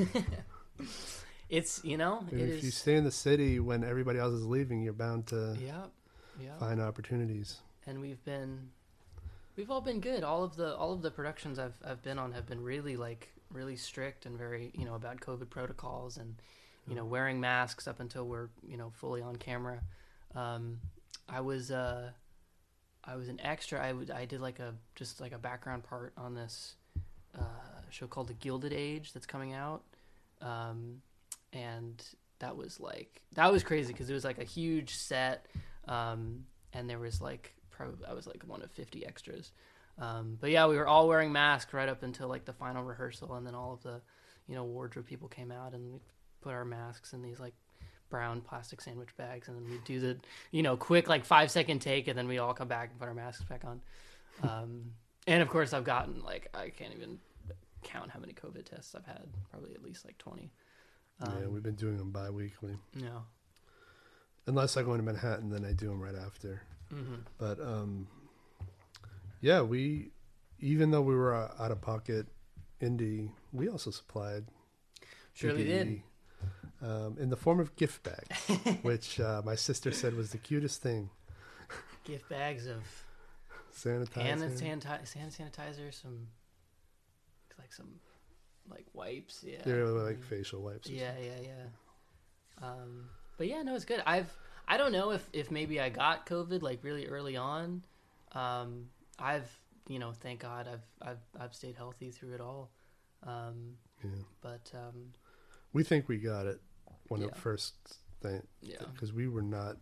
It's 1.49 1.81
you 1.85 1.95
know 1.95 2.25
it 2.29 2.37
if 2.39 2.63
you 2.63 2.71
stay 2.71 2.95
in 2.97 3.05
the 3.05 3.11
city 3.11 3.59
when 3.61 3.83
everybody 3.85 4.19
else 4.19 4.33
is 4.33 4.45
leaving, 4.45 4.81
you're 4.81 4.91
bound 4.91 5.27
to 5.27 5.57
yeah 5.63 5.85
yeah, 6.39 6.57
find 6.59 6.81
opportunities. 6.81 7.59
and 7.87 8.01
we've 8.01 8.23
been 8.25 8.69
we've 9.57 9.71
all 9.71 9.81
been 9.81 9.99
good. 9.99 10.23
All 10.23 10.43
of 10.43 10.55
the 10.55 10.75
all 10.75 10.93
of 10.93 11.01
the 11.01 11.11
productions 11.11 11.59
I've 11.59 11.75
I've 11.83 12.01
been 12.03 12.19
on 12.19 12.31
have 12.31 12.45
been 12.45 12.61
really 12.61 12.95
like 12.95 13.29
really 13.51 13.75
strict 13.75 14.25
and 14.25 14.37
very 14.37 14.71
you 14.73 14.85
know 14.85 14.95
about 14.95 15.19
COVID 15.19 15.49
protocols 15.49 16.17
and 16.17 16.35
you 16.87 16.95
know 16.95 17.03
wearing 17.03 17.39
masks 17.39 17.87
up 17.87 17.99
until 17.99 18.25
we're 18.25 18.49
you 18.65 18.77
know 18.77 18.91
fully 18.95 19.21
on 19.21 19.35
camera. 19.35 19.81
Um, 20.35 20.79
I 21.27 21.41
was 21.41 21.71
uh, 21.71 22.11
I 23.03 23.15
was 23.15 23.27
an 23.27 23.41
extra. 23.41 23.83
I 23.83 23.91
would 23.91 24.11
I 24.11 24.25
did 24.25 24.39
like 24.39 24.59
a 24.59 24.73
just 24.95 25.19
like 25.19 25.33
a 25.33 25.39
background 25.39 25.83
part 25.83 26.13
on 26.17 26.35
this 26.35 26.75
uh, 27.37 27.81
show 27.89 28.07
called 28.07 28.27
The 28.27 28.33
Gilded 28.35 28.73
Age 28.73 29.11
that's 29.13 29.25
coming 29.25 29.53
out, 29.53 29.83
um, 30.41 31.01
and 31.51 32.01
that 32.39 32.55
was 32.55 32.79
like 32.79 33.21
that 33.33 33.51
was 33.51 33.63
crazy 33.63 33.91
because 33.91 34.09
it 34.09 34.13
was 34.13 34.23
like 34.23 34.37
a 34.37 34.43
huge 34.43 34.95
set, 34.95 35.47
um, 35.87 36.45
and 36.73 36.89
there 36.89 36.99
was 36.99 37.21
like 37.21 37.56
probably 37.77 38.05
I 38.07 38.13
was 38.13 38.27
like 38.27 38.43
one 38.45 38.61
of 38.61 38.71
fifty 38.71 39.05
extras. 39.05 39.51
Um, 39.99 40.37
but 40.39 40.51
yeah, 40.51 40.67
we 40.67 40.75
were 40.75 40.87
all 40.87 41.07
wearing 41.07 41.31
masks 41.31 41.73
right 41.73 41.89
up 41.89 42.03
until 42.03 42.27
like 42.27 42.45
the 42.45 42.53
final 42.53 42.83
rehearsal, 42.83 43.33
and 43.35 43.47
then 43.47 43.55
all 43.55 43.73
of 43.73 43.81
the, 43.83 44.01
you 44.47 44.55
know, 44.55 44.63
wardrobe 44.63 45.05
people 45.05 45.27
came 45.27 45.51
out, 45.51 45.73
and 45.73 45.93
we 45.93 45.99
put 46.41 46.53
our 46.53 46.65
masks 46.65 47.13
in 47.13 47.21
these 47.21 47.39
like 47.39 47.53
brown 48.09 48.41
plastic 48.41 48.79
sandwich 48.81 49.09
bags, 49.17 49.47
and 49.47 49.57
then 49.57 49.69
we 49.69 49.79
do 49.85 49.99
the, 49.99 50.17
you 50.51 50.61
know, 50.61 50.77
quick 50.77 51.07
like 51.07 51.25
five 51.25 51.49
second 51.49 51.79
take, 51.79 52.07
and 52.07 52.17
then 52.17 52.27
we 52.27 52.37
all 52.37 52.53
come 52.53 52.67
back 52.67 52.89
and 52.89 52.99
put 52.99 53.07
our 53.07 53.13
masks 53.13 53.43
back 53.45 53.63
on. 53.65 53.81
Um, 54.43 54.91
and 55.25 55.41
of 55.41 55.49
course, 55.49 55.73
I've 55.73 55.83
gotten 55.83 56.21
like 56.23 56.49
I 56.53 56.69
can't 56.69 56.93
even 56.95 57.19
count 57.83 58.11
how 58.11 58.19
many 58.19 58.33
COVID 58.33 58.65
tests 58.65 58.93
I've 58.93 59.05
had. 59.05 59.23
Probably 59.49 59.73
at 59.73 59.83
least 59.83 60.05
like 60.05 60.17
twenty. 60.19 60.51
Um, 61.21 61.33
yeah, 61.41 61.47
we've 61.47 61.63
been 61.63 61.75
doing 61.75 61.97
them 61.97 62.11
bi-weekly. 62.11 62.75
yeah. 62.93 63.21
Unless 64.45 64.77
I 64.77 64.83
go 64.83 64.93
into 64.93 65.03
Manhattan, 65.03 65.49
then 65.49 65.65
I 65.65 65.73
do 65.73 65.87
them 65.87 65.99
right 65.99 66.15
after. 66.15 66.61
Hmm 66.89 67.15
But 67.37 67.59
um, 67.59 68.07
yeah, 69.41 69.61
we 69.61 70.11
even 70.59 70.91
though 70.91 71.01
we 71.01 71.15
were 71.15 71.33
uh, 71.35 71.53
out 71.59 71.71
of 71.71 71.81
pocket 71.81 72.27
indie, 72.81 73.29
we 73.53 73.69
also 73.69 73.91
supplied 73.91 74.45
Surely 75.33 75.63
did. 75.63 76.01
Um, 76.81 77.17
in 77.19 77.29
the 77.29 77.35
form 77.35 77.59
of 77.59 77.75
gift 77.75 78.03
bags, 78.03 78.47
which 78.83 79.19
uh, 79.19 79.41
my 79.43 79.55
sister 79.55 79.91
said 79.91 80.15
was 80.15 80.31
the 80.31 80.37
cutest 80.37 80.81
thing. 80.81 81.09
Gift 82.03 82.29
bags 82.29 82.67
of 82.67 82.83
Sanitizer. 83.75 84.13
hand 84.21 84.41
sanitizer, 84.41 85.13
hand 85.13 85.31
sanitizer, 85.31 85.91
some 85.93 86.27
like 87.59 87.73
some 87.73 87.99
like 88.69 88.85
wipes. 88.93 89.43
Yeah. 89.45 89.61
They 89.65 89.73
were 89.73 89.87
like 90.03 90.17
Mm. 90.19 90.23
facial 90.25 90.61
wipes. 90.61 90.87
or 90.89 90.93
Yeah, 90.93 91.13
yeah, 91.19 91.39
yeah. 91.41 92.65
Um, 92.67 93.09
but 93.37 93.47
yeah, 93.47 93.61
no, 93.63 93.75
it's 93.75 93.85
good. 93.85 94.01
I've 94.05 94.31
I 94.67 94.77
don't 94.77 94.91
know 94.91 95.11
if 95.11 95.27
if 95.33 95.49
maybe 95.51 95.79
I 95.79 95.89
got 95.89 96.25
COVID 96.25 96.61
like 96.61 96.83
really 96.83 97.07
early 97.07 97.37
on. 97.37 97.83
Um, 98.33 98.89
I've 99.19 99.49
you 99.87 99.99
know, 99.99 100.11
thank 100.11 100.41
God, 100.41 100.67
I've 100.67 101.07
I've 101.09 101.21
I've 101.39 101.53
stayed 101.55 101.75
healthy 101.75 102.11
through 102.11 102.33
it 102.33 102.41
all. 102.41 102.69
Um. 103.23 103.77
Yeah. 104.03 104.11
but 104.41 104.71
um, 104.75 105.13
We 105.73 105.83
think 105.83 106.07
we 106.07 106.17
got 106.17 106.45
it 106.45 106.61
when 107.07 107.21
Yeah. 107.21 107.27
it 107.27 107.35
first 107.35 107.73
thing 108.21 108.45
yeah, 108.61 108.77
because 108.93 109.11
we 109.11 109.27
were 109.27 109.41
not 109.41 109.77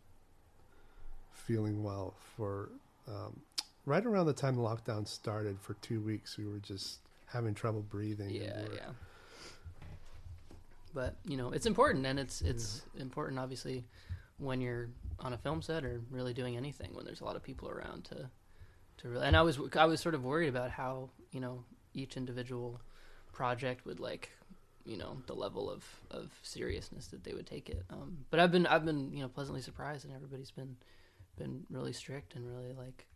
feeling 1.34 1.84
well 1.84 2.14
for 2.38 2.70
um, 3.08 3.42
right 3.86 4.06
around 4.06 4.28
the 4.28 4.34
time 4.34 4.56
the 4.56 4.62
lockdown 4.62 5.06
started. 5.08 5.60
For 5.60 5.74
two 5.76 6.00
weeks, 6.00 6.38
we 6.38 6.46
were 6.48 6.60
just 6.60 7.00
having 7.26 7.54
trouble 7.54 7.82
breathing. 7.82 8.30
Yeah, 8.30 8.62
we're- 8.62 8.76
yeah. 8.78 8.90
But 10.94 11.16
you 11.26 11.36
know, 11.36 11.52
it's 11.52 11.66
important, 11.66 12.06
and 12.06 12.18
it's 12.18 12.42
it's 12.42 12.84
important, 12.98 13.38
obviously, 13.38 13.84
when 14.38 14.62
you're 14.62 14.90
on 15.20 15.34
a 15.34 15.38
film 15.38 15.62
set 15.62 15.86
or 15.86 16.02
really 16.10 16.34
doing 16.34 16.58
anything 16.58 16.94
when 16.94 17.06
there's 17.06 17.22
a 17.22 17.26
lot 17.26 17.36
of 17.36 17.44
people 17.44 17.70
around 17.70 18.04
to 18.06 18.30
to 18.98 19.10
really. 19.10 19.26
And 19.26 19.36
I 19.36 19.42
was 19.42 19.60
I 19.78 19.86
was 19.86 20.02
sort 20.02 20.16
of 20.16 20.24
worried 20.24 20.50
about 20.50 20.72
how 20.72 21.10
you 21.32 21.40
know 21.40 21.64
each 21.94 22.18
individual 22.18 22.82
project 23.32 23.86
would 23.86 24.00
like 24.00 24.32
you 24.86 24.98
know 24.98 25.18
the 25.28 25.34
level 25.34 25.70
of 25.70 25.84
of 26.12 26.32
seriousness 26.44 27.08
that 27.08 27.24
they 27.24 27.34
would 27.34 27.48
take 27.48 27.70
it. 27.70 27.84
Um, 27.90 28.26
but 28.30 28.40
I've 28.40 28.52
been 28.52 28.66
I've 28.66 28.86
been 28.86 29.12
you 29.12 29.22
know 29.22 29.30
pleasantly 29.30 29.62
surprised, 29.62 30.06
and 30.06 30.14
everybody's 30.14 30.52
been 30.52 30.76
been 31.38 31.66
really 31.70 31.94
strict 31.94 32.36
and 32.36 32.48
really 32.48 32.74
like 32.74 33.08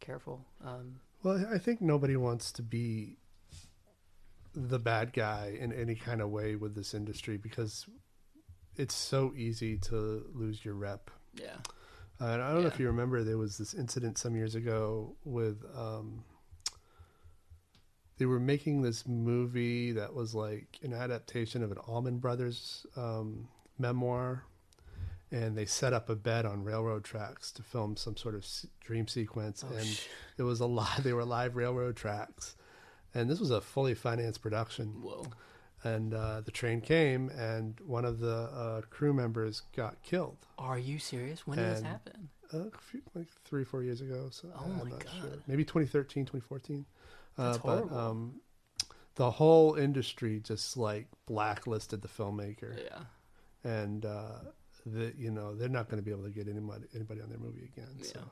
careful. 0.00 0.46
Um, 0.64 1.00
Well, 1.22 1.44
I 1.52 1.58
think 1.58 1.80
nobody 1.80 2.16
wants 2.16 2.52
to 2.52 2.62
be 2.62 3.16
the 4.54 4.78
bad 4.78 5.12
guy 5.12 5.56
in 5.58 5.72
any 5.72 5.94
kind 5.94 6.20
of 6.20 6.30
way 6.30 6.56
with 6.56 6.74
this 6.74 6.94
industry 6.94 7.36
because 7.36 7.86
it's 8.78 8.94
so 8.94 9.32
easy 9.36 9.76
to 9.78 10.24
lose 10.34 10.64
your 10.64 10.74
rep. 10.74 11.10
yeah. 11.34 11.56
Uh, 12.20 12.24
and 12.32 12.42
I 12.42 12.52
don't 12.52 12.62
know 12.62 12.68
if 12.68 12.80
you 12.80 12.86
remember, 12.88 13.22
there 13.22 13.38
was 13.38 13.58
this 13.58 13.74
incident 13.74 14.18
some 14.18 14.34
years 14.34 14.56
ago 14.56 15.14
with 15.24 15.62
um, 15.76 16.24
they 18.18 18.26
were 18.26 18.40
making 18.40 18.82
this 18.82 19.06
movie 19.06 19.92
that 19.92 20.12
was 20.14 20.34
like 20.34 20.78
an 20.82 20.92
adaptation 20.92 21.62
of 21.62 21.70
an 21.70 21.78
Allman 21.78 22.18
Brothers 22.18 22.84
um, 22.96 23.46
memoir, 23.78 24.42
and 25.30 25.56
they 25.56 25.64
set 25.66 25.92
up 25.92 26.08
a 26.08 26.16
bed 26.16 26.44
on 26.44 26.64
railroad 26.64 27.04
tracks 27.04 27.52
to 27.52 27.62
film 27.62 27.96
some 27.96 28.16
sort 28.16 28.34
of 28.34 28.44
dream 28.80 29.06
sequence, 29.06 29.64
Oh, 29.64 29.76
and 29.76 29.86
sh- 29.86 30.06
it 30.38 30.42
was 30.42 30.58
a 30.58 30.66
live. 30.66 31.00
They 31.04 31.12
were 31.12 31.24
live 31.24 31.54
railroad 31.54 31.94
tracks, 31.94 32.56
and 33.14 33.30
this 33.30 33.38
was 33.38 33.52
a 33.52 33.60
fully 33.60 33.94
financed 33.94 34.42
production 34.42 35.02
whoa. 35.02 35.26
And 35.84 36.12
uh, 36.14 36.40
the 36.40 36.50
train 36.50 36.80
came 36.80 37.28
and 37.30 37.78
one 37.80 38.04
of 38.04 38.18
the 38.20 38.34
uh, 38.36 38.80
crew 38.90 39.12
members 39.12 39.62
got 39.76 40.02
killed 40.02 40.38
Are 40.58 40.78
you 40.78 40.98
serious? 40.98 41.46
When 41.46 41.58
did 41.58 41.70
this 41.70 41.78
And- 41.78 41.86
happen? 41.86 42.28
uh, 42.52 42.58
a 42.58 42.78
few, 42.80 43.02
like 43.14 43.28
three 43.44 43.62
four 43.64 43.82
years 43.82 44.00
ago 44.00 44.28
so 44.30 44.48
Oh 44.56 44.64
I'm 44.64 44.78
my 44.78 44.90
not 44.90 45.04
God. 45.04 45.12
sure. 45.20 45.30
maybe 45.46 45.64
2013 45.64 46.24
2014 46.24 46.84
That's 47.36 47.58
uh, 47.58 47.60
but 47.62 47.68
horrible. 47.78 47.98
um, 47.98 48.40
the 49.16 49.30
whole 49.32 49.74
industry 49.74 50.40
just 50.40 50.76
like 50.76 51.06
blacklisted 51.26 52.00
the 52.02 52.08
filmmaker 52.08 52.78
Yeah. 52.82 53.00
and 53.70 54.06
uh, 54.06 54.38
the, 54.86 55.12
you 55.18 55.30
know 55.30 55.54
they're 55.54 55.68
not 55.68 55.88
going 55.90 55.98
to 56.02 56.04
be 56.04 56.10
able 56.10 56.24
to 56.24 56.30
get 56.30 56.48
anybody 56.48 56.84
anybody 56.94 57.20
on 57.20 57.28
their 57.28 57.38
movie 57.38 57.68
again 57.76 58.02
so 58.02 58.12
Yeah. 58.20 58.24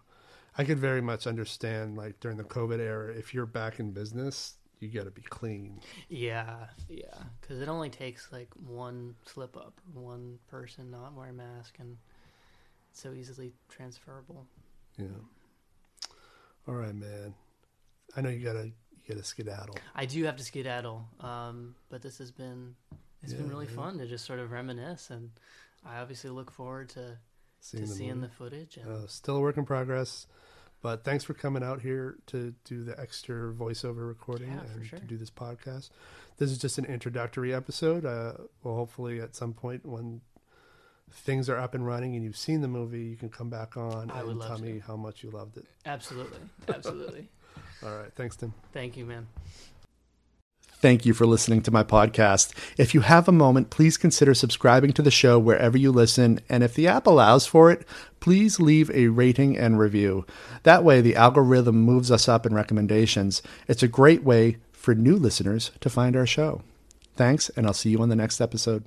i 0.57 0.65
could 0.65 0.79
very 0.79 1.03
much 1.03 1.27
understand 1.27 1.97
like 1.99 2.19
during 2.21 2.39
the 2.39 2.45
covid 2.45 2.79
era 2.81 3.13
if 3.13 3.35
you're 3.35 3.45
back 3.47 3.79
in 3.81 3.91
business 3.91 4.57
you 4.81 4.89
got 4.89 5.05
to 5.05 5.11
be 5.11 5.23
clean 5.23 5.81
Yeah, 6.09 6.67
yeah. 6.89 7.05
Because 7.41 7.61
it 7.61 7.69
only 7.69 7.91
takes 7.91 8.31
like 8.33 8.49
one 8.55 9.15
slip 9.25 9.57
up, 9.57 9.81
one 9.93 10.39
person 10.49 10.91
not 10.91 11.15
wear 11.15 11.29
a 11.29 11.33
mask, 11.33 11.77
and 11.79 11.97
it's 12.91 13.01
so 13.01 13.13
easily 13.13 13.53
transferable. 13.69 14.47
Yeah. 14.99 15.07
All 16.69 16.75
right, 16.75 16.95
man. 16.95 17.35
I 18.17 18.21
know 18.21 18.29
you 18.31 18.45
gotta 18.45 18.67
you 18.67 19.03
gotta 19.09 19.25
skedaddle. 19.25 19.77
I 19.95 20.07
do 20.07 20.25
have 20.25 20.37
to 20.37 20.45
skedaddle, 20.45 21.07
um, 21.21 21.75
but 21.91 22.03
this 22.03 22.19
has 22.19 22.31
been 22.31 22.75
it's 23.23 23.33
been 23.33 23.49
really 23.49 23.67
yeah. 23.67 23.77
fun 23.77 23.99
to 23.99 24.07
just 24.07 24.25
sort 24.25 24.39
of 24.39 24.53
reminisce, 24.53 25.11
and 25.11 25.31
I 25.85 25.99
obviously 25.99 26.31
look 26.31 26.51
forward 26.51 26.89
to 26.91 27.19
Seeing 27.61 27.85
to 27.85 27.89
the 27.89 27.95
seeing 27.97 28.21
the 28.21 28.29
footage. 28.29 28.77
And 28.77 28.89
Uh, 28.89 29.07
still 29.07 29.37
a 29.37 29.41
work 29.41 29.57
in 29.57 29.65
progress, 29.65 30.27
but 30.83 31.05
thanks 31.05 31.25
for 31.25 31.35
coming 31.35 31.63
out 31.63 31.81
here 31.83 32.17
to 32.27 32.55
do 32.65 32.85
the 32.85 32.99
extra 33.01 33.53
voiceover 33.53 34.07
recording 34.07 34.49
Yeah, 34.53 34.61
and 34.75 34.87
sure. 34.87 34.99
to 34.99 35.05
do 35.05 35.17
this 35.17 35.31
podcast. 35.31 35.91
This 36.39 36.51
is 36.51 36.59
just 36.59 36.79
an 36.79 36.85
introductory 36.85 37.55
episode. 37.55 38.05
Uh, 38.05 38.33
well, 38.63 38.75
hopefully, 38.77 39.21
at 39.21 39.35
some 39.35 39.53
point 39.55 39.85
when 39.87 40.21
things 41.11 41.49
are 41.49 41.57
up 41.57 41.75
and 41.75 41.87
running 41.87 42.15
and 42.15 42.25
you've 42.25 42.37
seen 42.37 42.61
the 42.61 42.69
movie, 42.69 43.05
you 43.05 43.17
can 43.17 43.29
come 43.31 43.49
back 43.49 43.77
on 43.77 44.11
I 44.11 44.21
and 44.21 44.41
tell 44.41 44.57
to. 44.59 44.63
me 44.63 44.83
how 44.87 44.97
much 44.97 45.23
you 45.23 45.31
loved 45.31 45.57
it. 45.57 45.65
absolutely, 45.87 46.39
absolutely. 46.69 47.29
All 47.85 47.97
right, 47.97 48.13
thanks, 48.15 48.37
Tim. 48.37 48.53
Thank 48.73 48.97
you, 48.97 49.05
man. 49.07 49.27
Thank 50.79 51.07
you 51.07 51.15
for 51.15 51.25
listening 51.25 51.63
to 51.63 51.71
my 51.71 51.83
podcast. 51.83 52.53
If 52.77 52.93
you 52.93 53.01
have 53.01 53.29
a 53.29 53.33
moment, 53.33 53.71
please 53.71 53.97
consider 53.97 54.35
subscribing 54.35 54.93
to 54.93 55.03
the 55.03 55.11
show 55.11 55.39
wherever 55.39 55.79
you 55.79 55.91
listen. 55.91 56.39
And 56.51 56.63
if 56.63 56.75
the 56.75 56.87
app 56.87 57.07
allows 57.07 57.47
for 57.47 57.71
it, 57.71 57.87
please 58.21 58.61
leave 58.61 58.91
a 58.91 59.09
rating 59.09 59.57
and 59.57 59.79
review. 59.79 60.27
That 60.65 60.85
way, 60.85 61.01
the 61.01 61.17
algorithm 61.17 61.81
moves 61.81 62.11
us 62.11 62.29
up 62.29 62.45
in 62.45 62.55
recommendations. 62.55 63.43
It's 63.67 63.83
a 63.83 63.89
great 63.89 64.23
way 64.23 64.59
for 64.71 64.95
new 64.95 65.17
listeners 65.17 65.71
to 65.81 65.89
find 65.89 66.15
our 66.15 66.27
show. 66.27 66.61
Thanks, 67.17 67.49
and 67.57 67.67
I'll 67.67 67.73
see 67.73 67.91
you 67.91 68.03
on 68.03 68.11
the 68.11 68.17
next 68.17 68.43
episode. 68.43 68.85